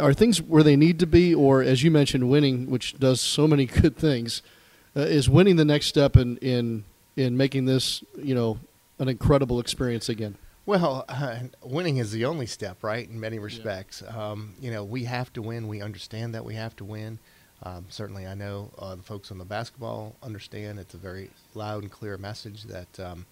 Are 0.00 0.12
things 0.12 0.42
where 0.42 0.62
they 0.62 0.76
need 0.76 0.98
to 0.98 1.06
be, 1.06 1.34
or 1.34 1.62
as 1.62 1.82
you 1.82 1.90
mentioned, 1.90 2.28
winning, 2.28 2.68
which 2.70 2.98
does 2.98 3.20
so 3.20 3.46
many 3.46 3.66
good 3.82 3.96
things, 3.96 4.42
uh, 4.96 5.00
is 5.00 5.28
winning 5.28 5.56
the 5.56 5.64
next 5.64 5.86
step 5.86 6.16
in 6.16 6.36
in 6.38 6.84
in 7.16 7.36
making 7.36 7.66
this 7.66 8.02
you 8.18 8.34
know 8.34 8.58
an 8.98 9.08
incredible 9.08 9.60
experience 9.60 10.08
again? 10.08 10.36
Well, 10.70 11.04
uh, 11.08 11.40
winning 11.64 11.96
is 11.96 12.12
the 12.12 12.26
only 12.26 12.46
step, 12.46 12.84
right? 12.84 13.08
In 13.08 13.18
many 13.18 13.40
respects, 13.40 14.04
yeah. 14.06 14.30
um, 14.30 14.54
you 14.60 14.70
know, 14.70 14.84
we 14.84 15.02
have 15.02 15.32
to 15.32 15.42
win. 15.42 15.66
We 15.66 15.82
understand 15.82 16.32
that 16.36 16.44
we 16.44 16.54
have 16.54 16.76
to 16.76 16.84
win. 16.84 17.18
Um, 17.64 17.86
certainly, 17.88 18.24
I 18.24 18.34
know 18.34 18.70
uh, 18.78 18.94
the 18.94 19.02
folks 19.02 19.32
on 19.32 19.38
the 19.38 19.44
basketball 19.44 20.14
understand. 20.22 20.78
It's 20.78 20.94
a 20.94 20.96
very 20.96 21.30
loud 21.54 21.82
and 21.82 21.90
clear 21.90 22.16
message 22.18 22.62
that 22.66 23.00
um, 23.00 23.26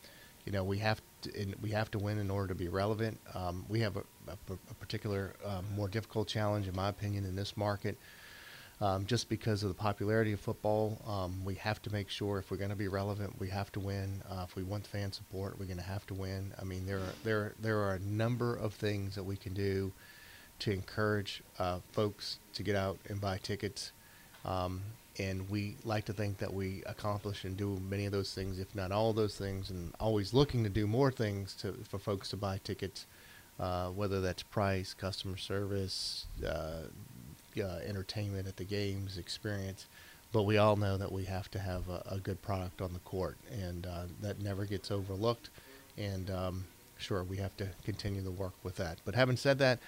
you 0.46 0.51
know 0.51 0.64
we 0.64 0.79
have 0.79 1.01
to 1.22 1.40
in, 1.40 1.55
we 1.62 1.70
have 1.70 1.92
to 1.92 2.01
win 2.01 2.18
in 2.18 2.29
order 2.29 2.48
to 2.48 2.57
be 2.57 2.66
relevant. 2.66 3.20
Um, 3.35 3.64
we 3.68 3.79
have 3.83 3.96
a, 3.96 4.03
a, 4.27 4.37
a 4.53 4.74
particular 4.74 5.33
um, 5.46 5.64
more 5.77 5.87
difficult 5.87 6.27
challenge, 6.27 6.66
in 6.66 6.74
my 6.74 6.88
opinion, 6.88 7.24
in 7.24 7.37
this 7.37 7.57
market 7.57 7.96
um, 8.80 9.06
just 9.06 9.28
because 9.28 9.62
of 9.62 9.68
the 9.68 9.74
popularity 9.74 10.32
of 10.32 10.40
football. 10.40 11.00
Um, 11.06 11.44
we 11.44 11.54
have 11.56 11.82
to 11.82 11.92
make 11.92 12.08
sure 12.08 12.38
if 12.38 12.50
we're 12.50 12.58
going 12.58 12.70
to 12.70 12.76
be 12.76 12.88
relevant, 12.88 13.38
we 13.38 13.48
have 13.48 13.72
to 13.72 13.80
win. 13.80 14.22
Uh, 14.28 14.44
if 14.48 14.54
we 14.56 14.62
want 14.62 14.86
fan 14.86 15.12
support, 15.12 15.58
we're 15.58 15.66
going 15.66 15.78
to 15.78 15.82
have 15.84 16.06
to 16.06 16.14
win. 16.14 16.54
I 16.60 16.64
mean, 16.64 16.86
there 16.86 16.98
are, 16.98 17.14
there 17.24 17.54
there 17.60 17.78
are 17.78 17.94
a 17.94 18.00
number 18.00 18.54
of 18.54 18.74
things 18.74 19.14
that 19.14 19.24
we 19.24 19.36
can 19.36 19.54
do 19.54 19.92
to 20.60 20.72
encourage 20.72 21.42
uh, 21.58 21.78
folks 21.92 22.38
to 22.52 22.62
get 22.62 22.76
out 22.76 22.98
and 23.08 23.20
buy 23.20 23.38
tickets. 23.38 23.92
Um, 24.44 24.82
and 25.18 25.48
we 25.50 25.76
like 25.84 26.04
to 26.06 26.12
think 26.12 26.38
that 26.38 26.52
we 26.52 26.82
accomplish 26.86 27.44
and 27.44 27.56
do 27.56 27.80
many 27.88 28.06
of 28.06 28.12
those 28.12 28.34
things, 28.34 28.58
if 28.58 28.72
not 28.74 28.92
all 28.92 29.12
those 29.12 29.36
things, 29.36 29.70
and 29.70 29.92
always 29.98 30.32
looking 30.32 30.62
to 30.62 30.70
do 30.70 30.86
more 30.86 31.10
things 31.10 31.54
to, 31.54 31.72
for 31.88 31.98
folks 31.98 32.28
to 32.30 32.36
buy 32.36 32.60
tickets, 32.62 33.06
uh, 33.58 33.88
whether 33.88 34.20
that's 34.20 34.44
price, 34.44 34.94
customer 34.94 35.36
service, 35.36 36.26
uh, 37.62 37.79
entertainment 37.87 38.47
at 38.47 38.57
the 38.57 38.64
games, 38.64 39.18
experience. 39.18 39.87
But 40.33 40.42
we 40.42 40.59
all 40.59 40.77
know 40.77 40.99
that 40.99 41.11
we 41.11 41.25
have 41.25 41.51
to 41.53 41.59
have 41.59 41.88
a, 41.88 42.03
a 42.11 42.18
good 42.18 42.42
product 42.42 42.83
on 42.83 42.92
the 42.92 42.99
court, 43.01 43.38
and 43.51 43.87
uh, 43.87 44.03
that 44.21 44.40
never 44.40 44.66
gets 44.66 44.90
overlooked. 44.90 45.49
And 45.97 46.31
um, 46.31 46.64
sure, 46.99 47.25
we 47.25 47.38
have 47.38 47.57
to 47.57 47.68
continue 47.85 48.21
the 48.21 48.31
work 48.31 48.53
with 48.62 48.77
that. 48.77 48.99
But 49.05 49.14
having 49.14 49.37
said 49.37 49.59
that, 49.59 49.79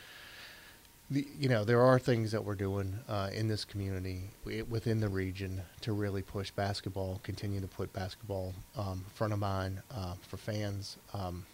the, 1.10 1.26
you 1.38 1.48
know, 1.48 1.64
there 1.64 1.82
are 1.82 1.98
things 1.98 2.30
that 2.32 2.44
we're 2.44 2.54
doing 2.54 2.98
uh, 3.08 3.30
in 3.34 3.48
this 3.48 3.64
community 3.64 4.22
within 4.44 5.00
the 5.00 5.08
region 5.08 5.60
to 5.80 5.92
really 5.92 6.22
push 6.22 6.50
basketball, 6.52 7.20
continue 7.22 7.60
to 7.60 7.66
put 7.66 7.92
basketball 7.92 8.54
um, 8.76 9.04
front 9.12 9.32
of 9.32 9.40
mind 9.40 9.82
uh, 9.94 10.14
for 10.22 10.36
fans. 10.36 10.96
Um, 11.12 11.44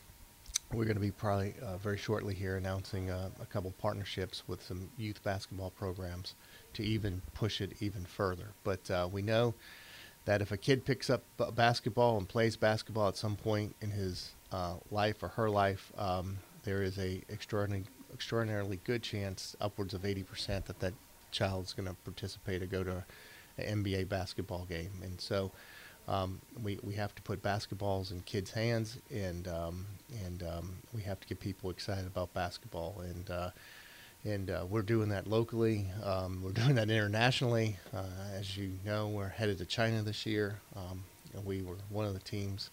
we're 0.73 0.85
going 0.85 0.97
to 0.97 1.01
be 1.01 1.11
probably 1.11 1.55
uh, 1.63 1.77
very 1.77 1.97
shortly 1.97 2.35
here 2.35 2.57
announcing 2.57 3.11
uh, 3.11 3.31
a 3.41 3.47
couple 3.47 3.73
partnerships 3.79 4.43
with 4.47 4.63
some 4.63 4.89
youth 4.97 5.23
basketball 5.23 5.71
programs 5.71 6.35
to 6.75 6.83
even 6.83 7.23
push 7.35 7.61
it 7.61 7.73
even 7.81 8.05
further. 8.05 8.49
But 8.65 8.91
uh, 8.91 9.09
we 9.11 9.23
know 9.23 9.55
that 10.25 10.43
if 10.43 10.51
a 10.51 10.57
kid 10.57 10.85
picks 10.85 11.09
up 11.09 11.23
basketball 11.55 12.19
and 12.19 12.29
plays 12.29 12.57
basketball 12.57 13.09
at 13.09 13.17
some 13.17 13.37
point 13.37 13.77
in 13.81 13.91
his 13.91 14.33
uh, 14.51 14.75
life 14.91 15.23
or 15.23 15.29
her 15.29 15.49
life, 15.49 15.93
um, 15.97 16.39
there 16.65 16.83
is 16.83 16.99
a 16.99 17.23
extraordinarily 17.31 17.87
extraordinarily 18.13 18.81
good 18.85 19.03
chance, 19.03 19.55
upwards 19.61 19.93
of 19.93 20.03
80%, 20.03 20.65
that 20.65 20.81
that 20.81 20.95
child's 21.31 21.75
going 21.75 21.89
to 21.89 21.95
participate 22.05 22.63
or 22.63 22.67
go 22.67 22.83
to 22.83 23.05
an 23.59 23.85
NBA 23.85 24.09
basketball 24.09 24.65
game. 24.65 25.03
And 25.03 25.21
so 25.21 25.53
um, 26.09 26.41
we, 26.63 26.79
we 26.83 26.95
have 26.95 27.15
to 27.17 27.23
put 27.23 27.43
basketballs 27.43 28.13
in 28.13 28.21
kids' 28.21 28.53
hands, 28.53 28.99
and 29.11 29.49
um, 29.49 29.87
and 30.25 30.43
um, 30.43 30.77
we 30.95 31.03
have 31.03 31.19
to 31.21 31.27
get 31.27 31.41
people 31.41 31.71
excited 31.71 32.07
about 32.07 32.33
basketball. 32.33 33.03
And 33.05 33.31
uh, 33.31 33.51
and 34.25 34.51
uh, 34.51 34.65
we're 34.69 34.83
doing 34.83 35.09
that 35.11 35.27
locally. 35.27 35.87
Um, 36.03 36.43
we're 36.43 36.53
doing 36.53 36.75
that 36.77 36.91
internationally. 36.91 37.79
Uh, 37.95 38.05
as 38.35 38.57
you 38.57 38.73
know, 38.85 39.09
we're 39.09 39.29
headed 39.29 39.59
to 39.59 39.67
China 39.67 40.03
this 40.03 40.27
year. 40.27 40.61
Um, 40.77 41.05
we 41.45 41.63
were 41.63 41.77
one 41.91 42.07
of 42.07 42.15
the 42.15 42.21
teams 42.21 42.71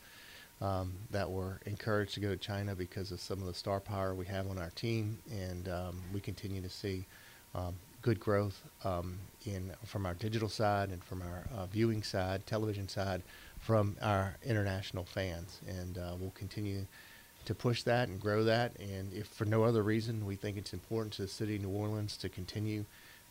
um, 0.61 0.93
that 1.11 1.29
were 1.29 1.59
encouraged 1.65 2.13
to 2.13 2.19
go 2.19 2.29
to 2.29 2.37
China 2.37 2.75
because 2.75 3.11
of 3.11 3.19
some 3.19 3.39
of 3.39 3.47
the 3.47 3.53
star 3.53 3.79
power 3.79 4.13
we 4.13 4.25
have 4.25 4.49
on 4.49 4.57
our 4.57 4.69
team, 4.71 5.17
and 5.31 5.67
we 6.13 6.19
continue 6.19 6.61
to 6.61 6.69
see 6.69 7.05
good 8.03 8.19
growth 8.19 8.61
um, 8.83 9.17
in 9.45 9.73
from 9.85 10.05
our 10.05 10.13
digital 10.13 10.49
side 10.49 10.89
and 10.89 11.03
from 11.03 11.21
our 11.23 11.43
uh, 11.57 11.65
viewing 11.65 12.03
side, 12.03 12.45
television 12.45 12.87
side, 12.87 13.23
from 13.59 13.95
our 14.01 14.35
international 14.45 15.05
fans, 15.05 15.61
and 15.67 15.97
uh, 15.97 16.13
we'll 16.19 16.31
continue 16.31 16.85
to 17.45 17.55
push 17.55 17.83
that 17.83 18.09
and 18.09 18.19
grow 18.19 18.43
that. 18.43 18.77
And 18.79 19.11
if 19.13 19.27
for 19.27 19.45
no 19.45 19.63
other 19.63 19.83
reason, 19.83 20.25
we 20.25 20.35
think 20.35 20.57
it's 20.57 20.73
important 20.73 21.13
to 21.13 21.23
the 21.23 21.27
city 21.27 21.55
of 21.55 21.63
New 21.63 21.69
Orleans 21.69 22.17
to 22.17 22.29
continue 22.29 22.85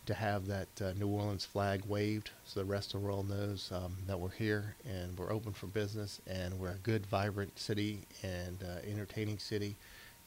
to 0.05 0.13
have 0.13 0.47
that 0.47 0.67
uh, 0.81 0.91
New 0.97 1.07
Orleans 1.07 1.45
flag 1.45 1.83
waved 1.85 2.31
so 2.45 2.59
the 2.59 2.65
rest 2.65 2.93
of 2.93 2.99
the 2.99 3.05
world 3.07 3.29
knows 3.29 3.71
um, 3.73 3.95
that 4.05 4.19
we're 4.19 4.31
here 4.31 4.75
and 4.85 5.17
we're 5.17 5.31
open 5.31 5.53
for 5.53 5.67
business 5.67 6.19
and 6.27 6.59
we're 6.59 6.71
a 6.71 6.77
good, 6.83 7.05
vibrant 7.05 7.57
city 7.57 7.99
and 8.21 8.63
uh, 8.63 8.85
entertaining 8.89 9.39
city. 9.39 9.77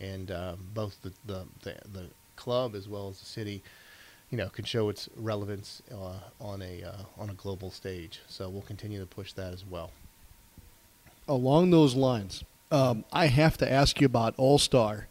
And 0.00 0.30
um, 0.30 0.58
both 0.72 0.96
the, 1.02 1.12
the, 1.26 1.46
the, 1.62 1.76
the, 1.92 2.06
club 2.36 2.74
as 2.74 2.86
well 2.86 3.08
as 3.08 3.18
the 3.18 3.24
city, 3.24 3.62
you 4.30 4.38
know, 4.38 4.48
can 4.48 4.64
show 4.64 4.88
its 4.88 5.08
relevance 5.16 5.82
uh, 5.92 6.18
on 6.40 6.62
a 6.62 6.82
uh, 6.82 7.20
on 7.20 7.30
a 7.30 7.34
global 7.34 7.70
stage. 7.70 8.20
So 8.28 8.48
we'll 8.48 8.62
continue 8.62 9.00
to 9.00 9.06
push 9.06 9.32
that 9.34 9.52
as 9.52 9.64
well. 9.64 9.90
Along 11.28 11.70
those 11.70 11.94
lines, 11.94 12.44
um, 12.70 13.04
I 13.12 13.26
have 13.26 13.56
to 13.58 13.70
ask 13.70 14.00
you 14.00 14.06
about 14.06 14.34
All 14.36 14.58
Star 14.58 15.06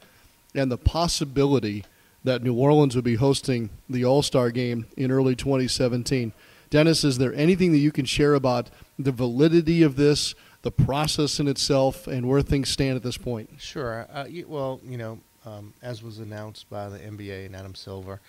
and 0.54 0.71
the 0.71 0.78
possibility 0.78 1.84
that 2.23 2.41
New 2.41 2.56
Orleans 2.56 2.95
would 2.95 3.06
be 3.06 3.15
hosting 3.15 3.69
the 3.89 4.04
All 4.04 4.21
Star 4.21 4.51
game 4.51 4.88
in 4.97 5.12
early 5.12 5.36
2017. 5.36 6.34
Dennis, 6.69 7.04
is 7.04 7.17
there 7.17 7.34
anything 7.36 7.71
that 7.71 7.78
you 7.78 7.91
can 7.91 8.06
share 8.06 8.34
about 8.34 8.69
the 8.97 9.12
validity 9.12 9.84
of 9.84 9.95
this, 9.95 10.36
the 10.63 10.71
process 10.71 11.39
in 11.39 11.47
itself, 11.47 12.08
and 12.08 12.28
where 12.28 12.41
things 12.41 12.69
stand 12.69 12.95
at 12.95 13.04
this 13.04 13.17
point? 13.17 13.49
Sure. 13.60 14.08
Uh, 14.12 14.25
well, 14.47 14.82
you 14.84 14.97
know, 14.97 15.19
um, 15.45 15.73
as 15.82 16.01
was 16.01 16.19
announced 16.19 16.69
by 16.69 16.89
the 16.89 16.97
NBA 16.97 17.45
and 17.45 17.56
Adam 17.56 17.75
Silver, 17.75 18.19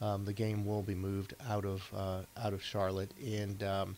um, 0.00 0.24
the 0.24 0.32
game 0.32 0.64
will 0.64 0.82
be 0.82 0.94
moved 0.94 1.34
out 1.48 1.64
of 1.64 1.82
uh, 1.94 2.20
out 2.36 2.52
of 2.52 2.62
Charlotte. 2.62 3.12
And 3.24 3.62
um, 3.62 3.96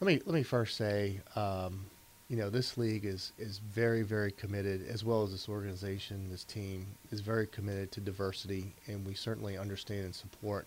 let 0.00 0.06
me 0.06 0.20
let 0.26 0.34
me 0.34 0.42
first 0.42 0.76
say, 0.76 1.20
um, 1.36 1.86
you 2.28 2.36
know, 2.36 2.50
this 2.50 2.76
league 2.76 3.04
is 3.04 3.32
is 3.38 3.58
very 3.58 4.02
very 4.02 4.32
committed, 4.32 4.86
as 4.88 5.04
well 5.04 5.22
as 5.22 5.32
this 5.32 5.48
organization, 5.48 6.28
this 6.30 6.44
team 6.44 6.86
is 7.10 7.20
very 7.20 7.46
committed 7.46 7.90
to 7.92 8.00
diversity, 8.00 8.74
and 8.86 9.06
we 9.06 9.14
certainly 9.14 9.56
understand 9.56 10.04
and 10.04 10.14
support 10.14 10.66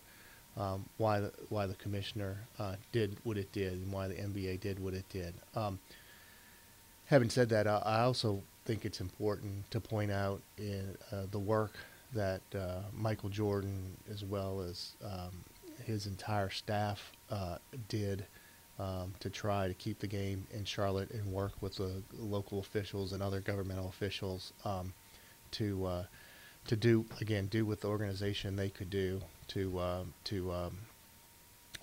um, 0.58 0.86
why 0.98 1.20
the 1.20 1.32
why 1.50 1.66
the 1.66 1.76
commissioner 1.76 2.38
uh, 2.60 2.76
did 2.92 3.18
what 3.24 3.38
it 3.38 3.52
did 3.52 3.74
and 3.74 3.92
why 3.92 4.08
the 4.08 4.16
NBA 4.16 4.60
did 4.60 4.80
what 4.80 4.94
it 4.94 5.08
did. 5.10 5.34
Um, 5.56 5.80
having 7.06 7.30
said 7.30 7.50
that, 7.50 7.68
I, 7.68 7.78
I, 7.86 8.02
also 8.02 8.42
think 8.66 8.86
it's 8.86 9.02
important 9.02 9.70
to 9.72 9.80
point 9.80 10.12
out 10.12 10.42
in, 10.58 10.98
uh, 11.12 11.24
the 11.32 11.40
work 11.40 11.76
that 12.13 12.41
uh, 12.56 12.82
Michael 12.93 13.30
Jordan, 13.30 13.97
as 14.12 14.24
well 14.24 14.62
as 14.62 14.93
um, 15.04 15.43
his 15.84 16.08
entire 16.08 16.50
staff, 16.50 17.12
uh, 17.30 17.58
did 17.88 18.26
um, 18.80 19.13
to 19.19 19.30
try 19.30 19.67
to 19.67 19.74
keep 19.74 20.00
the 20.00 20.08
game 20.08 20.47
in 20.52 20.65
Charlotte 20.65 21.12
and 21.12 21.32
work 21.32 21.54
with 21.62 21.76
the 21.76 22.02
local 22.17 22.60
officials 22.60 23.13
and 23.13 23.21
other 23.21 23.39
governmental 23.39 23.88
officials 23.88 24.54
um, 24.65 24.93
to 25.52 25.86
uh, 25.86 26.04
to 26.65 26.76
do 26.76 27.06
again 27.19 27.47
do 27.47 27.65
what 27.65 27.82
the 27.82 27.88
organization 27.88 28.56
they 28.56 28.69
could 28.69 28.89
do 28.89 29.21
to 29.50 29.78
uh, 29.78 30.04
to 30.24 30.52
um, 30.52 30.78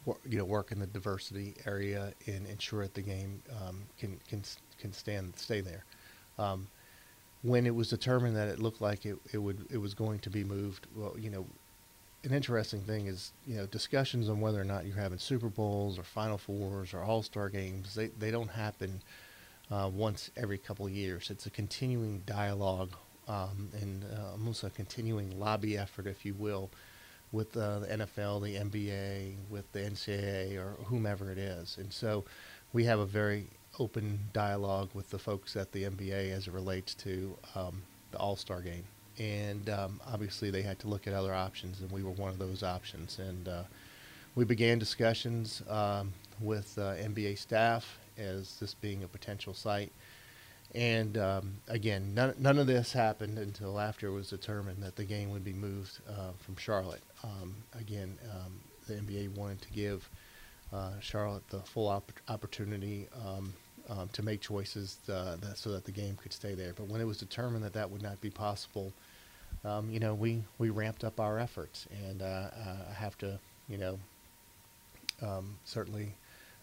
wor- 0.05 0.19
you 0.29 0.39
know 0.39 0.45
work 0.45 0.73
in 0.73 0.79
the 0.81 0.87
diversity 0.87 1.55
area 1.67 2.13
and 2.27 2.47
ensure 2.47 2.83
that 2.83 2.95
the 2.95 3.03
game 3.03 3.43
um, 3.63 3.83
can 3.99 4.19
can 4.29 4.43
can 4.79 4.93
stand 4.93 5.37
stay 5.37 5.61
there. 5.61 5.85
Um, 6.39 6.69
when 7.43 7.67
it 7.67 7.75
was 7.75 7.89
determined 7.89 8.37
that 8.37 8.49
it 8.49 8.59
looked 8.59 8.81
like 8.81 9.07
it, 9.07 9.17
it 9.33 9.39
would 9.39 9.67
it 9.71 9.79
was 9.79 9.95
going 9.95 10.19
to 10.21 10.31
be 10.31 10.45
moved, 10.45 10.87
well, 10.95 11.15
you 11.19 11.31
know, 11.31 11.47
an 12.25 12.33
interesting 12.33 12.81
thing 12.81 13.07
is 13.07 13.33
you 13.47 13.57
know 13.57 13.67
discussions 13.67 14.29
on 14.29 14.41
whether 14.41 14.61
or 14.61 14.65
not 14.65 14.87
you're 14.87 14.97
having 14.97 15.19
Super 15.19 15.49
Bowls 15.49 15.99
or 15.99 16.03
Final 16.03 16.39
Fours 16.39 16.93
or 16.93 17.03
All 17.03 17.23
Star 17.23 17.49
games. 17.49 17.95
They 17.95 18.09
they 18.09 18.31
don't 18.31 18.51
happen 18.51 19.03
uh, 19.71 19.91
once 19.93 20.31
every 20.37 20.59
couple 20.59 20.87
of 20.87 20.93
years. 20.93 21.31
It's 21.31 21.47
a 21.47 21.51
continuing 21.51 22.23
dialogue 22.27 22.91
um, 23.29 23.71
and 23.81 24.05
uh, 24.05 24.33
almost 24.33 24.65
a 24.65 24.71
continuing 24.71 25.39
lobby 25.39 25.77
effort, 25.77 26.07
if 26.07 26.25
you 26.25 26.35
will, 26.35 26.71
with 27.31 27.57
uh, 27.57 27.81
the 27.81 27.87
NFL, 27.87 28.43
the 28.43 28.57
NBA, 28.57 29.37
with 29.51 29.71
the 29.73 29.81
NCAA, 29.81 30.57
or 30.57 30.83
whomever 30.85 31.31
it 31.31 31.39
is. 31.39 31.77
And 31.79 31.93
so 31.93 32.25
we 32.73 32.85
have 32.85 32.99
a 32.99 33.07
very 33.07 33.49
open 33.79 34.21
dialogue 34.33 34.91
with 34.95 35.11
the 35.11 35.19
folks 35.19 35.57
at 35.57 35.73
the 35.73 35.85
NBA 35.85 36.33
as 36.33 36.47
it 36.47 36.53
relates 36.53 36.95
to 36.97 37.37
um, 37.55 37.83
the 38.11 38.19
All 38.19 38.37
Star 38.37 38.61
game 38.61 38.85
and 39.19 39.69
um, 39.69 40.01
obviously 40.13 40.51
they 40.51 40.63
had 40.63 40.79
to 40.81 40.89
look 40.89 41.07
at 41.07 41.13
other 41.13 41.35
options, 41.35 41.81
and 41.81 41.91
we 41.91 42.03
were 42.03 42.13
one 42.13 42.31
of 42.31 42.39
those 42.39 42.63
options. 42.63 43.19
And 43.19 43.49
uh, 43.49 43.63
we 44.35 44.45
began 44.45 44.79
discussions 44.79 45.63
um, 45.69 46.13
with 46.41 46.79
uh, 46.79 46.95
NBA 46.95 47.39
staff 47.39 47.99
as 48.17 48.57
this 48.61 48.75
being 48.75 49.03
a 49.03 49.09
potential 49.09 49.55
site. 49.55 49.93
And 50.75 51.17
um, 51.17 51.55
again, 51.67 52.15
none, 52.15 52.35
none 52.39 52.59
of 52.59 52.67
this 52.67 52.93
happened 52.93 53.39
until 53.39 53.81
after 53.81 54.07
it 54.07 54.13
was 54.13 54.29
determined 54.31 54.83
that 54.83 54.97
the 54.97 55.05
game 55.05 55.31
would 55.31 55.45
be 55.45 55.55
moved 55.55 55.99
uh, 56.09 56.33
from 56.39 56.57
Charlotte. 56.57 57.03
Um, 57.25 57.57
again, 57.79 58.19
um, 58.31 58.53
the 58.87 58.95
NBA 58.95 59.35
wanted 59.37 59.63
to 59.63 59.71
give 59.71 60.09
uh, 60.73 60.93
Charlotte 61.01 61.49
the 61.49 61.61
full 61.61 61.89
op- 61.89 62.13
opportunity 62.29 63.09
um, 63.27 63.55
um, 63.89 64.09
to 64.13 64.23
make 64.23 64.41
choices 64.41 64.99
uh, 65.09 65.37
that, 65.41 65.59
so 65.59 65.71
that 65.73 65.85
the 65.85 65.93
game 65.93 66.17
could 66.21 66.33
stay 66.33 66.55
there. 66.55 66.73
But 66.75 66.89
when 66.89 67.01
it 67.01 67.07
was 67.07 67.19
determined 67.19 67.65
that 67.65 67.73
that 67.75 67.91
would 67.91 68.03
not 68.03 68.21
be 68.21 68.31
possible, 68.31 68.93
um, 69.65 69.91
you 69.91 70.01
know, 70.01 70.15
we, 70.15 70.43
we 70.59 70.71
ramped 70.71 71.05
up 71.05 71.21
our 71.21 71.39
efforts. 71.39 71.87
And 72.07 72.23
uh, 72.23 72.51
I 72.91 72.95
have 72.95 73.17
to, 73.19 73.39
you 73.69 73.79
know, 73.79 73.99
um, 75.23 75.57
certainly 75.65 76.15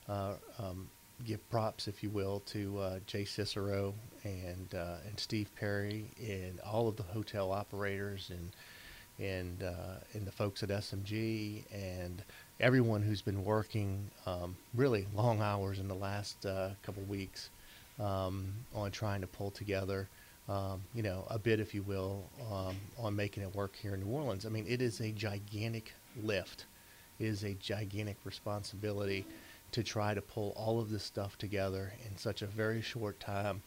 uh, 0.07 0.33
um, 0.59 0.87
give 1.25 1.47
props, 1.49 1.87
if 1.87 2.03
you 2.03 2.09
will, 2.09 2.41
to 2.47 2.79
uh, 2.79 2.99
Jay 3.07 3.25
Cicero 3.25 3.93
and 4.23 4.73
uh, 4.75 4.97
and 5.07 5.19
Steve 5.19 5.49
Perry 5.55 6.05
and 6.19 6.59
all 6.61 6.87
of 6.87 6.95
the 6.95 7.03
hotel 7.03 7.51
operators 7.51 8.31
and 8.31 8.51
and 9.19 9.63
uh, 9.63 9.99
and 10.13 10.25
the 10.25 10.31
folks 10.31 10.63
at 10.63 10.69
SMG 10.69 11.63
and 11.71 12.23
everyone 12.59 13.01
who's 13.01 13.21
been 13.21 13.43
working 13.43 14.09
um, 14.25 14.55
really 14.73 15.05
long 15.15 15.41
hours 15.41 15.79
in 15.79 15.87
the 15.87 15.95
last 15.95 16.45
uh, 16.45 16.69
couple 16.83 17.03
weeks 17.03 17.49
um, 17.99 18.53
on 18.73 18.91
trying 18.91 19.21
to 19.21 19.27
pull 19.27 19.51
together 19.51 20.07
um, 20.47 20.83
you 20.93 21.01
know, 21.01 21.25
a 21.29 21.39
bit, 21.39 21.59
if 21.59 21.73
you 21.73 21.81
will, 21.81 22.23
um, 22.51 22.75
on 22.99 23.15
making 23.15 23.43
it 23.43 23.55
work 23.55 23.75
here 23.75 23.95
in 23.95 24.01
New 24.01 24.11
Orleans. 24.11 24.45
I 24.45 24.49
mean, 24.49 24.65
it 24.67 24.81
is 24.81 24.99
a 25.01 25.11
gigantic 25.11 25.93
lift. 26.21 26.65
It 27.19 27.25
is 27.25 27.43
a 27.43 27.53
gigantic 27.55 28.17
responsibility 28.23 29.25
to 29.71 29.83
try 29.83 30.13
to 30.13 30.21
pull 30.21 30.53
all 30.55 30.79
of 30.79 30.89
this 30.89 31.03
stuff 31.03 31.37
together 31.37 31.93
in 32.05 32.17
such 32.17 32.41
a 32.41 32.45
very 32.45 32.81
short 32.81 33.19
time, 33.19 33.63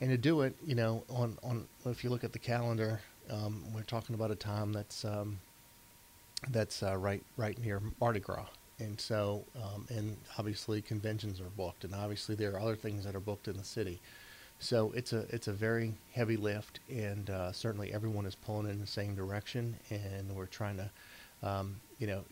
and 0.00 0.10
to 0.10 0.16
do 0.16 0.40
it, 0.40 0.56
you 0.64 0.74
know, 0.74 1.04
on 1.10 1.36
on 1.42 1.68
if 1.84 2.02
you 2.02 2.10
look 2.10 2.24
at 2.24 2.32
the 2.32 2.38
calendar, 2.38 3.00
um, 3.30 3.62
we're 3.74 3.82
talking 3.82 4.14
about 4.14 4.30
a 4.30 4.34
time 4.36 4.72
that's 4.72 5.04
um, 5.04 5.38
that's 6.50 6.82
uh, 6.82 6.96
right 6.96 7.22
right 7.36 7.58
near 7.58 7.80
Mardi 8.00 8.20
Gras. 8.20 8.46
And 8.80 9.00
so, 9.00 9.44
um, 9.62 9.86
and 9.88 10.16
obviously 10.36 10.82
conventions 10.82 11.40
are 11.40 11.50
booked, 11.56 11.84
and 11.84 11.94
obviously 11.94 12.34
there 12.34 12.54
are 12.54 12.60
other 12.60 12.74
things 12.76 13.04
that 13.04 13.14
are 13.14 13.20
booked 13.20 13.46
in 13.46 13.56
the 13.56 13.64
city. 13.64 14.00
So 14.58 14.92
it's 14.96 15.12
a 15.12 15.26
it's 15.30 15.48
a 15.48 15.52
very 15.52 15.94
heavy 16.12 16.36
lift, 16.36 16.80
and 16.88 17.28
uh, 17.30 17.52
certainly 17.52 17.92
everyone 17.92 18.26
is 18.26 18.34
pulling 18.34 18.68
in 18.70 18.80
the 18.80 18.86
same 18.86 19.14
direction, 19.14 19.76
and 19.90 20.34
we're 20.34 20.46
trying 20.46 20.76
to, 20.78 20.90
um, 21.48 21.76
you 21.98 22.06
know, 22.06 22.24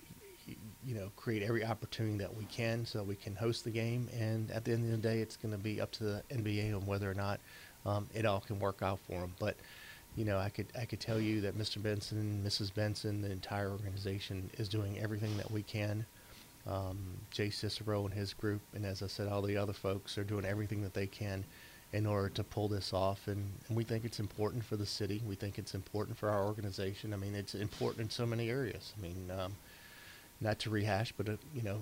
you 0.85 0.95
know, 0.95 1.11
create 1.17 1.43
every 1.43 1.65
opportunity 1.65 2.19
that 2.19 2.35
we 2.37 2.45
can 2.47 2.85
so 2.85 3.03
we 3.03 3.17
can 3.17 3.37
host 3.37 3.65
the 3.65 3.71
game. 3.71 4.09
And 4.19 4.51
at 4.51 4.65
the 4.65 4.73
end 4.73 4.85
of 4.85 4.91
the 4.91 5.09
day, 5.09 5.21
it's 5.21 5.37
going 5.37 5.53
to 5.53 5.59
be 5.59 5.81
up 5.81 5.93
to 5.93 6.05
the 6.05 6.23
NBA 6.31 6.75
on 6.75 6.87
whether 6.87 7.11
or 7.11 7.15
not 7.15 7.41
um, 7.87 8.09
it 8.15 8.27
all 8.27 8.41
can 8.41 8.59
work 8.59 8.83
out 8.83 8.99
for 9.01 9.21
them. 9.21 9.35
But 9.39 9.57
you 10.17 10.25
know, 10.25 10.39
I 10.39 10.49
could 10.49 10.67
I 10.79 10.85
could 10.85 11.01
tell 11.01 11.21
you 11.21 11.41
that 11.43 11.57
Mr. 11.59 11.83
Benson, 11.83 12.43
Mrs. 12.47 12.73
Benson, 12.75 13.23
the 13.23 13.31
entire 13.31 13.71
organization 13.71 14.51
is 14.59 14.69
doing 14.69 14.99
everything 14.99 15.37
that 15.39 15.51
we 15.51 15.63
can 15.63 16.05
um, 16.67 16.99
Jay 17.31 17.51
Cicero 17.51 18.05
and 18.05 18.15
his 18.15 18.35
group, 18.35 18.61
and 18.75 18.85
as 18.87 19.03
I 19.03 19.07
said, 19.07 19.29
all 19.29 19.43
the 19.43 19.57
other 19.57 19.73
folks 19.73 20.17
are 20.19 20.25
doing 20.25 20.45
everything 20.45 20.83
that 20.83 20.95
they 20.95 21.07
can 21.07 21.45
in 21.93 22.07
order 22.07 22.29
to 22.31 22.45
pull 22.45 22.69
this 22.69 22.93
off. 22.93 23.27
And, 23.27 23.53
and 23.69 23.77
we 23.77 23.85
think 23.85 24.05
it's 24.05 24.21
important 24.21 24.65
for 24.65 24.77
the 24.77 24.87
city. 24.87 25.23
We 25.27 25.35
think 25.35 25.59
it's 25.59 25.75
important 25.75 26.17
for 26.17 26.31
our 26.31 26.45
organization. 26.45 27.13
I 27.13 27.17
mean, 27.17 27.35
it's 27.35 27.55
important 27.55 28.05
in 28.05 28.11
so 28.11 28.25
many 28.25 28.49
areas. 28.49 28.95
I 28.97 29.03
mean, 29.03 29.31
um, 29.37 29.55
not 30.41 30.59
to 30.61 30.71
rehash, 30.71 31.13
but 31.17 31.29
uh, 31.29 31.37
you 31.55 31.63
know, 31.63 31.81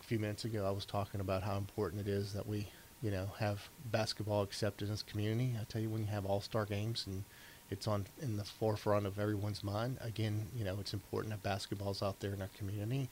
a 0.00 0.02
few 0.04 0.18
minutes 0.18 0.44
ago 0.44 0.64
I 0.66 0.70
was 0.70 0.86
talking 0.86 1.20
about 1.20 1.42
how 1.42 1.56
important 1.56 2.00
it 2.00 2.08
is 2.08 2.32
that 2.32 2.46
we, 2.46 2.68
you 3.02 3.10
know, 3.10 3.26
have 3.38 3.68
basketball 3.90 4.42
accepted 4.42 4.86
in 4.86 4.92
this 4.92 5.02
community. 5.02 5.56
I 5.60 5.64
tell 5.64 5.82
you, 5.82 5.90
when 5.90 6.02
you 6.02 6.08
have 6.08 6.24
all-star 6.24 6.64
games 6.64 7.04
and 7.06 7.24
it's 7.70 7.86
on 7.86 8.06
in 8.20 8.36
the 8.36 8.44
forefront 8.44 9.06
of 9.06 9.18
everyone's 9.18 9.62
mind. 9.62 9.98
Again, 10.00 10.46
you 10.56 10.64
know, 10.64 10.78
it's 10.80 10.92
important 10.92 11.32
that 11.32 11.42
basketball's 11.42 12.02
out 12.02 12.20
there 12.20 12.32
in 12.34 12.42
our 12.42 12.50
community, 12.58 13.08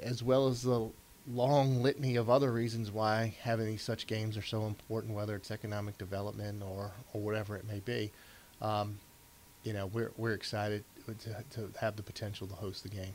as 0.00 0.22
well 0.22 0.48
as 0.48 0.62
the 0.62 0.88
long 1.32 1.82
litany 1.82 2.16
of 2.16 2.28
other 2.28 2.52
reasons 2.52 2.90
why 2.90 3.34
having 3.42 3.66
these 3.66 3.82
such 3.82 4.06
games 4.06 4.36
are 4.36 4.42
so 4.42 4.66
important, 4.66 5.14
whether 5.14 5.36
it's 5.36 5.50
economic 5.50 5.96
development 5.98 6.62
or, 6.62 6.90
or 7.12 7.20
whatever 7.20 7.56
it 7.56 7.66
may 7.66 7.80
be. 7.80 8.10
Um, 8.60 8.98
you 9.62 9.72
know, 9.72 9.86
we're, 9.86 10.10
we're 10.16 10.32
excited 10.32 10.84
to, 11.06 11.14
to 11.50 11.70
have 11.78 11.96
the 11.96 12.02
potential 12.02 12.46
to 12.46 12.54
host 12.54 12.82
the 12.82 12.88
game. 12.88 13.12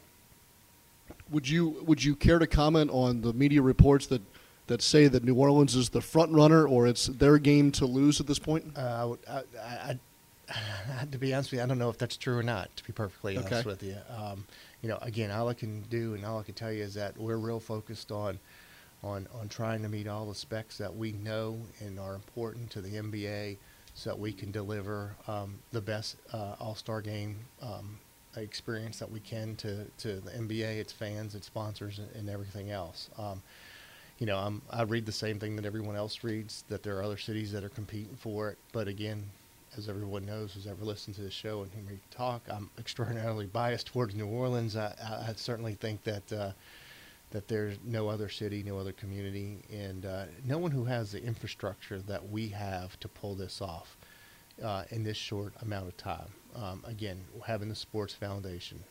Would 1.29 1.47
you 1.47 1.83
would 1.85 2.03
you 2.03 2.15
care 2.15 2.39
to 2.39 2.47
comment 2.47 2.89
on 2.91 3.21
the 3.21 3.31
media 3.31 3.61
reports 3.61 4.07
that, 4.07 4.21
that 4.67 4.81
say 4.81 5.07
that 5.07 5.23
New 5.23 5.35
Orleans 5.35 5.75
is 5.75 5.89
the 5.89 6.01
front 6.01 6.31
runner 6.31 6.67
or 6.67 6.87
it's 6.87 7.05
their 7.05 7.37
game 7.37 7.71
to 7.73 7.85
lose 7.85 8.19
at 8.19 8.25
this 8.25 8.39
point? 8.39 8.75
Uh, 8.75 9.15
I, 9.29 9.33
I, 9.33 9.41
I, 9.61 9.99
to 11.11 11.17
be 11.17 11.33
honest 11.33 11.51
with 11.51 11.59
you, 11.59 11.63
I 11.63 11.67
don't 11.67 11.79
know 11.79 11.89
if 11.89 11.97
that's 11.97 12.17
true 12.17 12.37
or 12.37 12.43
not. 12.43 12.75
To 12.77 12.83
be 12.83 12.93
perfectly 12.93 13.37
honest 13.37 13.51
Okay. 13.53 13.69
with 13.69 13.83
you, 13.83 13.97
um, 14.15 14.45
you 14.81 14.89
know, 14.89 14.97
again, 15.01 15.31
all 15.31 15.47
I 15.47 15.53
can 15.53 15.81
do 15.83 16.13
and 16.13 16.25
all 16.25 16.39
I 16.39 16.43
can 16.43 16.53
tell 16.53 16.71
you 16.71 16.83
is 16.83 16.93
that 16.95 17.17
we're 17.17 17.37
real 17.37 17.59
focused 17.59 18.11
on, 18.11 18.39
on, 19.03 19.27
on 19.39 19.49
trying 19.49 19.81
to 19.83 19.89
meet 19.89 20.07
all 20.07 20.25
the 20.25 20.35
specs 20.35 20.77
that 20.77 20.95
we 20.95 21.11
know 21.11 21.57
and 21.79 21.99
are 21.99 22.15
important 22.15 22.69
to 22.71 22.81
the 22.81 22.95
NBA, 22.97 23.57
so 23.95 24.09
that 24.09 24.19
we 24.19 24.33
can 24.33 24.51
deliver 24.51 25.15
um, 25.27 25.57
the 25.71 25.81
best 25.81 26.17
uh, 26.33 26.55
All-Star 26.59 27.01
game 27.01 27.37
um, 27.61 27.97
experience 28.35 28.99
that 28.99 29.09
we 29.09 29.21
can 29.21 29.55
to, 29.55 29.85
to 29.99 30.19
the 30.19 30.31
NBA, 30.31 30.79
its 30.79 30.91
fans, 30.91 31.33
its 31.33 31.47
sponsors, 31.47 31.99
and, 31.99 32.09
and 32.13 32.29
everything 32.29 32.71
else. 32.71 33.09
Um, 33.17 33.41
you 34.19 34.25
know, 34.25 34.37
I'm, 34.37 34.61
I 34.69 34.83
read 34.83 35.05
the 35.05 35.11
same 35.13 35.39
thing 35.39 35.55
that 35.55 35.65
everyone 35.65 35.95
else 35.95 36.23
reads, 36.23 36.65
that 36.67 36.83
there 36.83 36.97
are 36.97 37.03
other 37.03 37.17
cities 37.17 37.51
that 37.53 37.63
are 37.63 37.69
competing 37.69 38.15
for 38.17 38.49
it. 38.49 38.57
But 38.73 38.87
again, 38.89 39.23
as 39.77 39.89
everyone 39.89 40.25
knows 40.25 40.53
who's 40.53 40.67
ever 40.67 40.83
listened 40.83 41.15
to 41.17 41.21
the 41.21 41.31
show 41.31 41.63
and 41.63 41.71
heard 41.73 41.87
me 41.87 41.99
talk, 42.11 42.41
I'm 42.49 42.69
extraordinarily 42.79 43.45
biased 43.45 43.87
towards 43.87 44.15
New 44.15 44.27
Orleans. 44.27 44.75
I, 44.75 44.93
I, 45.03 45.29
I 45.29 45.33
certainly 45.35 45.73
think 45.73 46.03
that 46.03 46.31
uh, 46.31 46.51
that 47.31 47.47
there's 47.47 47.77
no 47.83 48.07
other 48.07 48.29
city, 48.29 48.63
no 48.63 48.77
other 48.77 48.93
community, 48.93 49.57
and 49.71 50.05
uh, 50.05 50.25
no 50.45 50.57
one 50.57 50.71
who 50.71 50.85
has 50.85 51.11
the 51.11 51.21
infrastructure 51.21 51.99
that 51.99 52.29
we 52.29 52.47
have 52.49 52.97
to 52.99 53.07
pull 53.07 53.35
this 53.35 53.61
off 53.61 53.97
uh, 54.63 54.83
in 54.91 55.03
this 55.03 55.17
short 55.17 55.53
amount 55.61 55.87
of 55.87 55.97
time. 55.97 56.29
Um, 56.55 56.81
again, 56.85 57.21
having 57.45 57.67
the 57.67 57.75
sports 57.75 58.13
foundation, 58.13 58.81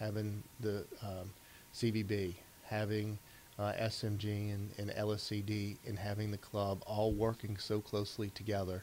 having 0.00 0.42
the 0.58 0.84
um, 1.02 1.30
CVB, 1.74 2.34
having 2.64 3.18
uh, 3.58 3.72
SMG 3.80 4.52
and, 4.52 4.70
and 4.78 4.90
LSED, 4.90 5.76
and 5.86 5.98
having 5.98 6.30
the 6.32 6.38
club 6.38 6.82
all 6.86 7.12
working 7.12 7.56
so 7.56 7.80
closely 7.80 8.30
together. 8.30 8.82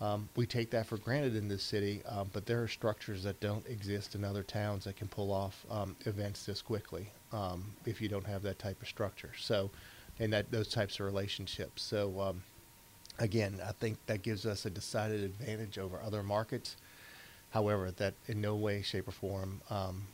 Um, 0.00 0.28
we 0.34 0.46
take 0.46 0.70
that 0.70 0.86
for 0.86 0.96
granted 0.96 1.36
in 1.36 1.46
this 1.46 1.62
city, 1.62 2.02
um, 2.08 2.28
but 2.32 2.44
there 2.44 2.60
are 2.62 2.68
structures 2.68 3.22
that 3.22 3.38
don't 3.40 3.64
exist 3.68 4.14
in 4.14 4.24
other 4.24 4.42
towns 4.42 4.84
that 4.84 4.96
can 4.96 5.06
pull 5.06 5.32
off 5.32 5.64
um, 5.70 5.94
events 6.06 6.44
this 6.44 6.60
quickly 6.60 7.08
um, 7.32 7.64
if 7.86 8.00
you 8.00 8.08
don't 8.08 8.26
have 8.26 8.42
that 8.42 8.58
type 8.58 8.82
of 8.82 8.88
structure. 8.88 9.30
So, 9.38 9.70
and 10.18 10.32
that 10.32 10.50
those 10.50 10.68
types 10.68 10.98
of 10.98 11.06
relationships. 11.06 11.82
So, 11.82 12.20
um, 12.20 12.42
again, 13.18 13.60
I 13.66 13.72
think 13.72 13.98
that 14.06 14.22
gives 14.22 14.44
us 14.44 14.66
a 14.66 14.70
decided 14.70 15.22
advantage 15.22 15.78
over 15.78 16.00
other 16.02 16.22
markets. 16.22 16.76
However, 17.50 17.90
that 17.92 18.14
in 18.26 18.40
no 18.40 18.56
way, 18.56 18.82
shape, 18.82 19.06
or 19.06 19.12
form 19.12 19.60
um, 19.70 20.06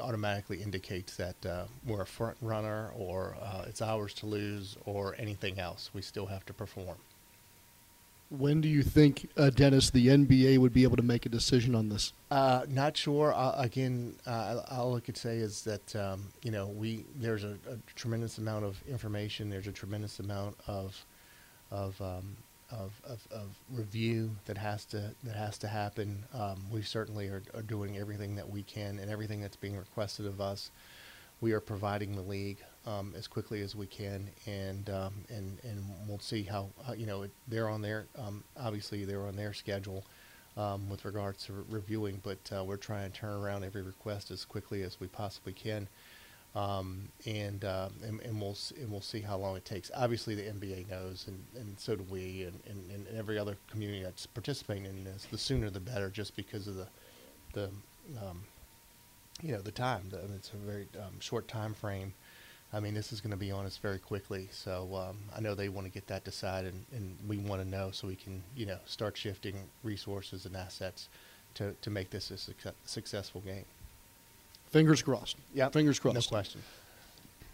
automatically 0.00 0.62
indicates 0.62 1.16
that 1.16 1.46
uh, 1.46 1.64
we're 1.86 2.02
a 2.02 2.06
front 2.06 2.36
runner 2.40 2.92
or 2.96 3.36
uh, 3.42 3.64
it's 3.66 3.82
ours 3.82 4.14
to 4.14 4.26
lose 4.26 4.76
or 4.84 5.14
anything 5.18 5.58
else. 5.58 5.90
We 5.92 6.02
still 6.02 6.26
have 6.26 6.46
to 6.46 6.52
perform. 6.52 6.96
When 8.38 8.62
do 8.62 8.68
you 8.68 8.82
think, 8.82 9.28
uh, 9.36 9.50
Dennis, 9.50 9.90
the 9.90 10.08
NBA 10.08 10.56
would 10.56 10.72
be 10.72 10.84
able 10.84 10.96
to 10.96 11.02
make 11.02 11.26
a 11.26 11.28
decision 11.28 11.74
on 11.74 11.90
this? 11.90 12.14
Uh, 12.30 12.64
not 12.66 12.96
sure. 12.96 13.34
Uh, 13.34 13.54
again, 13.58 14.16
uh, 14.26 14.62
all 14.70 14.96
I 14.96 15.00
could 15.00 15.18
say 15.18 15.36
is 15.36 15.62
that 15.64 15.94
um, 15.94 16.28
you 16.42 16.50
know 16.50 16.66
we 16.68 17.04
there's 17.14 17.44
a, 17.44 17.58
a 17.68 17.76
tremendous 17.94 18.38
amount 18.38 18.64
of 18.64 18.82
information. 18.88 19.50
There's 19.50 19.66
a 19.66 19.72
tremendous 19.72 20.18
amount 20.18 20.56
of 20.66 21.04
of 21.70 22.00
um, 22.00 22.36
of, 22.72 22.92
of, 23.04 23.26
of 23.30 23.48
review 23.70 24.30
that 24.46 24.56
has 24.56 24.84
to 24.86 25.14
that 25.24 25.36
has 25.36 25.58
to 25.58 25.68
happen. 25.68 26.24
Um, 26.32 26.64
we 26.70 26.82
certainly 26.82 27.28
are, 27.28 27.42
are 27.54 27.62
doing 27.62 27.98
everything 27.98 28.36
that 28.36 28.48
we 28.48 28.62
can 28.62 28.98
and 28.98 29.10
everything 29.10 29.40
that's 29.40 29.56
being 29.56 29.76
requested 29.76 30.26
of 30.26 30.40
us. 30.40 30.70
We 31.40 31.52
are 31.52 31.60
providing 31.60 32.16
the 32.16 32.22
league 32.22 32.58
um, 32.86 33.14
as 33.16 33.28
quickly 33.28 33.62
as 33.62 33.76
we 33.76 33.86
can, 33.86 34.28
and 34.46 34.90
um, 34.90 35.14
and 35.28 35.58
and 35.62 35.84
we'll 36.08 36.18
see 36.18 36.42
how, 36.42 36.68
you 36.96 37.06
know 37.06 37.26
they're 37.48 37.68
on 37.68 37.82
their 37.82 38.06
um, 38.18 38.42
obviously 38.60 39.04
they're 39.04 39.26
on 39.26 39.36
their 39.36 39.52
schedule 39.52 40.04
um, 40.56 40.88
with 40.88 41.04
regards 41.04 41.46
to 41.46 41.52
re- 41.52 41.64
reviewing, 41.70 42.20
but 42.22 42.38
uh, 42.56 42.64
we're 42.64 42.76
trying 42.76 43.10
to 43.10 43.18
turn 43.18 43.34
around 43.34 43.64
every 43.64 43.82
request 43.82 44.30
as 44.30 44.44
quickly 44.44 44.82
as 44.82 44.98
we 45.00 45.06
possibly 45.06 45.52
can, 45.52 45.88
um, 46.54 47.08
and, 47.24 47.64
uh, 47.64 47.88
and 48.04 48.20
and 48.20 48.40
we'll 48.40 48.56
and 48.76 48.90
we'll 48.90 49.00
see 49.00 49.20
how 49.20 49.36
long 49.36 49.56
it 49.56 49.64
takes. 49.64 49.90
Obviously, 49.94 50.34
the 50.34 50.42
NBA 50.42 50.90
knows, 50.90 51.26
and, 51.28 51.42
and 51.54 51.78
so 51.78 51.96
do 51.96 52.04
we, 52.10 52.42
and, 52.42 52.60
and, 52.68 53.06
and 53.06 53.18
every 53.18 53.38
other 53.38 53.56
community 53.70 54.02
that's 54.02 54.26
participating 54.26 54.86
in 54.86 55.04
this. 55.04 55.26
The 55.30 55.38
sooner 55.38 55.70
the 55.70 55.80
better, 55.80 56.10
just 56.10 56.36
because 56.36 56.66
of 56.66 56.76
the 56.76 56.88
the 57.52 57.70
um, 58.20 58.42
you 59.40 59.52
know 59.52 59.60
the 59.60 59.70
time. 59.70 60.08
The, 60.10 60.18
it's 60.34 60.50
a 60.50 60.56
very 60.56 60.88
short 61.20 61.48
time 61.48 61.74
frame. 61.74 62.12
I 62.74 62.80
mean, 62.80 62.94
this 62.94 63.12
is 63.12 63.20
going 63.20 63.32
to 63.32 63.36
be 63.36 63.50
on 63.50 63.66
us 63.66 63.76
very 63.76 63.98
quickly, 63.98 64.48
so 64.50 64.88
um, 64.96 65.18
I 65.36 65.40
know 65.40 65.54
they 65.54 65.68
want 65.68 65.86
to 65.86 65.92
get 65.92 66.06
that 66.06 66.24
decided, 66.24 66.72
and, 66.72 66.86
and 66.94 67.18
we 67.28 67.36
want 67.36 67.60
to 67.62 67.68
know 67.68 67.90
so 67.90 68.08
we 68.08 68.16
can, 68.16 68.42
you 68.56 68.64
know, 68.64 68.78
start 68.86 69.16
shifting 69.16 69.56
resources 69.84 70.46
and 70.46 70.56
assets 70.56 71.08
to, 71.54 71.74
to 71.82 71.90
make 71.90 72.08
this 72.08 72.30
a 72.30 72.38
success, 72.38 72.72
successful 72.86 73.42
game. 73.42 73.66
Fingers 74.70 75.02
crossed. 75.02 75.36
Yeah, 75.52 75.68
Fingers 75.68 75.98
crossed. 75.98 76.14
No 76.14 76.22
question. 76.22 76.62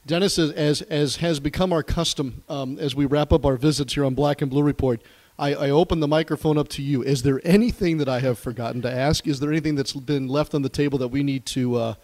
Dennis, 0.06 0.38
as, 0.38 0.52
as, 0.52 0.82
as 0.82 1.16
has 1.16 1.40
become 1.40 1.72
our 1.72 1.82
custom 1.82 2.44
um, 2.48 2.78
as 2.78 2.94
we 2.94 3.04
wrap 3.04 3.32
up 3.32 3.44
our 3.44 3.56
visits 3.56 3.94
here 3.94 4.04
on 4.04 4.14
Black 4.14 4.40
and 4.40 4.48
Blue 4.48 4.62
Report, 4.62 5.02
I, 5.36 5.54
I 5.54 5.70
open 5.70 5.98
the 5.98 6.08
microphone 6.08 6.56
up 6.56 6.68
to 6.68 6.82
you. 6.82 7.02
Is 7.02 7.24
there 7.24 7.40
anything 7.44 7.98
that 7.98 8.08
I 8.08 8.20
have 8.20 8.38
forgotten 8.38 8.82
to 8.82 8.90
ask? 8.90 9.26
Is 9.26 9.40
there 9.40 9.50
anything 9.50 9.74
that's 9.74 9.92
been 9.92 10.28
left 10.28 10.54
on 10.54 10.62
the 10.62 10.68
table 10.68 10.98
that 10.98 11.08
we 11.08 11.24
need 11.24 11.44
to 11.46 11.74
uh, 11.74 11.94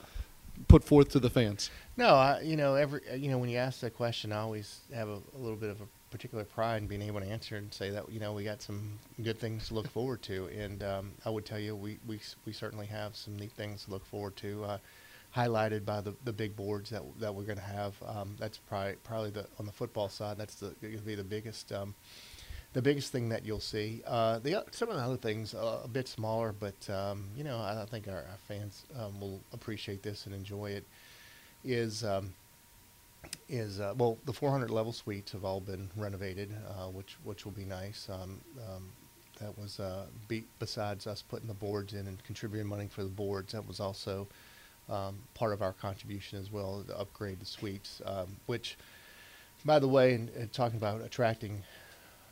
put 0.75 0.83
forth 0.83 1.09
to 1.09 1.21
the 1.21 1.31
fans? 1.31 1.71
No, 1.97 2.17
I, 2.17 2.41
you 2.41 2.57
know, 2.57 2.75
every 2.75 3.01
you 3.17 3.31
know 3.31 3.39
when 3.39 3.49
you 3.49 3.59
ask 3.59 3.79
that 3.81 3.95
question, 3.95 4.33
I 4.33 4.39
always 4.39 4.81
have 4.93 5.09
a, 5.09 5.21
a 5.37 5.39
little 5.39 5.57
bit 5.57 5.71
of 5.71 5.81
a 5.81 5.85
particular 6.11 6.43
pride 6.43 6.83
in 6.83 6.89
being 6.89 7.03
able 7.03 7.21
to 7.21 7.27
answer 7.27 7.55
and 7.57 7.73
say 7.73 7.91
that 7.91 8.11
you 8.11 8.19
know 8.19 8.33
we 8.33 8.43
got 8.43 8.61
some 8.61 8.99
good 9.23 9.39
things 9.39 9.69
to 9.69 9.75
look 9.75 9.89
forward 9.89 10.21
to, 10.23 10.47
and 10.47 10.83
um, 10.83 11.13
I 11.25 11.31
would 11.31 11.47
tell 11.47 11.61
you 11.61 11.77
we, 11.77 11.99
we 12.09 12.19
we 12.45 12.53
certainly 12.53 12.87
have 12.87 13.15
some 13.15 13.37
neat 13.37 13.53
things 13.53 13.85
to 13.85 13.93
look 13.93 14.05
forward 14.05 14.35
to. 14.39 14.65
Uh, 14.65 14.79
highlighted 15.37 15.85
by 15.85 16.01
the, 16.01 16.15
the 16.25 16.33
big 16.33 16.57
boards 16.57 16.91
that 16.91 17.03
that 17.21 17.33
we're 17.33 17.45
going 17.45 17.59
to 17.59 17.65
have. 17.65 17.95
Um, 18.05 18.35
that's 18.41 18.59
probably 18.59 18.97
probably 19.05 19.31
the 19.31 19.47
on 19.61 19.67
the 19.67 19.73
football 19.73 20.09
side. 20.09 20.39
That's 20.39 20.57
the 20.57 20.75
going 20.83 20.97
to 20.97 21.03
be 21.03 21.15
the 21.15 21.23
biggest 21.23 21.71
um, 21.71 21.95
the 22.75 22.83
biggest 22.83 23.13
thing 23.13 23.29
that 23.31 23.47
you'll 23.47 23.61
see. 23.61 24.03
Uh, 24.05 24.41
the 24.41 24.63
some 24.73 24.91
of 24.91 24.97
the 24.97 25.03
other 25.03 25.17
things 25.17 25.55
uh, 25.55 25.81
a 25.85 25.89
bit 25.89 26.09
smaller, 26.09 26.53
but 26.53 26.91
um, 26.91 27.25
you 27.37 27.45
know 27.45 27.59
I, 27.59 27.83
I 27.83 27.87
think 27.87 28.09
our, 28.09 28.17
our 28.17 28.39
fans 28.47 28.85
um, 29.01 29.19
will 29.21 29.41
appreciate 29.53 30.03
this 30.03 30.27
and 30.27 30.35
enjoy 30.35 30.71
it. 30.73 30.85
Is 31.65 32.05
um, 32.05 32.35
is 33.49 33.81
uh, 33.81 33.95
well 33.97 34.19
the 34.27 34.33
400 34.33 34.71
level 34.71 34.93
suites 34.93 35.33
have 35.33 35.45
all 35.45 35.61
been 35.61 35.89
renovated, 35.97 36.55
uh, 36.69 36.89
which 36.89 37.17
which 37.23 37.45
will 37.45 37.53
be 37.53 37.65
nice. 37.65 38.09
Um, 38.11 38.41
um, 38.69 38.91
that 39.41 39.57
was 39.57 39.81
uh, 39.81 40.07
be, 40.29 40.45
besides 40.59 41.07
us 41.07 41.23
putting 41.23 41.49
the 41.49 41.55
boards 41.55 41.93
in 41.93 42.07
and 42.07 42.23
contributing 42.25 42.69
money 42.69 42.89
for 42.89 43.03
the 43.03 43.09
boards. 43.09 43.53
That 43.53 43.67
was 43.67 43.81
also 43.81 44.27
um, 44.89 45.19
part 45.35 45.53
of 45.53 45.63
our 45.63 45.73
contribution 45.73 46.39
as 46.41 46.53
well 46.53 46.85
to 46.87 46.99
upgrade 46.99 47.41
the 47.41 47.45
suites, 47.45 48.01
which, 48.47 48.77
by 49.65 49.81
the 49.81 49.89
way, 49.89 50.15
and, 50.15 50.29
and 50.31 50.53
talking 50.53 50.77
about 50.77 51.01
attracting 51.01 51.65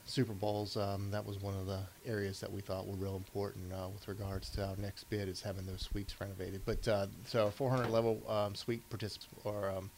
Super 0.05 0.33
Bowls, 0.33 0.77
um, 0.77 1.11
that 1.11 1.25
was 1.25 1.41
one 1.41 1.55
of 1.55 1.67
the 1.67 1.81
areas 2.05 2.41
that 2.41 2.53
we 2.53 2.61
thought 2.61 2.87
were 2.87 2.97
real 2.97 3.17
important 3.17 3.73
uh, 3.73 3.89
with 3.89 4.09
regards 4.09 4.51
to 4.51 4.65
our 4.65 4.77
next 4.77 5.05
bid 5.05 5.29
is 5.29 5.41
having 5.41 5.65
those 5.65 5.83
suites 5.83 6.21
renovated. 6.21 6.63
But 6.65 6.87
uh, 6.89 7.07
so 7.27 7.47
our 7.47 7.51
400 7.51 7.89
level 7.89 8.21
um, 8.29 8.55
suite 8.55 8.89
participants 8.91 9.29
or 9.45 9.71
um, 9.71 9.91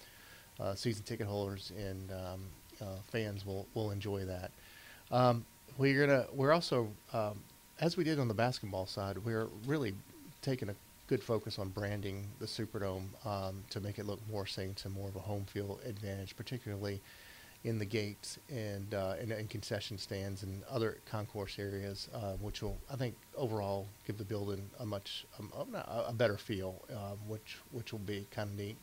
uh, 0.61 0.75
season 0.75 1.05
ticket 1.05 1.27
holders 1.27 1.73
and 1.77 2.13
um, 2.13 2.41
uh, 2.81 2.97
fans 3.11 3.47
will 3.47 3.67
will 3.75 3.91
enjoy 3.91 4.25
that. 4.25 4.51
Um, 5.11 5.45
we're 5.79 6.07
gonna 6.07 6.27
we're 6.33 6.53
also 6.53 6.89
um, 7.13 7.41
as 7.81 7.97
we 7.97 8.05
did 8.05 8.19
on 8.19 8.29
the 8.29 8.35
basketball 8.35 8.87
side, 8.87 9.19
we're 9.19 9.49
really 9.67 9.95
taking 10.43 10.69
a 10.69 10.75
good 11.07 11.23
focus 11.23 11.59
on 11.59 11.71
branding 11.71 12.27
the 12.39 12.47
Superdome 12.47 13.05
to 13.71 13.81
make 13.81 13.99
it 13.99 14.07
look 14.07 14.21
more 14.31 14.47
Saints 14.47 14.85
and 14.85 14.95
more 14.95 15.09
of 15.09 15.17
a 15.17 15.21
home 15.21 15.45
field 15.45 15.81
advantage, 15.85 16.37
particularly 16.37 17.01
in 17.65 17.79
the 17.79 17.85
gates 17.85 18.39
and 18.51 18.95
uh, 18.95 19.15
and, 19.19 19.49
concession 19.49 19.97
stands 19.97 20.43
and 20.43 20.63
other 20.71 20.99
concourse 21.07 21.59
areas, 21.59 22.09
uh, 22.15 22.33
which 22.35 22.63
will 22.63 22.79
I 22.93 22.97
think 22.97 23.17
overall 23.37 23.89
give 24.07 24.19
the 24.19 24.25
building 24.25 24.69
a 24.79 24.87
much 24.87 25.27
um, 25.39 25.51
a, 25.75 26.05
a 26.09 26.13
better 26.13 26.37
feel, 26.37 26.83
um, 26.91 27.19
which 27.27 27.59
which 27.73 27.93
will 27.93 28.01
be 28.01 28.27
kind 28.31 28.51
of 28.51 28.57
neat. 28.57 28.77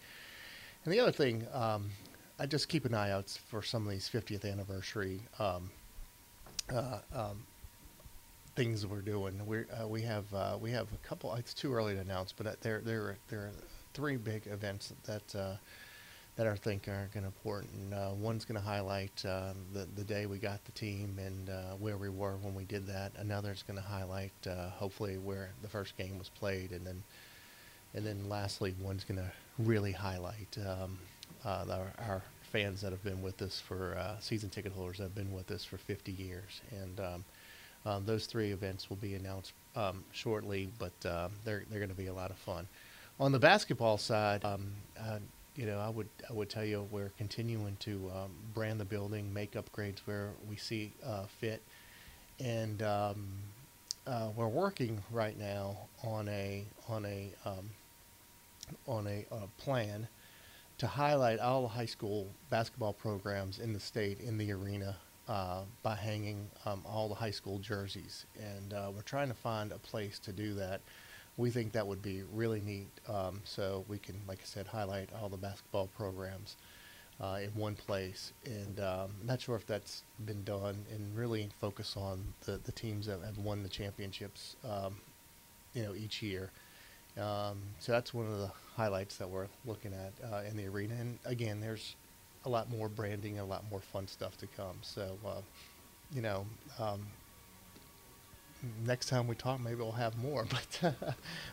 And 0.83 0.93
the 0.93 0.99
other 0.99 1.11
thing, 1.11 1.45
um, 1.53 1.91
I 2.39 2.47
just 2.47 2.69
keep 2.69 2.85
an 2.85 2.95
eye 2.95 3.11
out 3.11 3.29
for 3.47 3.61
some 3.61 3.85
of 3.85 3.91
these 3.91 4.09
50th 4.09 4.51
anniversary 4.51 5.21
um, 5.37 5.69
uh, 6.73 6.99
um, 7.13 7.45
things 8.55 8.87
we're 8.87 9.01
doing. 9.01 9.45
We 9.45 9.65
uh, 9.79 9.87
we 9.87 10.01
have 10.01 10.33
uh, 10.33 10.57
we 10.59 10.71
have 10.71 10.87
a 10.91 11.07
couple. 11.07 11.33
It's 11.35 11.53
too 11.53 11.71
early 11.71 11.93
to 11.93 12.01
announce, 12.01 12.33
but 12.33 12.59
there 12.61 12.81
there 12.83 13.17
there 13.29 13.41
are 13.41 13.51
three 13.93 14.17
big 14.17 14.47
events 14.47 14.91
that 15.03 15.35
uh, 15.35 15.53
that 16.37 16.47
I 16.47 16.55
think 16.55 16.87
are 16.87 17.09
going 17.13 17.23
to 17.23 17.27
important. 17.27 17.93
Uh, 17.93 18.11
one's 18.13 18.45
going 18.45 18.59
to 18.59 18.65
highlight 18.65 19.23
uh, 19.25 19.53
the 19.73 19.87
the 19.95 20.03
day 20.03 20.25
we 20.25 20.37
got 20.37 20.63
the 20.65 20.71
team 20.71 21.17
and 21.19 21.49
uh, 21.49 21.75
where 21.79 21.97
we 21.97 22.09
were 22.09 22.37
when 22.41 22.55
we 22.55 22.63
did 22.63 22.87
that. 22.87 23.11
Another's 23.17 23.63
going 23.63 23.77
to 23.77 23.85
highlight 23.85 24.31
hopefully 24.45 25.17
where 25.17 25.49
the 25.61 25.67
first 25.67 25.97
game 25.97 26.17
was 26.17 26.29
played, 26.29 26.71
and 26.71 26.85
then 26.85 27.03
and 27.93 28.05
then 28.05 28.29
lastly, 28.29 28.73
one's 28.81 29.03
going 29.03 29.19
to 29.19 29.31
really 29.59 29.91
highlight 29.91 30.57
um, 30.65 30.97
our, 31.45 31.91
our, 32.07 32.23
fans 32.51 32.81
that 32.81 32.91
have 32.91 33.03
been 33.03 33.21
with 33.21 33.41
us 33.41 33.61
for 33.61 33.97
season 34.19 34.49
ticket 34.49 34.73
holders 34.73 34.97
that 34.97 35.03
have 35.03 35.15
been 35.15 35.31
with 35.31 35.49
us 35.51 35.63
for 35.63 35.77
50 35.77 36.11
years 36.11 36.59
and 36.71 36.99
um, 36.99 37.23
um, 37.85 38.05
those 38.05 38.25
three 38.25 38.51
events 38.51 38.89
will 38.89 38.97
be 38.97 39.15
announced 39.15 39.53
um, 39.75 40.03
shortly, 40.11 40.69
but 40.77 40.93
uh, 41.05 41.29
they're 41.43 41.63
they're 41.69 41.79
going 41.79 41.89
to 41.89 41.95
be 41.95 42.07
a 42.07 42.13
lot 42.13 42.29
of 42.29 42.37
fun. 42.37 42.67
On 43.19 43.31
the 43.31 43.39
basketball 43.39 43.97
side, 43.97 44.43
um, 44.45 44.71
uh, 44.99 45.19
you 45.55 45.65
know, 45.65 45.79
I 45.79 45.89
would 45.89 46.09
I 46.29 46.33
would 46.33 46.49
tell 46.49 46.63
you 46.63 46.87
we're 46.91 47.11
continuing 47.17 47.77
to 47.81 48.11
um, 48.15 48.31
brand 48.53 48.79
the 48.79 48.85
building, 48.85 49.33
make 49.33 49.53
upgrades 49.53 49.99
where 50.05 50.31
we 50.49 50.55
see 50.55 50.93
uh, 51.05 51.25
fit, 51.39 51.61
and 52.39 52.81
um, 52.81 53.27
uh, 54.07 54.29
we're 54.35 54.47
working 54.47 55.03
right 55.11 55.37
now 55.37 55.77
on 56.03 56.27
a 56.29 56.65
on 56.87 57.05
a 57.05 57.31
um, 57.45 57.69
on 58.87 59.07
a 59.07 59.25
uh, 59.31 59.47
plan 59.57 60.07
to 60.77 60.87
highlight 60.87 61.39
all 61.39 61.61
the 61.61 61.67
high 61.67 61.85
school 61.85 62.27
basketball 62.49 62.93
programs 62.93 63.59
in 63.59 63.73
the 63.73 63.79
state 63.79 64.19
in 64.19 64.37
the 64.37 64.51
arena 64.51 64.95
uh, 65.27 65.61
by 65.83 65.95
hanging 65.95 66.49
um, 66.65 66.81
all 66.85 67.07
the 67.07 67.15
high 67.15 67.31
school 67.31 67.59
jerseys. 67.59 68.25
And 68.39 68.73
uh, 68.73 68.91
we're 68.93 69.03
trying 69.03 69.27
to 69.27 69.33
find 69.35 69.71
a 69.71 69.77
place 69.77 70.17
to 70.19 70.31
do 70.31 70.53
that. 70.55 70.81
We 71.41 71.49
think 71.49 71.71
that 71.73 71.87
would 71.87 72.03
be 72.03 72.21
really 72.31 72.61
neat. 72.61 72.91
Um, 73.09 73.41
so 73.43 73.83
we 73.87 73.97
can, 73.97 74.15
like 74.27 74.39
I 74.41 74.45
said, 74.45 74.67
highlight 74.67 75.09
all 75.19 75.27
the 75.27 75.37
basketball 75.37 75.87
programs 75.97 76.55
uh, 77.19 77.39
in 77.43 77.49
one 77.55 77.75
place. 77.75 78.31
And 78.45 78.79
um, 78.79 79.09
I'm 79.19 79.27
not 79.27 79.41
sure 79.41 79.55
if 79.55 79.65
that's 79.65 80.03
been 80.25 80.43
done 80.43 80.85
and 80.93 81.17
really 81.17 81.49
focus 81.59 81.95
on 81.97 82.33
the, 82.45 82.59
the 82.63 82.71
teams 82.71 83.07
that 83.07 83.19
have 83.25 83.39
won 83.39 83.63
the 83.63 83.69
championships, 83.69 84.55
um, 84.63 84.97
you 85.73 85.83
know, 85.83 85.95
each 85.95 86.21
year. 86.21 86.51
Um, 87.17 87.57
so 87.79 87.91
that's 87.91 88.13
one 88.13 88.27
of 88.27 88.37
the 88.37 88.51
highlights 88.75 89.17
that 89.17 89.29
we're 89.29 89.47
looking 89.65 89.93
at 89.93 90.13
uh, 90.31 90.43
in 90.47 90.55
the 90.55 90.67
arena. 90.67 90.93
And 90.99 91.17
again, 91.25 91.59
there's 91.59 91.95
a 92.45 92.49
lot 92.49 92.69
more 92.69 92.87
branding, 92.87 93.39
and 93.39 93.41
a 93.41 93.49
lot 93.49 93.63
more 93.69 93.81
fun 93.81 94.07
stuff 94.07 94.37
to 94.37 94.47
come. 94.47 94.77
So, 94.81 95.17
uh, 95.25 95.41
you 96.13 96.21
know, 96.21 96.45
um, 96.79 97.07
next 98.85 99.07
time 99.07 99.27
we 99.27 99.35
talk, 99.35 99.59
maybe 99.59 99.75
we'll 99.75 99.91
have 99.93 100.17
more. 100.17 100.45
But 100.81 100.95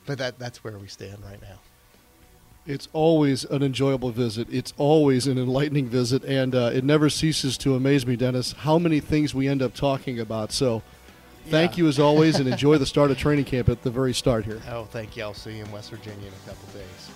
but 0.06 0.18
that 0.18 0.38
that's 0.38 0.62
where 0.64 0.78
we 0.78 0.88
stand 0.88 1.22
right 1.24 1.40
now. 1.40 1.58
It's 2.66 2.88
always 2.92 3.44
an 3.44 3.62
enjoyable 3.62 4.10
visit. 4.10 4.46
It's 4.50 4.74
always 4.76 5.26
an 5.26 5.38
enlightening 5.38 5.86
visit, 5.88 6.22
and 6.24 6.54
uh, 6.54 6.70
it 6.74 6.84
never 6.84 7.08
ceases 7.08 7.56
to 7.58 7.74
amaze 7.74 8.06
me, 8.06 8.14
Dennis, 8.14 8.52
how 8.52 8.78
many 8.78 9.00
things 9.00 9.34
we 9.34 9.48
end 9.48 9.62
up 9.62 9.72
talking 9.74 10.20
about. 10.20 10.52
So, 10.52 10.82
thank 11.46 11.72
Yeah. 11.72 11.84
you 11.84 11.88
as 11.88 11.98
always, 11.98 12.36
and 12.38 12.46
enjoy 12.46 12.76
the 12.76 12.84
start 12.94 13.10
of 13.10 13.16
training 13.16 13.46
camp 13.46 13.70
at 13.70 13.82
the 13.84 13.90
very 13.90 14.12
start 14.12 14.44
here. 14.44 14.60
Oh, 14.70 14.84
thank 14.84 15.16
you. 15.16 15.22
I'll 15.22 15.32
see 15.32 15.56
you 15.56 15.64
in 15.64 15.72
West 15.72 15.88
Virginia 15.90 16.26
in 16.26 16.32
a 16.44 16.48
couple 16.50 16.68
days. 16.78 17.10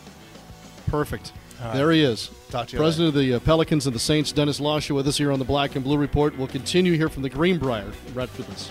Perfect. 0.87 1.33
Right. 1.63 1.75
There 1.75 1.93
he 1.93 2.03
is. 2.03 2.31
Talk 2.51 2.69
to 2.69 2.73
you 2.73 2.79
President 2.79 3.09
of 3.15 3.21
the 3.21 3.35
uh, 3.35 3.41
Pelicans 3.41 3.87
and 3.87 3.95
the 3.95 4.01
Saints, 4.01 4.33
Dennis 4.33 4.59
Lauscha, 4.59 4.95
with 4.95 5.07
us 5.07 5.19
here 5.19 5.31
on 5.31 5.39
the 5.39 5.45
Black 5.45 5.77
and 5.77 5.85
Blue 5.85 5.99
Report. 5.99 6.37
We'll 6.39 6.49
continue 6.49 6.95
here 6.97 7.11
from 7.11 7.23
the 7.23 7.29
Greenbrier 7.31 7.93
right 8.15 8.29
after 8.29 8.43
this. 8.45 8.71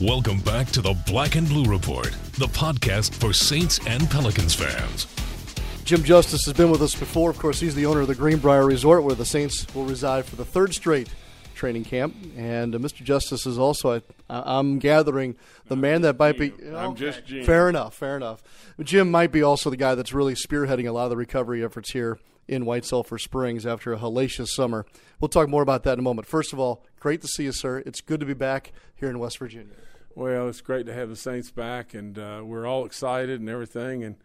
Welcome 0.00 0.38
back 0.42 0.68
to 0.68 0.80
the 0.80 0.92
Black 1.06 1.34
and 1.34 1.48
Blue 1.48 1.64
Report, 1.64 2.12
the 2.34 2.46
podcast 2.46 3.12
for 3.14 3.32
Saints 3.32 3.80
and 3.84 4.08
Pelicans 4.08 4.54
fans. 4.54 5.08
Jim 5.84 6.04
Justice 6.04 6.44
has 6.44 6.54
been 6.54 6.70
with 6.70 6.80
us 6.82 6.94
before. 6.94 7.30
Of 7.30 7.38
course, 7.40 7.58
he's 7.58 7.74
the 7.74 7.84
owner 7.84 8.02
of 8.02 8.06
the 8.06 8.14
Greenbrier 8.14 8.64
Resort, 8.64 9.02
where 9.02 9.16
the 9.16 9.24
Saints 9.24 9.66
will 9.74 9.86
reside 9.86 10.24
for 10.24 10.36
the 10.36 10.44
third 10.44 10.72
straight 10.72 11.08
training 11.56 11.82
camp. 11.82 12.14
And 12.36 12.76
uh, 12.76 12.78
Mr. 12.78 13.02
Justice 13.02 13.44
is 13.44 13.58
also, 13.58 13.96
I, 13.96 14.02
I'm 14.30 14.78
gathering, 14.78 15.34
the 15.66 15.74
man 15.74 16.02
that 16.02 16.16
might 16.16 16.38
be. 16.38 16.52
I'm 16.76 16.94
just 16.94 17.24
Jim. 17.26 17.44
Fair 17.44 17.68
enough, 17.68 17.94
fair 17.94 18.16
enough. 18.16 18.40
Jim 18.80 19.10
might 19.10 19.32
be 19.32 19.42
also 19.42 19.68
the 19.68 19.76
guy 19.76 19.96
that's 19.96 20.14
really 20.14 20.34
spearheading 20.34 20.86
a 20.86 20.92
lot 20.92 21.04
of 21.04 21.10
the 21.10 21.16
recovery 21.16 21.64
efforts 21.64 21.90
here 21.90 22.20
in 22.46 22.64
White 22.64 22.84
Sulphur 22.84 23.18
Springs 23.18 23.66
after 23.66 23.92
a 23.92 23.98
hellacious 23.98 24.50
summer. 24.50 24.86
We'll 25.18 25.28
talk 25.28 25.48
more 25.48 25.62
about 25.62 25.82
that 25.82 25.94
in 25.94 25.98
a 25.98 26.02
moment. 26.02 26.28
First 26.28 26.52
of 26.52 26.60
all, 26.60 26.84
great 27.00 27.20
to 27.22 27.26
see 27.26 27.42
you, 27.42 27.52
sir. 27.52 27.82
It's 27.84 28.00
good 28.00 28.20
to 28.20 28.26
be 28.26 28.34
back 28.34 28.70
here 28.94 29.10
in 29.10 29.18
West 29.18 29.38
Virginia. 29.38 29.74
Well, 30.18 30.48
it's 30.48 30.60
great 30.60 30.84
to 30.86 30.92
have 30.92 31.10
the 31.10 31.14
Saints 31.14 31.52
back, 31.52 31.94
and 31.94 32.18
uh, 32.18 32.42
we're 32.42 32.66
all 32.66 32.84
excited 32.84 33.38
and 33.38 33.48
everything, 33.48 34.02
and 34.02 34.16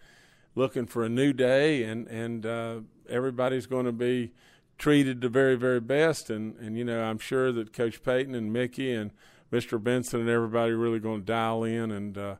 looking 0.56 0.88
for 0.88 1.04
a 1.04 1.10
new 1.10 1.34
day, 1.34 1.84
and 1.84 2.08
and 2.08 2.44
uh, 2.48 2.80
everybody's 3.08 3.68
going 3.68 3.86
to 3.86 3.92
be 3.92 4.32
treated 4.80 5.22
the 5.22 5.30
very 5.30 5.54
very 5.56 5.80
best, 5.80 6.32
and 6.32 6.58
and 6.58 6.76
you 6.80 6.84
know 6.84 7.04
I'm 7.04 7.20
sure 7.20 7.52
that 7.52 7.74
Coach 7.74 8.02
Payton 8.02 8.34
and 8.34 8.52
Mickey 8.52 8.92
and 8.92 9.12
Mr. 9.52 9.82
Benson 9.82 10.22
and 10.22 10.30
everybody 10.30 10.72
really 10.72 10.98
going 10.98 11.20
to 11.20 11.26
dial 11.28 11.64
in, 11.64 11.92
and 11.92 12.18
uh, 12.18 12.36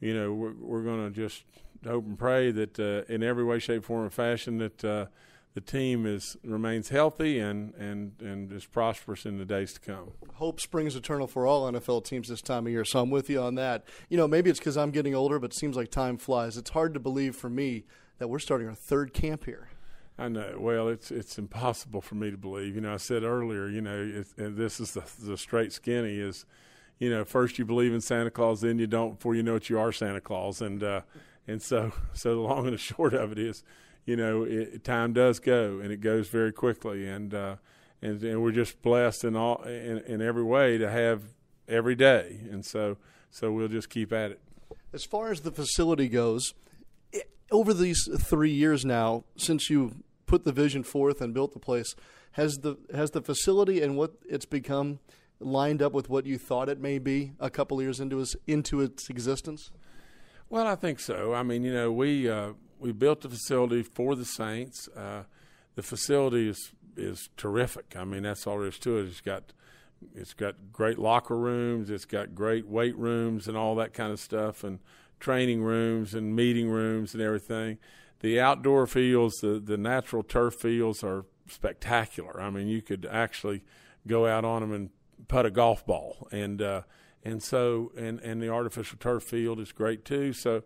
you 0.00 0.12
know 0.12 0.32
we're 0.32 0.54
we're 0.54 0.82
going 0.82 1.08
to 1.08 1.14
just 1.14 1.44
hope 1.86 2.04
and 2.04 2.18
pray 2.18 2.50
that 2.50 2.80
uh, 2.80 3.04
in 3.08 3.22
every 3.22 3.44
way, 3.44 3.60
shape, 3.60 3.84
form, 3.84 4.06
or 4.06 4.10
fashion 4.10 4.58
that. 4.58 5.08
The 5.58 5.64
team 5.64 6.06
is 6.06 6.36
remains 6.44 6.90
healthy 6.90 7.40
and, 7.40 7.74
and, 7.74 8.12
and 8.20 8.52
is 8.52 8.64
prosperous 8.64 9.26
in 9.26 9.38
the 9.38 9.44
days 9.44 9.72
to 9.72 9.80
come. 9.80 10.12
Hope 10.34 10.60
springs 10.60 10.94
eternal 10.94 11.26
for 11.26 11.48
all 11.48 11.68
NFL 11.68 12.04
teams 12.04 12.28
this 12.28 12.40
time 12.40 12.68
of 12.68 12.72
year, 12.72 12.84
so 12.84 13.00
I'm 13.00 13.10
with 13.10 13.28
you 13.28 13.42
on 13.42 13.56
that. 13.56 13.82
You 14.08 14.16
know, 14.16 14.28
maybe 14.28 14.50
it's 14.50 14.60
because 14.60 14.76
I'm 14.76 14.92
getting 14.92 15.16
older, 15.16 15.40
but 15.40 15.50
it 15.50 15.56
seems 15.56 15.74
like 15.74 15.90
time 15.90 16.16
flies. 16.16 16.56
It's 16.56 16.70
hard 16.70 16.94
to 16.94 17.00
believe 17.00 17.34
for 17.34 17.50
me 17.50 17.86
that 18.18 18.28
we're 18.28 18.38
starting 18.38 18.68
our 18.68 18.74
third 18.76 19.12
camp 19.12 19.46
here. 19.46 19.70
I 20.16 20.28
know. 20.28 20.58
Well, 20.60 20.86
it's 20.86 21.10
it's 21.10 21.38
impossible 21.38 22.02
for 22.02 22.14
me 22.14 22.30
to 22.30 22.38
believe. 22.38 22.76
You 22.76 22.80
know, 22.80 22.94
I 22.94 22.98
said 22.98 23.24
earlier. 23.24 23.66
You 23.66 23.80
know, 23.80 24.00
it, 24.00 24.28
and 24.36 24.56
this 24.56 24.78
is 24.78 24.92
the 24.92 25.02
the 25.20 25.36
straight 25.36 25.72
skinny 25.72 26.20
is, 26.20 26.46
you 27.00 27.10
know, 27.10 27.24
first 27.24 27.58
you 27.58 27.64
believe 27.64 27.92
in 27.92 28.00
Santa 28.00 28.30
Claus, 28.30 28.60
then 28.60 28.78
you 28.78 28.86
don't 28.86 29.16
before 29.16 29.34
you 29.34 29.42
know 29.42 29.56
it 29.56 29.68
you 29.68 29.76
are 29.80 29.90
Santa 29.90 30.20
Claus, 30.20 30.60
and 30.60 30.84
uh, 30.84 31.00
and 31.48 31.60
so 31.60 31.92
so 32.12 32.36
the 32.36 32.40
long 32.42 32.66
and 32.66 32.74
the 32.74 32.78
short 32.78 33.12
of 33.12 33.32
it 33.32 33.40
is, 33.40 33.64
you 34.08 34.16
know, 34.16 34.44
it, 34.44 34.84
time 34.84 35.12
does 35.12 35.38
go, 35.38 35.80
and 35.80 35.92
it 35.92 36.00
goes 36.00 36.28
very 36.28 36.50
quickly, 36.50 37.06
and 37.06 37.34
uh, 37.34 37.56
and, 38.00 38.22
and 38.22 38.42
we're 38.42 38.52
just 38.52 38.80
blessed 38.80 39.22
in 39.22 39.36
all 39.36 39.62
in, 39.64 39.98
in 40.06 40.22
every 40.22 40.42
way 40.42 40.78
to 40.78 40.90
have 40.90 41.22
every 41.68 41.94
day, 41.94 42.40
and 42.50 42.64
so 42.64 42.96
so 43.30 43.52
we'll 43.52 43.68
just 43.68 43.90
keep 43.90 44.10
at 44.10 44.30
it. 44.30 44.40
As 44.94 45.04
far 45.04 45.30
as 45.30 45.42
the 45.42 45.50
facility 45.50 46.08
goes, 46.08 46.54
it, 47.12 47.30
over 47.50 47.74
these 47.74 48.08
three 48.18 48.50
years 48.50 48.82
now, 48.82 49.24
since 49.36 49.68
you 49.68 49.96
put 50.24 50.44
the 50.44 50.52
vision 50.52 50.84
forth 50.84 51.20
and 51.20 51.34
built 51.34 51.52
the 51.52 51.58
place, 51.58 51.94
has 52.32 52.60
the 52.60 52.78
has 52.94 53.10
the 53.10 53.20
facility 53.20 53.82
and 53.82 53.98
what 53.98 54.12
it's 54.26 54.46
become 54.46 55.00
lined 55.38 55.82
up 55.82 55.92
with 55.92 56.08
what 56.08 56.24
you 56.24 56.38
thought 56.38 56.70
it 56.70 56.80
may 56.80 56.98
be 56.98 57.32
a 57.38 57.50
couple 57.50 57.82
years 57.82 58.00
into 58.00 58.20
its 58.20 58.34
into 58.46 58.80
its 58.80 59.10
existence? 59.10 59.70
Well, 60.48 60.66
I 60.66 60.76
think 60.76 60.98
so. 60.98 61.34
I 61.34 61.42
mean, 61.42 61.62
you 61.62 61.74
know, 61.74 61.92
we 61.92 62.26
uh, 62.26 62.52
we 62.78 62.92
built 62.92 63.22
the 63.22 63.28
facility 63.28 63.82
for 63.82 64.14
the 64.14 64.24
Saints. 64.24 64.88
Uh, 64.88 65.24
the 65.74 65.82
facility 65.82 66.48
is 66.48 66.72
is 66.96 67.28
terrific. 67.36 67.94
I 67.96 68.04
mean, 68.04 68.24
that's 68.24 68.46
all 68.46 68.58
there 68.58 68.68
is 68.68 68.78
to 68.80 68.98
it. 68.98 69.06
It's 69.06 69.20
got 69.20 69.52
it's 70.14 70.34
got 70.34 70.56
great 70.72 70.98
locker 70.98 71.36
rooms. 71.36 71.90
It's 71.90 72.04
got 72.04 72.34
great 72.34 72.66
weight 72.66 72.96
rooms 72.96 73.48
and 73.48 73.56
all 73.56 73.74
that 73.76 73.94
kind 73.94 74.12
of 74.12 74.20
stuff, 74.20 74.64
and 74.64 74.80
training 75.20 75.62
rooms 75.62 76.14
and 76.14 76.34
meeting 76.34 76.68
rooms 76.68 77.14
and 77.14 77.22
everything. 77.22 77.78
The 78.20 78.40
outdoor 78.40 78.86
fields, 78.86 79.36
the 79.40 79.60
the 79.60 79.76
natural 79.76 80.22
turf 80.22 80.54
fields 80.54 81.04
are 81.04 81.24
spectacular. 81.48 82.40
I 82.40 82.50
mean, 82.50 82.68
you 82.68 82.82
could 82.82 83.06
actually 83.10 83.64
go 84.06 84.26
out 84.26 84.44
on 84.44 84.60
them 84.62 84.72
and 84.72 84.90
putt 85.28 85.46
a 85.46 85.50
golf 85.50 85.86
ball, 85.86 86.28
and 86.30 86.60
uh, 86.60 86.82
and 87.24 87.42
so 87.42 87.92
and 87.96 88.20
and 88.20 88.42
the 88.42 88.48
artificial 88.48 88.98
turf 88.98 89.22
field 89.22 89.60
is 89.60 89.72
great 89.72 90.04
too. 90.04 90.32
So 90.32 90.62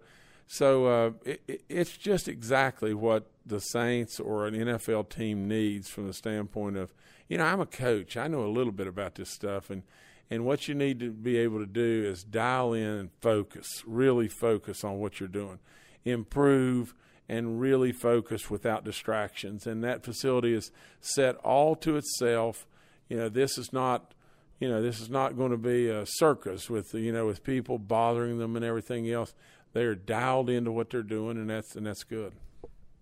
so 0.53 0.85
uh, 0.85 1.11
it, 1.25 1.63
it's 1.71 1.97
just 1.97 2.29
exactly 2.29 2.93
what 2.93 3.31
the 3.47 3.59
Saints 3.59 4.21
or 4.21 4.47
an 4.47 4.53
NFL 4.53 5.09
team 5.09 5.49
needs 5.49 5.89
from 5.89 6.07
the 6.07 6.13
standpoint 6.13 6.77
of, 6.77 6.93
you 7.27 7.39
know, 7.39 7.45
I'm 7.45 7.61
a 7.61 7.65
coach. 7.65 8.19
I 8.19 8.29
know 8.29 8.45
a 8.45 8.53
little 8.53 8.71
bit 8.71 8.87
about 8.87 9.15
this 9.15 9.31
stuff, 9.31 9.71
and 9.71 9.83
and 10.31 10.45
what 10.45 10.69
you 10.69 10.75
need 10.75 11.01
to 11.01 11.11
be 11.11 11.39
able 11.39 11.59
to 11.61 11.67
do 11.67 12.05
is 12.07 12.23
dial 12.23 12.75
in 12.75 12.83
and 12.83 13.11
focus, 13.23 13.67
really 13.87 14.29
focus 14.29 14.85
on 14.85 14.99
what 14.99 15.21
you're 15.21 15.29
doing, 15.31 15.59
improve, 16.05 16.95
and 17.31 17.59
really 17.59 17.91
focus 17.91 18.51
without 18.51 18.85
distractions. 18.85 19.67
And 19.67 19.83
that 19.85 20.05
facility 20.05 20.53
is 20.53 20.71
set 21.01 21.37
all 21.37 21.75
to 21.77 21.97
itself. 21.97 22.67
You 23.09 23.17
know, 23.17 23.31
this 23.31 23.57
is 23.57 23.73
not 23.73 24.13
you 24.61 24.69
know 24.69 24.81
this 24.81 25.01
is 25.01 25.09
not 25.09 25.37
going 25.37 25.51
to 25.51 25.57
be 25.57 25.89
a 25.89 26.05
circus 26.07 26.71
with 26.71 26.93
you 26.93 27.11
know 27.11 27.25
with 27.25 27.43
people 27.43 27.79
bothering 27.79 28.37
them 28.37 28.55
and 28.55 28.65
everything 28.65 29.11
else 29.11 29.35
they're 29.73 29.95
dialed 29.95 30.51
into 30.51 30.73
what 30.73 30.91
they're 30.91 31.03
doing, 31.03 31.37
and 31.37 31.51
that's 31.51 31.75
and 31.75 31.87
that's 31.87 32.05
good. 32.05 32.33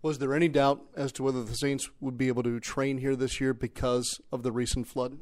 Was 0.03 0.19
there 0.19 0.35
any 0.35 0.49
doubt 0.49 0.81
as 0.97 1.13
to 1.13 1.23
whether 1.23 1.45
the 1.45 1.55
Saints 1.55 1.91
would 2.01 2.17
be 2.17 2.29
able 2.29 2.43
to 2.45 2.59
train 2.59 2.99
here 2.99 3.15
this 3.15 3.41
year 3.41 3.53
because 3.53 4.21
of 4.33 4.43
the 4.43 4.53
recent 4.53 4.89
flood? 4.89 5.19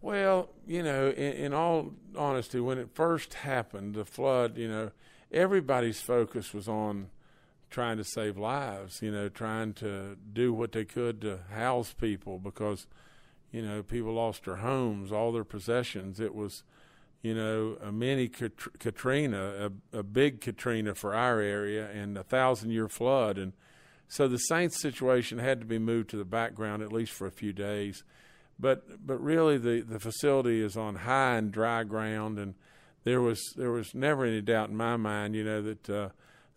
Well, 0.00 0.50
you 0.66 0.82
know, 0.82 1.08
in, 1.10 1.32
in 1.32 1.54
all 1.54 1.92
honesty, 2.16 2.60
when 2.60 2.78
it 2.78 2.90
first 2.94 3.34
happened, 3.34 3.94
the 3.94 4.04
flood, 4.04 4.58
you 4.58 4.68
know, 4.68 4.90
everybody's 5.32 6.00
focus 6.00 6.52
was 6.52 6.68
on 6.68 7.10
trying 7.70 7.96
to 7.96 8.04
save 8.04 8.36
lives, 8.36 9.02
you 9.02 9.10
know, 9.10 9.28
trying 9.28 9.72
to 9.74 10.16
do 10.32 10.52
what 10.52 10.72
they 10.72 10.84
could 10.84 11.20
to 11.20 11.40
house 11.52 11.92
people 11.92 12.38
because, 12.38 12.86
you 13.52 13.62
know, 13.62 13.82
people 13.82 14.14
lost 14.14 14.44
their 14.44 14.56
homes, 14.56 15.12
all 15.12 15.32
their 15.32 15.44
possessions. 15.44 16.20
It 16.20 16.34
was 16.34 16.62
you 17.26 17.34
know, 17.34 17.76
a 17.82 17.90
mini 17.90 18.28
Katrina, 18.28 19.70
a, 19.92 19.98
a 19.98 20.02
big 20.04 20.40
Katrina 20.40 20.94
for 20.94 21.12
our 21.12 21.40
area, 21.40 21.90
and 21.90 22.16
a 22.16 22.22
thousand 22.22 22.70
year 22.70 22.88
flood. 22.88 23.36
And 23.36 23.52
so 24.06 24.28
the 24.28 24.38
Saints 24.38 24.80
situation 24.80 25.38
had 25.38 25.58
to 25.58 25.66
be 25.66 25.80
moved 25.80 26.10
to 26.10 26.16
the 26.16 26.24
background 26.24 26.84
at 26.84 26.92
least 26.92 27.10
for 27.12 27.26
a 27.26 27.32
few 27.32 27.52
days. 27.52 28.04
But 28.60 29.04
but 29.04 29.20
really 29.20 29.58
the, 29.58 29.80
the 29.80 29.98
facility 29.98 30.62
is 30.62 30.76
on 30.76 30.94
high 30.94 31.36
and 31.36 31.50
dry 31.50 31.82
ground 31.82 32.38
and 32.38 32.54
there 33.02 33.20
was 33.20 33.40
there 33.56 33.72
was 33.72 33.92
never 33.92 34.24
any 34.24 34.40
doubt 34.40 34.70
in 34.70 34.76
my 34.76 34.96
mind, 34.96 35.34
you 35.34 35.42
know, 35.42 35.62
that 35.62 35.90
uh, 35.90 36.08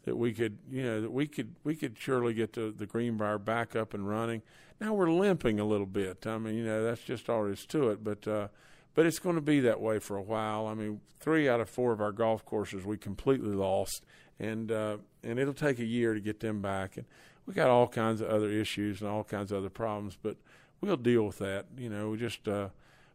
that 0.06 0.16
we 0.16 0.34
could 0.34 0.60
you 0.70 0.84
know 0.84 1.02
that 1.02 1.12
we 1.12 1.26
could 1.26 1.56
we 1.64 1.76
could 1.76 1.98
surely 1.98 2.36
get 2.36 2.54
the, 2.54 2.74
the 2.76 2.86
Greenbrier 2.86 3.40
back 3.40 3.76
up 3.76 3.96
and 3.96 4.08
running. 4.08 4.44
Now 4.80 4.94
we're 4.94 5.12
limping 5.12 5.60
a 5.60 5.66
little 5.66 5.88
bit. 5.88 6.28
I 6.28 6.38
mean, 6.38 6.56
you 6.56 6.64
know, 6.64 6.84
that's 6.84 7.02
just 7.02 7.28
all 7.28 7.44
there 7.44 7.54
is 7.54 7.66
to 7.68 7.90
it. 7.90 8.04
But 8.04 8.28
uh, 8.28 8.48
but 8.96 9.06
it's 9.06 9.20
going 9.20 9.36
to 9.36 9.42
be 9.42 9.60
that 9.62 9.82
way 9.82 10.00
for 10.00 10.18
a 10.18 10.22
while. 10.22 10.68
I 10.68 10.74
mean, 10.74 11.02
three 11.20 11.48
out 11.48 11.60
of 11.60 11.70
four 11.70 11.92
of 11.92 12.02
our 12.02 12.12
golf 12.12 12.46
courses 12.46 12.86
we 12.86 12.98
completely 12.98 13.56
lost, 13.56 14.04
and 14.40 14.72
uh, 14.72 14.98
and 15.24 15.40
it'll 15.40 15.54
take 15.54 15.80
a 15.80 15.86
year 15.86 16.14
to 16.14 16.20
get 16.20 16.40
them 16.40 16.62
back. 16.62 16.98
And 16.98 17.06
we 17.46 17.54
got 17.54 17.70
all 17.70 17.88
kinds 17.88 18.22
of 18.22 18.30
other 18.30 18.50
issues 18.50 19.02
and 19.02 19.10
all 19.10 19.24
kinds 19.24 19.52
of 19.52 19.60
other 19.60 19.70
problems, 19.70 20.18
but 20.22 20.38
we'll 20.82 20.98
deal 20.98 21.24
with 21.24 21.40
that. 21.40 21.66
You 21.78 21.90
know, 21.90 22.10
we 22.10 22.18
just 22.18 22.48
uh, 22.48 22.70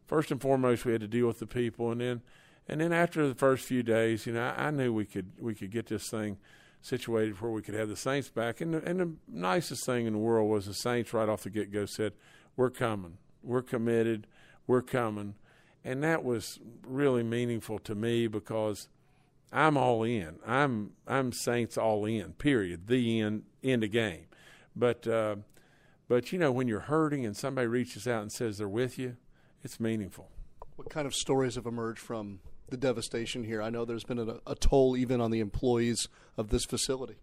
first 0.05 0.31
and 0.31 0.41
foremost 0.41 0.85
we 0.85 0.91
had 0.91 1.01
to 1.01 1.07
deal 1.07 1.27
with 1.27 1.39
the 1.39 1.47
people, 1.47 1.91
and 1.91 2.01
then 2.01 2.21
and 2.67 2.81
then 2.81 2.91
after 2.91 3.27
the 3.27 3.35
first 3.35 3.65
few 3.65 3.83
days, 3.83 4.25
you 4.25 4.33
know, 4.33 4.53
I, 4.57 4.67
I 4.67 4.71
knew 4.71 4.93
we 4.93 5.05
could 5.05 5.31
we 5.39 5.55
could 5.55 5.71
get 5.71 5.87
this 5.87 6.09
thing 6.09 6.37
situated 6.81 7.41
where 7.41 7.51
we 7.51 7.61
could 7.61 7.73
have 7.73 7.89
the 7.89 7.95
Saints 7.95 8.29
back. 8.29 8.61
And 8.61 8.75
the, 8.75 8.83
and 8.83 8.99
the 8.99 9.11
nicest 9.27 9.85
thing 9.85 10.05
in 10.05 10.13
the 10.13 10.19
world 10.19 10.49
was 10.49 10.65
the 10.65 10.73
Saints 10.73 11.13
right 11.13 11.27
off 11.27 11.43
the 11.43 11.49
get 11.49 11.71
go 11.71 11.85
said, 11.85 12.13
"We're 12.55 12.69
coming. 12.69 13.17
We're 13.43 13.63
committed. 13.63 14.27
We're 14.67 14.81
coming." 14.81 15.35
And 15.85 16.03
that 16.03 16.23
was 16.23 16.59
really 16.85 17.23
meaningful 17.23 17.77
to 17.79 17.93
me 17.93 18.25
because 18.25 18.89
I'm 19.53 19.77
all 19.77 20.03
in. 20.03 20.39
I'm 20.45 20.93
I'm 21.07 21.31
Saints 21.31 21.77
all 21.77 22.05
in. 22.05 22.33
Period. 22.33 22.87
The 22.87 23.21
end 23.21 23.43
end 23.63 23.83
of 23.83 23.91
game. 23.91 24.25
But 24.75 25.07
uh, 25.07 25.37
but 26.09 26.33
you 26.33 26.39
know 26.39 26.51
when 26.51 26.67
you're 26.67 26.81
hurting 26.81 27.25
and 27.25 27.37
somebody 27.37 27.67
reaches 27.67 28.07
out 28.07 28.23
and 28.23 28.31
says 28.31 28.57
they're 28.57 28.67
with 28.67 28.97
you, 28.97 29.15
it's 29.63 29.79
meaningful. 29.79 30.29
What 30.75 30.89
kind 30.89 31.05
of 31.05 31.13
stories 31.13 31.55
have 31.55 31.67
emerged 31.67 31.99
from 31.99 32.39
the 32.67 32.77
devastation 32.77 33.43
here? 33.43 33.61
I 33.61 33.69
know 33.69 33.85
there's 33.85 34.03
been 34.03 34.19
a, 34.19 34.39
a 34.45 34.55
toll 34.55 34.97
even 34.97 35.21
on 35.21 35.29
the 35.29 35.39
employees 35.39 36.09
of 36.35 36.49
this 36.49 36.65
facility. 36.65 37.17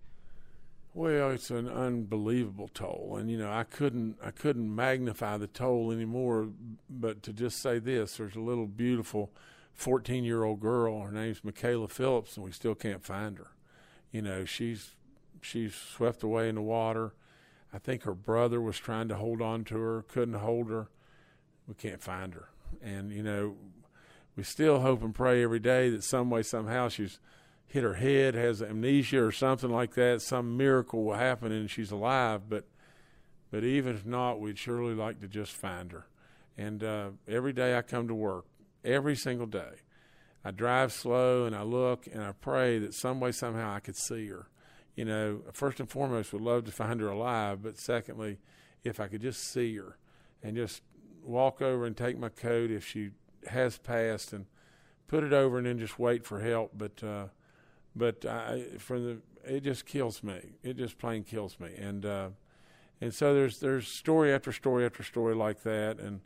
Well, 0.94 1.30
it's 1.30 1.50
an 1.50 1.68
unbelievable 1.68 2.68
toll, 2.68 3.16
and 3.18 3.30
you 3.30 3.38
know 3.38 3.50
I 3.50 3.64
couldn't 3.64 4.16
I 4.22 4.30
couldn't 4.30 4.74
magnify 4.74 5.38
the 5.38 5.46
toll 5.46 5.90
anymore. 5.90 6.48
But 6.90 7.22
to 7.22 7.32
just 7.32 7.60
say 7.60 7.78
this, 7.78 8.18
there's 8.18 8.36
a 8.36 8.40
little 8.40 8.66
beautiful 8.66 9.30
14 9.72 10.22
year 10.22 10.44
old 10.44 10.60
girl. 10.60 11.00
Her 11.00 11.10
name's 11.10 11.42
Michaela 11.42 11.88
Phillips, 11.88 12.36
and 12.36 12.44
we 12.44 12.52
still 12.52 12.74
can't 12.74 13.02
find 13.02 13.38
her. 13.38 13.52
You 14.10 14.20
know 14.20 14.44
she's 14.44 14.90
she's 15.40 15.74
swept 15.74 16.22
away 16.22 16.50
in 16.50 16.56
the 16.56 16.62
water. 16.62 17.14
I 17.72 17.78
think 17.78 18.02
her 18.02 18.14
brother 18.14 18.60
was 18.60 18.78
trying 18.78 19.08
to 19.08 19.14
hold 19.14 19.40
on 19.40 19.64
to 19.64 19.78
her, 19.78 20.02
couldn't 20.02 20.34
hold 20.34 20.68
her. 20.68 20.88
We 21.66 21.72
can't 21.74 22.02
find 22.02 22.34
her, 22.34 22.50
and 22.82 23.10
you 23.10 23.22
know 23.22 23.56
we 24.36 24.42
still 24.42 24.80
hope 24.80 25.02
and 25.02 25.14
pray 25.14 25.42
every 25.42 25.58
day 25.58 25.88
that 25.88 26.04
some 26.04 26.28
way 26.28 26.42
somehow 26.42 26.90
she's 26.90 27.18
hit 27.72 27.82
her 27.84 27.94
head, 27.94 28.34
has 28.34 28.60
amnesia 28.60 29.24
or 29.24 29.32
something 29.32 29.70
like 29.70 29.94
that, 29.94 30.20
some 30.20 30.58
miracle 30.58 31.04
will 31.04 31.14
happen 31.14 31.50
and 31.50 31.70
she's 31.70 31.90
alive. 31.90 32.42
But 32.46 32.66
but 33.50 33.64
even 33.64 33.94
if 33.94 34.04
not, 34.04 34.40
we'd 34.40 34.58
surely 34.58 34.94
like 34.94 35.20
to 35.20 35.26
just 35.28 35.52
find 35.52 35.90
her. 35.90 36.06
And 36.58 36.84
uh, 36.84 37.08
every 37.26 37.54
day 37.54 37.74
I 37.74 37.80
come 37.80 38.08
to 38.08 38.14
work, 38.14 38.44
every 38.84 39.16
single 39.16 39.46
day, 39.46 39.80
I 40.44 40.50
drive 40.50 40.92
slow 40.92 41.46
and 41.46 41.56
I 41.56 41.62
look 41.62 42.06
and 42.06 42.22
I 42.22 42.32
pray 42.32 42.78
that 42.78 42.92
some 42.92 43.20
way 43.20 43.32
somehow 43.32 43.72
I 43.72 43.80
could 43.80 43.96
see 43.96 44.28
her. 44.28 44.48
You 44.94 45.06
know, 45.06 45.40
first 45.54 45.80
and 45.80 45.88
foremost, 45.88 46.34
would 46.34 46.42
love 46.42 46.66
to 46.66 46.72
find 46.72 47.00
her 47.00 47.08
alive, 47.08 47.62
but 47.62 47.78
secondly, 47.78 48.36
if 48.84 49.00
I 49.00 49.06
could 49.06 49.22
just 49.22 49.50
see 49.50 49.74
her 49.76 49.96
and 50.42 50.56
just 50.56 50.82
walk 51.24 51.62
over 51.62 51.86
and 51.86 51.96
take 51.96 52.18
my 52.18 52.28
coat 52.28 52.70
if 52.70 52.86
she 52.86 53.12
has 53.46 53.78
passed 53.78 54.34
and 54.34 54.44
put 55.08 55.24
it 55.24 55.32
over 55.32 55.56
and 55.56 55.66
then 55.66 55.78
just 55.78 55.98
wait 55.98 56.26
for 56.26 56.40
help. 56.40 56.72
But 56.76 57.02
uh, 57.02 57.28
but 57.94 58.24
I, 58.24 58.64
from 58.78 59.04
the 59.04 59.18
it 59.44 59.64
just 59.64 59.86
kills 59.86 60.22
me. 60.22 60.40
It 60.62 60.76
just 60.76 60.98
plain 60.98 61.24
kills 61.24 61.58
me. 61.58 61.74
And 61.76 62.06
uh, 62.06 62.28
and 63.00 63.12
so 63.12 63.34
there's 63.34 63.60
there's 63.60 63.88
story 63.88 64.32
after 64.32 64.52
story 64.52 64.84
after 64.84 65.02
story 65.02 65.34
like 65.34 65.62
that. 65.62 65.98
And 65.98 66.20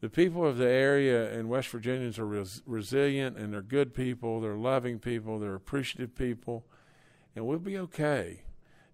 the 0.00 0.08
people 0.08 0.46
of 0.46 0.56
the 0.56 0.68
area 0.68 1.32
and 1.36 1.48
West 1.48 1.68
Virginians 1.68 2.18
are 2.18 2.26
res- 2.26 2.62
resilient 2.66 3.36
and 3.36 3.52
they're 3.52 3.62
good 3.62 3.94
people. 3.94 4.40
They're 4.40 4.56
loving 4.56 4.98
people. 4.98 5.38
They're 5.38 5.54
appreciative 5.54 6.14
people, 6.14 6.64
and 7.34 7.46
we'll 7.46 7.58
be 7.58 7.78
okay. 7.78 8.42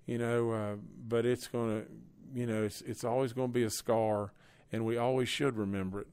You 0.07 0.18
know, 0.18 0.50
uh, 0.50 0.76
but 1.07 1.24
it's 1.24 1.46
to, 1.82 1.86
you 2.34 2.46
know, 2.46 2.64
it's 2.64 2.80
it's 2.82 3.05
always 3.05 3.32
to 3.50 3.53
be 3.53 3.64
a 3.64 3.70
scar, 3.70 4.32
and 4.72 4.84
we 4.84 4.96
always 4.96 5.28
should 5.28 5.57
remember 5.57 6.00
it. 6.00 6.09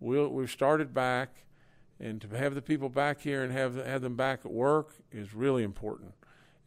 We'll 0.00 0.28
we've 0.28 0.50
started 0.50 0.92
back 0.92 1.44
and 2.00 2.20
to 2.20 2.28
have 2.36 2.54
the 2.54 2.62
people 2.62 2.88
back 2.88 3.20
here 3.20 3.42
and 3.42 3.52
have 3.52 3.76
have 3.76 4.02
them 4.02 4.16
back 4.16 4.40
at 4.44 4.52
work 4.52 4.94
is 5.12 5.34
really 5.34 5.62
important. 5.62 6.14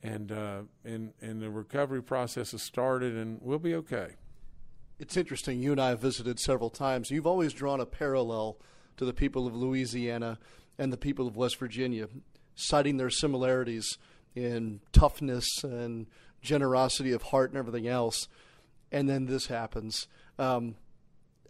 And 0.03 0.31
uh, 0.31 0.61
and 0.85 1.13
and 1.21 1.41
the 1.41 1.49
recovery 1.49 2.03
process 2.03 2.51
has 2.51 2.61
started, 2.61 3.15
and 3.15 3.39
we'll 3.41 3.59
be 3.59 3.75
okay. 3.75 4.11
It's 4.99 5.17
interesting. 5.17 5.59
You 5.59 5.71
and 5.71 5.81
I 5.81 5.89
have 5.89 5.99
visited 5.99 6.39
several 6.39 6.69
times. 6.69 7.11
You've 7.11 7.27
always 7.27 7.53
drawn 7.53 7.79
a 7.79 7.85
parallel 7.85 8.57
to 8.97 9.05
the 9.05 9.13
people 9.13 9.45
of 9.45 9.55
Louisiana 9.55 10.39
and 10.77 10.91
the 10.91 10.97
people 10.97 11.27
of 11.27 11.35
West 11.35 11.57
Virginia, 11.57 12.07
citing 12.55 12.97
their 12.97 13.09
similarities 13.09 13.97
in 14.35 14.81
toughness 14.91 15.47
and 15.63 16.07
generosity 16.41 17.11
of 17.11 17.23
heart 17.23 17.51
and 17.51 17.57
everything 17.57 17.87
else, 17.87 18.27
and 18.91 19.09
then 19.09 19.25
this 19.25 19.47
happens. 19.47 20.07
Um, 20.39 20.75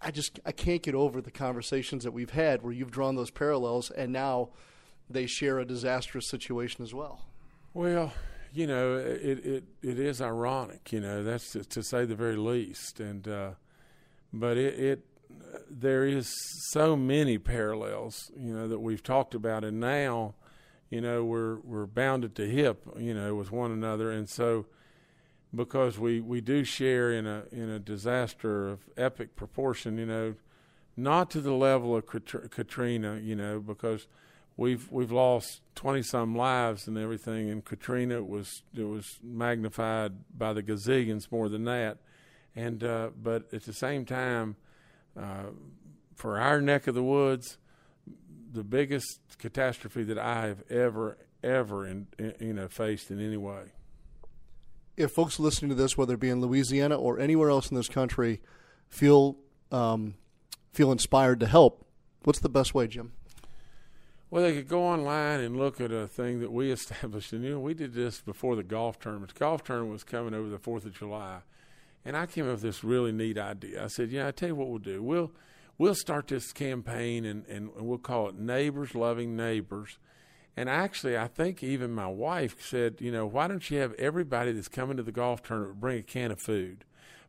I 0.01 0.11
just 0.11 0.39
I 0.45 0.51
can't 0.51 0.81
get 0.81 0.95
over 0.95 1.21
the 1.21 1.31
conversations 1.31 2.03
that 2.03 2.11
we've 2.11 2.29
had 2.29 2.61
where 2.61 2.73
you've 2.73 2.91
drawn 2.91 3.15
those 3.15 3.31
parallels, 3.31 3.91
and 3.91 4.11
now 4.11 4.49
they 5.09 5.25
share 5.25 5.59
a 5.59 5.65
disastrous 5.65 6.29
situation 6.29 6.83
as 6.83 6.93
well. 6.93 7.25
Well, 7.73 8.13
you 8.53 8.67
know, 8.67 8.95
it 8.97 9.45
it, 9.45 9.63
it 9.81 9.99
is 9.99 10.21
ironic. 10.21 10.91
You 10.91 10.99
know, 10.99 11.23
that's 11.23 11.51
to, 11.51 11.63
to 11.63 11.83
say 11.83 12.05
the 12.05 12.15
very 12.15 12.35
least. 12.35 12.99
And 12.99 13.27
uh, 13.27 13.51
but 14.33 14.57
it, 14.57 14.79
it 14.79 15.05
there 15.69 16.05
is 16.05 16.33
so 16.71 16.95
many 16.95 17.37
parallels. 17.37 18.31
You 18.37 18.53
know 18.53 18.67
that 18.67 18.79
we've 18.79 19.03
talked 19.03 19.35
about, 19.35 19.63
and 19.63 19.79
now, 19.79 20.35
you 20.89 21.01
know, 21.01 21.23
we're 21.23 21.59
we're 21.59 21.85
bound 21.85 22.23
at 22.23 22.35
the 22.35 22.45
hip. 22.45 22.83
You 22.97 23.13
know, 23.13 23.35
with 23.35 23.51
one 23.51 23.71
another, 23.71 24.11
and 24.11 24.29
so 24.29 24.65
because 25.57 25.97
we, 25.97 26.21
we 26.21 26.39
do 26.39 26.63
share 26.63 27.11
in 27.11 27.25
a 27.25 27.43
in 27.51 27.69
a 27.69 27.79
disaster 27.79 28.69
of 28.69 28.87
epic 28.95 29.35
proportion, 29.35 29.97
you 29.97 30.05
know, 30.05 30.35
not 30.95 31.29
to 31.31 31.41
the 31.41 31.53
level 31.53 31.95
of 31.95 32.05
Katrina, 32.05 33.19
you 33.21 33.35
know, 33.35 33.59
because 33.59 34.07
we've 34.55 34.89
we've 34.91 35.11
lost 35.11 35.61
twenty 35.75 36.03
some 36.03 36.35
lives 36.35 36.87
and 36.87 36.97
everything, 36.97 37.49
and 37.49 37.65
Katrina 37.65 38.23
was 38.23 38.61
it 38.75 38.83
was 38.83 39.17
magnified 39.23 40.13
by 40.37 40.53
the 40.53 40.63
gazillions 40.63 41.31
more 41.31 41.49
than 41.49 41.65
that, 41.65 41.97
and 42.55 42.83
uh, 42.83 43.09
but 43.21 43.53
at 43.53 43.63
the 43.63 43.73
same 43.73 44.05
time, 44.05 44.55
uh, 45.19 45.51
for 46.15 46.39
our 46.39 46.61
neck 46.61 46.87
of 46.87 46.95
the 46.95 47.03
woods, 47.03 47.57
the 48.53 48.63
biggest 48.63 49.19
catastrophe 49.39 50.03
that 50.03 50.19
I 50.19 50.47
have 50.47 50.63
ever 50.69 51.17
ever 51.43 51.87
in, 51.87 52.07
in, 52.19 52.33
you 52.39 52.53
know 52.53 52.67
faced 52.67 53.11
in 53.11 53.19
any 53.19 53.37
way. 53.37 53.71
If 54.97 55.11
folks 55.11 55.39
listening 55.39 55.69
to 55.69 55.75
this, 55.75 55.95
whether 55.97 56.15
it 56.15 56.19
be 56.19 56.29
in 56.29 56.41
Louisiana 56.41 56.97
or 56.97 57.19
anywhere 57.19 57.49
else 57.49 57.69
in 57.69 57.77
this 57.77 57.87
country, 57.87 58.41
feel 58.89 59.37
um, 59.71 60.15
feel 60.73 60.91
inspired 60.91 61.39
to 61.39 61.47
help, 61.47 61.85
what's 62.23 62.39
the 62.39 62.49
best 62.49 62.73
way, 62.73 62.87
Jim? 62.87 63.13
Well, 64.29 64.43
they 64.43 64.53
could 64.53 64.67
go 64.67 64.83
online 64.83 65.39
and 65.39 65.57
look 65.57 65.79
at 65.79 65.91
a 65.91 66.07
thing 66.07 66.41
that 66.41 66.51
we 66.51 66.71
established. 66.71 67.33
And, 67.33 67.43
you 67.43 67.51
know, 67.51 67.59
we 67.59 67.73
did 67.73 67.93
this 67.93 68.21
before 68.21 68.55
the 68.55 68.63
golf 68.63 68.99
tournament. 68.99 69.33
The 69.33 69.39
golf 69.39 69.63
tournament 69.63 69.93
was 69.93 70.03
coming 70.03 70.33
over 70.33 70.49
the 70.49 70.57
4th 70.57 70.85
of 70.85 70.93
July. 70.93 71.39
And 72.05 72.15
I 72.15 72.25
came 72.25 72.45
up 72.45 72.51
with 72.51 72.61
this 72.61 72.83
really 72.83 73.11
neat 73.11 73.37
idea. 73.37 73.83
I 73.83 73.87
said, 73.87 74.11
yeah, 74.11 74.27
I 74.27 74.31
tell 74.31 74.49
you 74.49 74.55
what 74.55 74.69
we'll 74.69 74.79
do. 74.79 75.01
We'll, 75.01 75.31
we'll 75.77 75.95
start 75.95 76.27
this 76.27 76.51
campaign 76.53 77.25
and, 77.25 77.45
and 77.47 77.69
we'll 77.75 77.97
call 77.97 78.29
it 78.29 78.35
Neighbors 78.35 78.95
Loving 78.95 79.35
Neighbors. 79.35 79.97
And 80.57 80.67
actually, 80.67 81.15
I 81.15 81.27
think 81.27 81.61
even 81.61 81.91
my 81.91 82.07
wife 82.07 82.65
said, 82.65 82.95
you 82.99 83.11
know, 83.11 83.27
why 83.27 83.47
don't 83.47 83.69
you 83.69 83.77
have 83.77 83.93
everybody 83.93 84.51
that's 84.51 84.67
coming 84.67 84.97
to 84.97 85.03
the 85.03 85.11
golf 85.11 85.43
tournament 85.43 85.79
bring 85.79 85.99
a 85.99 86.03
can 86.03 86.31
of 86.31 86.41
food? 86.41 86.83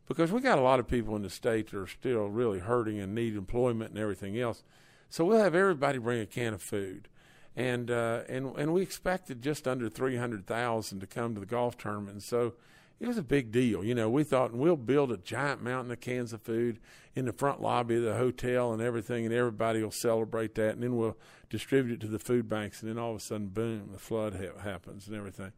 Because 0.07 0.31
we 0.31 0.41
got 0.41 0.57
a 0.57 0.63
lot 0.63 0.79
of 0.79 0.87
people 0.87 1.15
in 1.15 1.21
the 1.21 1.29
state 1.29 1.69
that 1.69 1.77
are 1.77 1.85
still 1.85 2.29
really 2.29 2.57
hurting 2.57 2.99
and 2.99 3.13
need 3.13 3.35
employment 3.35 3.91
and 3.91 3.99
everything 3.99 4.39
else. 4.39 4.63
So 5.11 5.23
we'll 5.23 5.43
have 5.43 5.53
everybody 5.53 5.99
bring 5.99 6.21
a 6.21 6.25
can 6.25 6.55
of 6.55 6.63
food, 6.63 7.07
and 7.55 7.91
uh, 7.91 8.21
and 8.27 8.55
and 8.57 8.73
we 8.73 8.81
expected 8.81 9.43
just 9.43 9.67
under 9.67 9.89
three 9.89 10.17
hundred 10.17 10.47
thousand 10.47 10.99
to 11.01 11.07
come 11.07 11.35
to 11.35 11.39
the 11.39 11.45
golf 11.45 11.77
tournament. 11.77 12.13
And 12.13 12.23
so 12.23 12.53
it 12.99 13.07
was 13.07 13.17
a 13.17 13.23
big 13.23 13.51
deal. 13.51 13.83
You 13.83 13.95
know, 13.95 14.09
we 14.09 14.23
thought 14.23 14.53
we'll 14.53 14.75
build 14.75 15.11
a 15.11 15.17
giant 15.17 15.63
mountain 15.63 15.91
of 15.91 16.01
cans 16.01 16.33
of 16.33 16.41
food 16.41 16.79
in 17.15 17.25
the 17.25 17.33
front 17.33 17.61
lobby 17.61 17.95
of 17.95 18.03
the 18.03 18.15
hotel 18.15 18.73
and 18.73 18.81
everything, 18.81 19.25
and 19.25 19.33
everybody 19.33 19.81
will 19.81 19.91
celebrate 19.91 20.55
that, 20.55 20.71
and 20.71 20.83
then 20.83 20.97
we'll 20.97 21.17
distribute 21.49 21.95
it 21.95 22.01
to 22.01 22.07
the 22.07 22.19
food 22.19 22.49
banks, 22.49 22.81
and 22.81 22.89
then 22.89 22.99
all 22.99 23.11
of 23.11 23.17
a 23.17 23.19
sudden, 23.19 23.47
boom, 23.47 23.89
the 23.91 23.99
flood 23.99 24.35
ha- 24.35 24.61
happens 24.61 25.07
and 25.07 25.15
everything. 25.15 25.51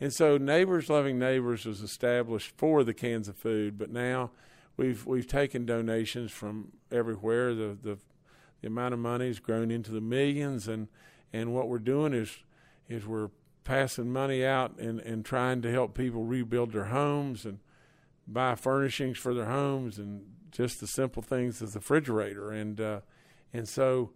And 0.00 0.12
so, 0.12 0.36
Neighbors 0.36 0.88
Loving 0.88 1.18
Neighbors 1.18 1.64
was 1.64 1.80
established 1.80 2.54
for 2.56 2.82
the 2.82 2.94
cans 2.94 3.28
of 3.28 3.36
food, 3.36 3.78
but 3.78 3.90
now 3.90 4.30
we've 4.76 5.06
we've 5.06 5.26
taken 5.26 5.66
donations 5.66 6.32
from 6.32 6.72
everywhere. 6.90 7.54
The 7.54 7.76
the 7.80 7.98
the 8.62 8.66
amount 8.66 8.94
of 8.94 9.00
money 9.00 9.26
has 9.26 9.38
grown 9.38 9.70
into 9.70 9.92
the 9.92 10.00
millions, 10.00 10.68
and 10.68 10.88
and 11.32 11.54
what 11.54 11.68
we're 11.68 11.78
doing 11.78 12.14
is 12.14 12.38
is 12.88 13.06
we're 13.06 13.30
passing 13.64 14.12
money 14.12 14.44
out 14.44 14.78
and 14.78 15.00
and 15.00 15.24
trying 15.24 15.62
to 15.62 15.70
help 15.70 15.94
people 15.94 16.24
rebuild 16.24 16.72
their 16.72 16.86
homes 16.86 17.44
and 17.44 17.58
buy 18.26 18.54
furnishings 18.54 19.18
for 19.18 19.34
their 19.34 19.46
homes 19.46 19.98
and 19.98 20.22
just 20.50 20.80
the 20.80 20.86
simple 20.86 21.22
things 21.22 21.62
as 21.62 21.72
the 21.72 21.78
refrigerator 21.78 22.50
and 22.50 22.80
uh, 22.80 23.00
and 23.52 23.68
so 23.68 24.10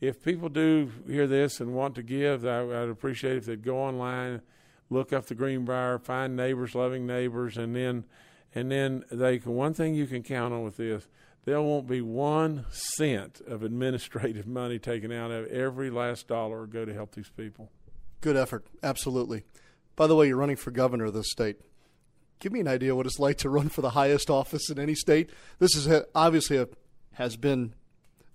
if 0.00 0.22
people 0.22 0.48
do 0.48 0.90
hear 1.06 1.26
this 1.26 1.60
and 1.60 1.74
want 1.74 1.94
to 1.94 2.02
give, 2.02 2.44
I, 2.46 2.62
would 2.62 2.90
appreciate 2.90 3.36
if 3.36 3.46
they'd 3.46 3.64
go 3.64 3.78
online, 3.78 4.42
look 4.90 5.12
up 5.12 5.26
the 5.26 5.34
Greenbrier, 5.34 5.98
find 5.98 6.36
neighbors, 6.36 6.74
loving 6.74 7.06
neighbors, 7.06 7.56
and 7.56 7.74
then 7.74 8.04
and 8.54 8.70
then 8.70 9.04
they 9.10 9.38
can. 9.38 9.52
One 9.54 9.74
thing 9.74 9.94
you 9.94 10.06
can 10.06 10.22
count 10.22 10.54
on 10.54 10.64
with 10.64 10.76
this 10.76 11.06
there 11.44 11.62
won't 11.62 11.86
be 11.86 12.00
one 12.00 12.66
cent 12.70 13.40
of 13.46 13.62
administrative 13.62 14.46
money 14.48 14.78
taken 14.78 15.12
out 15.12 15.30
of 15.30 15.46
every 15.46 15.90
last 15.90 16.26
dollar 16.26 16.66
go 16.66 16.84
to 16.84 16.92
help 16.92 17.14
these 17.14 17.30
people. 17.30 17.70
Good 18.20 18.36
effort, 18.36 18.66
absolutely. 18.82 19.44
By 19.94 20.06
the 20.06 20.16
way, 20.16 20.28
you're 20.28 20.36
running 20.36 20.56
for 20.56 20.70
governor 20.70 21.06
of 21.06 21.14
this 21.14 21.30
state. 21.30 21.60
Give 22.38 22.52
me 22.52 22.60
an 22.60 22.68
idea 22.68 22.94
what 22.94 23.06
it's 23.06 23.18
like 23.18 23.38
to 23.38 23.48
run 23.48 23.68
for 23.68 23.80
the 23.80 23.90
highest 23.90 24.28
office 24.28 24.68
in 24.68 24.78
any 24.78 24.94
state. 24.94 25.30
This 25.58 25.74
is 25.74 25.88
obviously 26.14 26.58
a, 26.58 26.68
has 27.14 27.36
been 27.36 27.74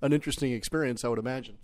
an 0.01 0.13
interesting 0.13 0.53
experience, 0.53 1.05
I 1.05 1.09
would 1.09 1.19
imagine. 1.19 1.57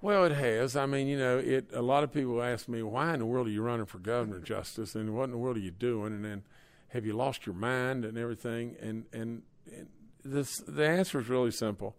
Well, 0.00 0.24
it 0.24 0.32
has. 0.32 0.76
I 0.76 0.86
mean, 0.86 1.08
you 1.08 1.18
know, 1.18 1.38
it. 1.38 1.70
A 1.72 1.80
lot 1.80 2.04
of 2.04 2.12
people 2.12 2.42
ask 2.42 2.68
me, 2.68 2.82
"Why 2.82 3.14
in 3.14 3.20
the 3.20 3.26
world 3.26 3.46
are 3.46 3.50
you 3.50 3.62
running 3.62 3.86
for 3.86 3.98
governor, 3.98 4.38
Justice? 4.38 4.94
And 4.94 5.16
what 5.16 5.24
in 5.24 5.30
the 5.30 5.38
world 5.38 5.56
are 5.56 5.60
you 5.60 5.70
doing? 5.70 6.12
And 6.12 6.22
then, 6.22 6.42
have 6.88 7.06
you 7.06 7.14
lost 7.14 7.46
your 7.46 7.54
mind 7.54 8.04
and 8.04 8.18
everything?" 8.18 8.76
And 8.82 9.06
and, 9.14 9.42
and 9.66 9.88
this 10.22 10.58
the 10.58 10.86
answer 10.86 11.20
is 11.20 11.30
really 11.30 11.52
simple. 11.52 11.96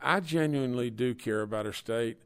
I 0.00 0.20
genuinely 0.20 0.88
do 0.88 1.14
care 1.16 1.42
about 1.42 1.66
our 1.66 1.72
state. 1.72 2.18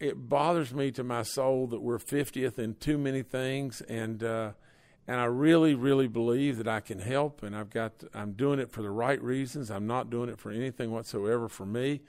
It 0.00 0.28
bothers 0.28 0.72
me 0.72 0.90
to 0.92 1.02
my 1.02 1.22
soul 1.22 1.66
that 1.68 1.80
we're 1.80 1.98
50th 1.98 2.58
in 2.58 2.74
too 2.74 2.98
many 2.98 3.22
things, 3.22 3.80
and 3.82 4.22
uh, 4.22 4.52
and 5.06 5.20
I 5.20 5.24
really, 5.24 5.74
really 5.74 6.06
believe 6.06 6.58
that 6.58 6.68
I 6.68 6.80
can 6.80 7.00
help, 7.00 7.42
and 7.42 7.56
I've 7.56 7.70
got 7.70 8.04
I'm 8.14 8.32
doing 8.32 8.60
it 8.60 8.70
for 8.70 8.82
the 8.82 8.90
right 8.90 9.20
reasons. 9.22 9.70
I'm 9.70 9.86
not 9.86 10.10
doing 10.10 10.28
it 10.28 10.38
for 10.38 10.50
anything 10.50 10.90
whatsoever 10.90 11.48
for 11.48 11.66
me. 11.66 12.02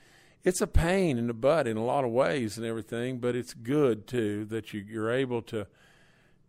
It's 0.44 0.62
a 0.62 0.68
pain 0.68 1.18
in 1.18 1.28
the 1.28 1.34
butt 1.34 1.68
in 1.68 1.78
a 1.78 1.84
lot 1.84 2.06
of 2.06 2.12
ways 2.12 2.58
and 2.58 2.66
everything, 2.66 3.20
but 3.20 3.36
it's 3.36 3.54
good 3.54 4.08
too 4.08 4.46
that 4.46 4.74
you, 4.74 4.86
you're 4.88 5.12
able 5.12 5.42
to 5.44 5.68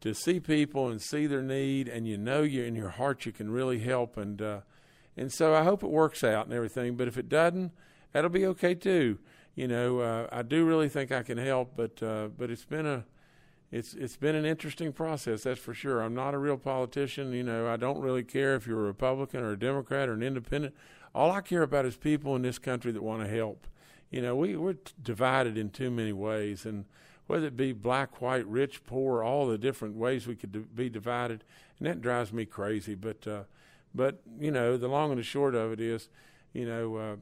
to 0.01 0.15
see 0.15 0.41
people 0.41 0.89
and 0.89 1.01
see 1.01 1.27
their 1.27 1.43
need, 1.43 1.89
and 1.89 2.07
you 2.07 2.19
know 2.19 2.43
you 2.43 2.65
in 2.65 2.75
your 2.75 2.91
heart 2.91 3.25
you 3.27 3.33
can 3.33 3.51
really 3.51 3.79
help 3.79 4.17
and. 4.17 4.43
Uh, 4.43 4.61
and 5.17 5.33
so 5.33 5.55
I 5.55 5.65
hope 5.65 5.83
it 5.83 5.91
works 5.91 6.25
out 6.25 6.47
and 6.47 6.55
everything. 6.55 6.97
But 6.97 7.09
if 7.09 7.19
it 7.19 7.29
doesn't, 7.29 7.73
that'll 8.13 8.31
be 8.31 8.47
okay 8.47 8.75
too. 8.75 9.19
You 9.61 9.69
know, 9.69 9.99
uh, 9.99 10.27
I 10.33 10.41
do 10.41 10.65
really 10.65 10.89
think 10.89 11.13
I 11.13 11.23
can 11.23 11.37
help, 11.37 11.73
but 11.77 12.03
uh, 12.03 12.29
but 12.29 12.51
it's 12.51 12.65
been 12.65 12.87
a 12.87 13.05
it's 13.71 13.93
it's 13.93 14.17
been 14.17 14.35
an 14.35 14.47
interesting 14.47 14.91
process, 14.91 15.43
that's 15.43 15.61
for 15.61 15.75
sure. 15.75 16.01
I'm 16.01 16.15
not 16.15 16.33
a 16.33 16.39
real 16.39 16.57
politician. 16.57 17.35
You 17.35 17.43
know, 17.43 17.69
I 17.69 17.77
don't 17.77 18.01
really 18.01 18.23
care 18.23 18.55
if 18.55 18.67
you're 18.67 18.81
a 18.81 18.85
Republican 18.85 19.41
or 19.41 19.51
a 19.51 19.59
Democrat 19.59 20.09
or 20.09 20.15
an 20.15 20.23
Independent. 20.23 20.75
All 21.15 21.31
I 21.31 21.43
care 21.43 21.61
about 21.61 21.85
is 21.85 21.99
people 21.99 22.35
in 22.37 22.41
this 22.41 22.59
country 22.59 22.91
that 22.91 23.03
want 23.03 23.23
to 23.23 23.29
help. 23.29 23.67
You 24.11 24.23
know, 24.23 24.35
we 24.35 24.57
we're 24.57 24.77
divided 25.03 25.59
in 25.59 25.69
too 25.69 25.91
many 25.91 26.15
ways, 26.15 26.65
and 26.65 26.87
whether 27.27 27.49
it 27.49 27.57
be 27.59 27.73
black, 27.73 28.23
white, 28.23 28.47
rich, 28.47 28.83
poor, 28.87 29.23
all 29.23 29.47
the 29.47 29.59
different 29.59 29.95
ways 29.95 30.27
we 30.27 30.37
could 30.37 30.75
be 30.75 30.89
divided, 30.89 31.45
and 31.79 31.87
that 31.87 32.01
drives 32.01 32.33
me 32.33 32.47
crazy. 32.47 32.95
But 32.95 33.27
uh, 33.27 33.43
but 33.95 34.23
you 34.39 34.53
know, 34.53 34.79
the 34.79 34.89
long 34.89 35.11
and 35.11 35.19
the 35.19 35.23
short 35.23 35.55
of 35.55 35.71
it 35.71 35.81
is, 35.81 36.09
you 36.55 36.65
know, 36.65 36.97
uh, 36.97 37.17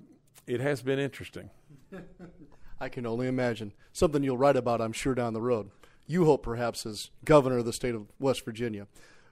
it 0.46 0.60
has 0.60 0.82
been 0.82 1.00
interesting. 1.00 1.50
I 2.80 2.88
can 2.88 3.06
only 3.06 3.26
imagine 3.26 3.72
something 3.92 4.22
you'll 4.22 4.38
write 4.38 4.56
about, 4.56 4.80
I'm 4.80 4.92
sure, 4.92 5.14
down 5.14 5.32
the 5.32 5.40
road. 5.40 5.70
You 6.06 6.24
hope, 6.24 6.42
perhaps, 6.42 6.86
as 6.86 7.10
governor 7.24 7.58
of 7.58 7.64
the 7.64 7.72
state 7.72 7.94
of 7.94 8.06
West 8.18 8.44
Virginia. 8.44 8.86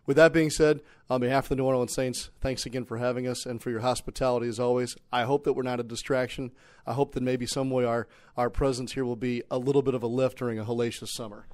With 0.04 0.16
that 0.18 0.32
being 0.32 0.50
said, 0.50 0.80
on 1.10 1.20
behalf 1.20 1.46
of 1.46 1.48
the 1.50 1.56
New 1.56 1.64
Orleans 1.64 1.92
Saints, 1.92 2.30
thanks 2.40 2.64
again 2.64 2.84
for 2.84 2.98
having 2.98 3.26
us 3.26 3.44
and 3.44 3.60
for 3.60 3.70
your 3.70 3.80
hospitality 3.80 4.46
as 4.46 4.60
always. 4.60 4.96
I 5.12 5.22
hope 5.24 5.42
that 5.44 5.54
we're 5.54 5.62
not 5.62 5.80
a 5.80 5.84
distraction. 5.84 6.52
I 6.86 6.92
hope 6.92 7.12
that 7.14 7.24
maybe 7.24 7.46
some 7.46 7.70
way 7.70 7.84
our, 7.84 8.06
our 8.36 8.48
presence 8.48 8.92
here 8.92 9.04
will 9.04 9.16
be 9.16 9.42
a 9.50 9.58
little 9.58 9.82
bit 9.82 9.94
of 9.94 10.04
a 10.04 10.06
lift 10.06 10.38
during 10.38 10.60
a 10.60 10.64
hellacious 10.64 11.08
summer. 11.08 11.46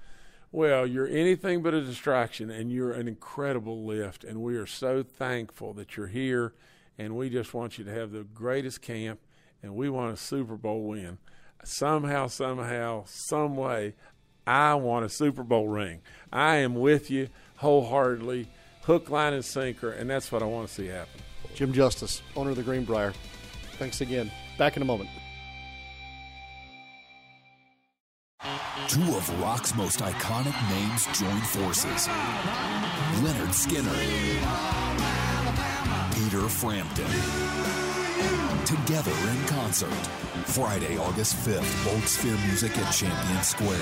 Well, 0.51 0.87
you're 0.87 1.09
anything 1.09 1.63
but 1.63 1.73
a 1.73 1.81
distraction, 1.81 2.51
and 2.51 2.71
you're 2.71 2.93
an 2.93 3.09
incredible 3.09 3.87
lift. 3.87 4.23
And 4.23 4.43
we 4.43 4.57
are 4.57 4.67
so 4.67 5.03
thankful 5.03 5.73
that 5.75 5.97
you're 5.97 6.09
here. 6.09 6.53
And 6.99 7.17
we 7.17 7.31
just 7.31 7.55
want 7.55 7.79
you 7.79 7.85
to 7.85 7.91
have 7.91 8.13
the 8.13 8.25
greatest 8.25 8.83
camp, 8.83 9.19
and 9.63 9.75
we 9.75 9.89
want 9.89 10.13
a 10.13 10.17
Super 10.17 10.57
Bowl 10.57 10.83
win. 10.85 11.19
Somehow, 11.65 12.27
somehow, 12.27 13.05
some 13.07 13.57
way, 13.57 13.95
I 14.47 14.75
want 14.75 15.05
a 15.05 15.09
Super 15.09 15.43
Bowl 15.45 15.69
ring. 15.69 16.01
I 16.33 16.57
am 16.57 16.75
with 16.75 17.11
you 17.11 17.29
wholeheartedly, 17.57 18.49
hook, 18.83 19.09
line, 19.09 19.33
and 19.33 19.45
sinker, 19.45 19.91
and 19.93 20.11
that's 20.11 20.33
what 20.33 20.43
I 20.43 20.47
want 20.47 20.67
to 20.69 20.75
see 20.75 20.87
happen. 20.87 21.21
Jim 21.55 21.73
Justice, 21.73 22.23
owner 22.35 22.51
of 22.51 22.57
the 22.57 22.63
Greenbrier. 22.63 23.13
Thanks 23.79 24.01
again. 24.01 24.31
Back 24.59 24.77
in 24.77 24.83
a 24.83 24.87
moment. 24.87 25.11
Two 28.89 29.17
of 29.17 29.41
rock's 29.41 29.75
most 29.77 30.01
iconic 30.01 30.55
names 30.71 31.07
join 31.19 31.41
forces. 31.43 32.09
Lynyrd 33.23 33.55
Skynyrd, 33.55 34.43
Peter 36.15 36.49
Frampton. 36.49 37.62
Together 38.73 39.13
in 39.29 39.45
concert. 39.49 39.93
Friday, 40.47 40.97
August 40.97 41.37
5th, 41.47 41.85
Bold 41.85 42.05
Sphere 42.05 42.39
Music 42.47 42.75
at 42.79 42.91
Champion 42.91 43.43
Square. 43.43 43.77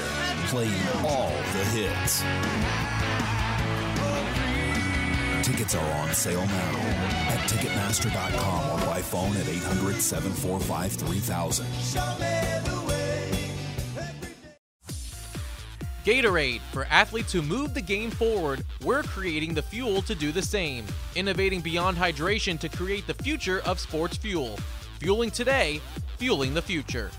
Playing 0.48 0.82
all 1.04 1.28
the 1.28 1.64
hits. 1.70 2.24
Tickets 5.46 5.76
are 5.76 5.92
on 6.00 6.12
sale 6.12 6.44
now 6.44 6.76
at 7.28 7.38
Ticketmaster.com 7.48 8.80
or 8.80 8.86
by 8.86 9.00
phone 9.00 9.36
at 9.36 9.48
800 9.48 9.94
745 9.94 10.92
3000. 10.92 11.66
Gatorade. 16.04 16.60
For 16.72 16.86
athletes 16.86 17.32
who 17.32 17.42
move 17.42 17.74
the 17.74 17.80
game 17.80 18.10
forward, 18.10 18.64
we're 18.84 19.04
creating 19.04 19.54
the 19.54 19.62
fuel 19.62 20.02
to 20.02 20.16
do 20.16 20.32
the 20.32 20.42
same. 20.42 20.84
Innovating 21.14 21.60
beyond 21.60 21.96
hydration 21.96 22.58
to 22.58 22.68
create 22.68 23.06
the 23.06 23.14
future 23.14 23.60
of 23.64 23.78
sports 23.78 24.16
fuel. 24.16 24.58
Fueling 25.00 25.30
today, 25.30 25.80
fueling 26.18 26.52
the 26.52 26.60
future. 26.60 27.10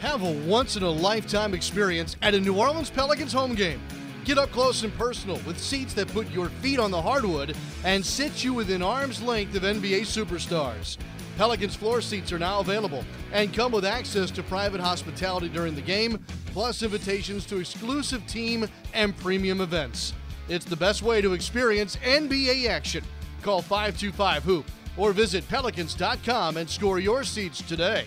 Have 0.00 0.22
a 0.22 0.32
once 0.46 0.76
in 0.76 0.82
a 0.82 0.90
lifetime 0.90 1.54
experience 1.54 2.16
at 2.20 2.34
a 2.34 2.40
New 2.40 2.54
Orleans 2.54 2.90
Pelicans 2.90 3.32
home 3.32 3.54
game. 3.54 3.80
Get 4.26 4.36
up 4.36 4.50
close 4.50 4.82
and 4.82 4.92
personal 4.98 5.40
with 5.46 5.58
seats 5.58 5.94
that 5.94 6.08
put 6.08 6.30
your 6.32 6.50
feet 6.60 6.78
on 6.78 6.90
the 6.90 7.00
hardwood 7.00 7.56
and 7.82 8.04
sit 8.04 8.44
you 8.44 8.52
within 8.52 8.82
arm's 8.82 9.22
length 9.22 9.56
of 9.56 9.62
NBA 9.62 10.02
superstars. 10.02 10.98
Pelicans 11.38 11.74
floor 11.74 12.02
seats 12.02 12.30
are 12.30 12.38
now 12.38 12.60
available 12.60 13.06
and 13.32 13.54
come 13.54 13.72
with 13.72 13.86
access 13.86 14.30
to 14.32 14.42
private 14.42 14.82
hospitality 14.82 15.48
during 15.48 15.74
the 15.74 15.80
game, 15.80 16.22
plus 16.52 16.82
invitations 16.82 17.46
to 17.46 17.58
exclusive 17.58 18.26
team 18.26 18.68
and 18.92 19.16
premium 19.16 19.62
events. 19.62 20.12
It's 20.50 20.66
the 20.66 20.76
best 20.76 21.00
way 21.00 21.22
to 21.22 21.32
experience 21.32 21.96
NBA 22.04 22.68
action. 22.68 23.02
Call 23.40 23.62
525 23.62 24.44
Hoop 24.44 24.70
or 24.96 25.12
visit 25.12 25.48
pelicans.com 25.48 26.56
and 26.56 26.68
score 26.68 26.98
your 26.98 27.24
seats 27.24 27.62
today. 27.62 28.04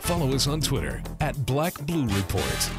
Follow 0.00 0.34
us 0.34 0.46
on 0.46 0.60
Twitter 0.60 1.02
at 1.20 1.46
Black 1.46 1.74
Blue 1.86 2.06
Report. 2.06 2.70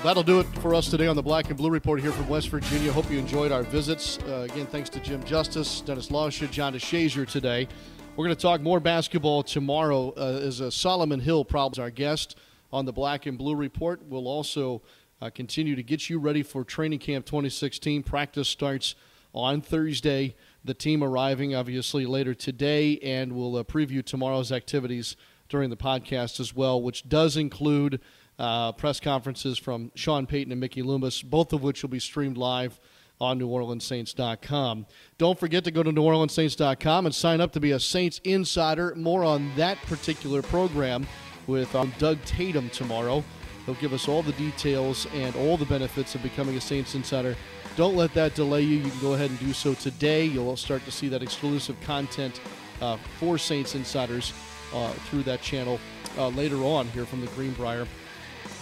Well, 0.00 0.04
that'll 0.04 0.22
do 0.22 0.40
it 0.40 0.46
for 0.60 0.74
us 0.74 0.88
today 0.88 1.06
on 1.06 1.14
the 1.14 1.22
Black 1.22 1.48
and 1.48 1.58
Blue 1.58 1.70
Report 1.70 2.00
here 2.00 2.10
from 2.10 2.26
West 2.28 2.48
Virginia. 2.48 2.90
Hope 2.90 3.10
you 3.10 3.18
enjoyed 3.18 3.52
our 3.52 3.62
visits. 3.62 4.18
Uh, 4.26 4.46
again, 4.50 4.66
thanks 4.66 4.88
to 4.88 5.00
Jim 5.00 5.22
Justice, 5.24 5.82
Dennis 5.82 6.08
Lauscha, 6.08 6.50
John 6.50 6.72
DeShazo 6.72 7.28
today. 7.28 7.68
We're 8.16 8.24
going 8.24 8.34
to 8.34 8.42
talk 8.42 8.62
more 8.62 8.80
basketball 8.80 9.42
tomorrow 9.42 10.14
uh, 10.16 10.40
as 10.42 10.62
uh, 10.62 10.70
Solomon 10.70 11.20
Hill 11.20 11.44
problems 11.44 11.78
our 11.78 11.90
guest 11.90 12.38
on 12.72 12.86
the 12.86 12.92
Black 12.92 13.26
and 13.26 13.36
Blue 13.36 13.54
Report. 13.54 14.00
We'll 14.08 14.26
also 14.26 14.82
uh, 15.20 15.30
continue 15.30 15.76
to 15.76 15.82
get 15.82 16.08
you 16.08 16.18
ready 16.18 16.42
for 16.42 16.64
training 16.64 16.98
camp 16.98 17.26
2016. 17.26 18.02
Practice 18.02 18.48
starts 18.48 18.94
on 19.34 19.60
Thursday. 19.60 20.34
The 20.64 20.74
team 20.74 21.02
arriving 21.02 21.54
obviously 21.54 22.06
later 22.06 22.34
today, 22.34 22.98
and 22.98 23.32
we'll 23.32 23.56
uh, 23.56 23.64
preview 23.64 24.04
tomorrow's 24.04 24.52
activities 24.52 25.16
during 25.48 25.70
the 25.70 25.76
podcast 25.76 26.40
as 26.40 26.54
well, 26.54 26.80
which 26.80 27.08
does 27.08 27.36
include 27.36 28.00
uh, 28.38 28.72
press 28.72 29.00
conferences 29.00 29.58
from 29.58 29.92
Sean 29.94 30.26
Payton 30.26 30.52
and 30.52 30.60
Mickey 30.60 30.82
Loomis, 30.82 31.22
both 31.22 31.52
of 31.52 31.62
which 31.62 31.82
will 31.82 31.90
be 31.90 31.98
streamed 32.00 32.38
live 32.38 32.80
on 33.20 33.38
NewOrleansSaints.com. 33.38 34.86
Don't 35.18 35.38
forget 35.38 35.64
to 35.64 35.70
go 35.70 35.82
to 35.82 35.92
NewOrleansSaints.com 35.92 37.06
and 37.06 37.14
sign 37.14 37.40
up 37.42 37.52
to 37.52 37.60
be 37.60 37.72
a 37.72 37.80
Saints 37.80 38.18
insider. 38.24 38.94
More 38.96 39.24
on 39.24 39.54
that 39.56 39.76
particular 39.82 40.40
program 40.40 41.06
with 41.46 41.74
um, 41.74 41.92
Doug 41.98 42.22
Tatum 42.24 42.70
tomorrow. 42.70 43.22
He'll 43.66 43.74
give 43.76 43.92
us 43.92 44.08
all 44.08 44.22
the 44.22 44.32
details 44.32 45.06
and 45.14 45.34
all 45.36 45.56
the 45.56 45.64
benefits 45.64 46.14
of 46.14 46.22
becoming 46.22 46.56
a 46.56 46.60
Saints 46.60 46.94
insider. 46.94 47.36
Don't 47.76 47.96
let 47.96 48.12
that 48.14 48.34
delay 48.34 48.62
you. 48.62 48.78
You 48.78 48.90
can 48.90 49.00
go 49.00 49.14
ahead 49.14 49.30
and 49.30 49.38
do 49.38 49.52
so 49.52 49.74
today. 49.74 50.24
You'll 50.24 50.56
start 50.56 50.84
to 50.84 50.90
see 50.90 51.08
that 51.08 51.22
exclusive 51.22 51.80
content 51.82 52.40
uh, 52.80 52.96
for 53.18 53.38
Saints 53.38 53.74
insiders 53.74 54.32
uh, 54.74 54.90
through 54.92 55.22
that 55.24 55.42
channel 55.42 55.78
uh, 56.18 56.28
later 56.28 56.62
on 56.64 56.88
here 56.88 57.04
from 57.04 57.20
the 57.20 57.26
Greenbrier 57.28 57.86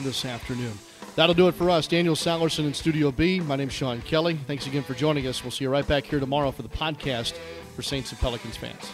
this 0.01 0.25
afternoon. 0.25 0.79
That'll 1.17 1.35
do 1.35 1.49
it 1.49 1.55
for 1.55 1.69
us. 1.71 1.89
Daniel 1.89 2.15
Salerson 2.15 2.65
in 2.65 2.75
Studio 2.75 3.11
B. 3.11 3.41
My 3.41 3.57
name's 3.57 3.73
Sean 3.73 4.01
Kelly. 4.03 4.39
Thanks 4.47 4.67
again 4.67 4.85
for 4.85 4.95
joining 4.95 5.27
us. 5.27 5.43
We'll 5.43 5.51
see 5.51 5.65
you 5.65 5.71
right 5.71 5.87
back 5.87 6.05
here 6.05 6.21
tomorrow 6.21 6.53
for 6.53 6.63
the 6.63 6.69
podcast 6.69 7.33
for 7.75 7.83
Saints 7.83 8.13
and 8.13 8.21
Pelicans 8.21 8.57
fans. 8.57 8.93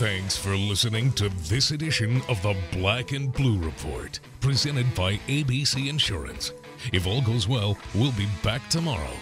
Thanks 0.00 0.34
for 0.34 0.56
listening 0.56 1.12
to 1.12 1.28
this 1.28 1.72
edition 1.72 2.22
of 2.26 2.40
the 2.40 2.56
Black 2.72 3.12
and 3.12 3.30
Blue 3.30 3.58
Report, 3.58 4.18
presented 4.40 4.86
by 4.94 5.16
ABC 5.28 5.90
Insurance. 5.90 6.54
If 6.90 7.06
all 7.06 7.20
goes 7.20 7.46
well, 7.46 7.76
we'll 7.94 8.12
be 8.12 8.26
back 8.42 8.66
tomorrow. 8.70 9.12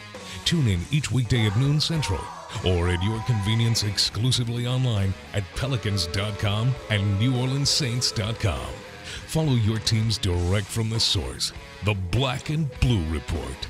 Tune 0.44 0.68
in 0.68 0.78
each 0.92 1.10
weekday 1.10 1.48
at 1.48 1.56
noon 1.56 1.80
central 1.80 2.20
or 2.64 2.90
at 2.90 3.02
your 3.02 3.20
convenience 3.22 3.82
exclusively 3.82 4.68
online 4.68 5.12
at 5.34 5.42
pelicans.com 5.56 6.72
and 6.90 7.20
neworleanssaints.com. 7.20 8.68
Follow 9.26 9.54
your 9.54 9.80
teams 9.80 10.16
direct 10.16 10.68
from 10.68 10.90
the 10.90 11.00
source. 11.00 11.52
The 11.86 11.94
Black 12.12 12.50
and 12.50 12.70
Blue 12.78 13.04
Report. 13.12 13.66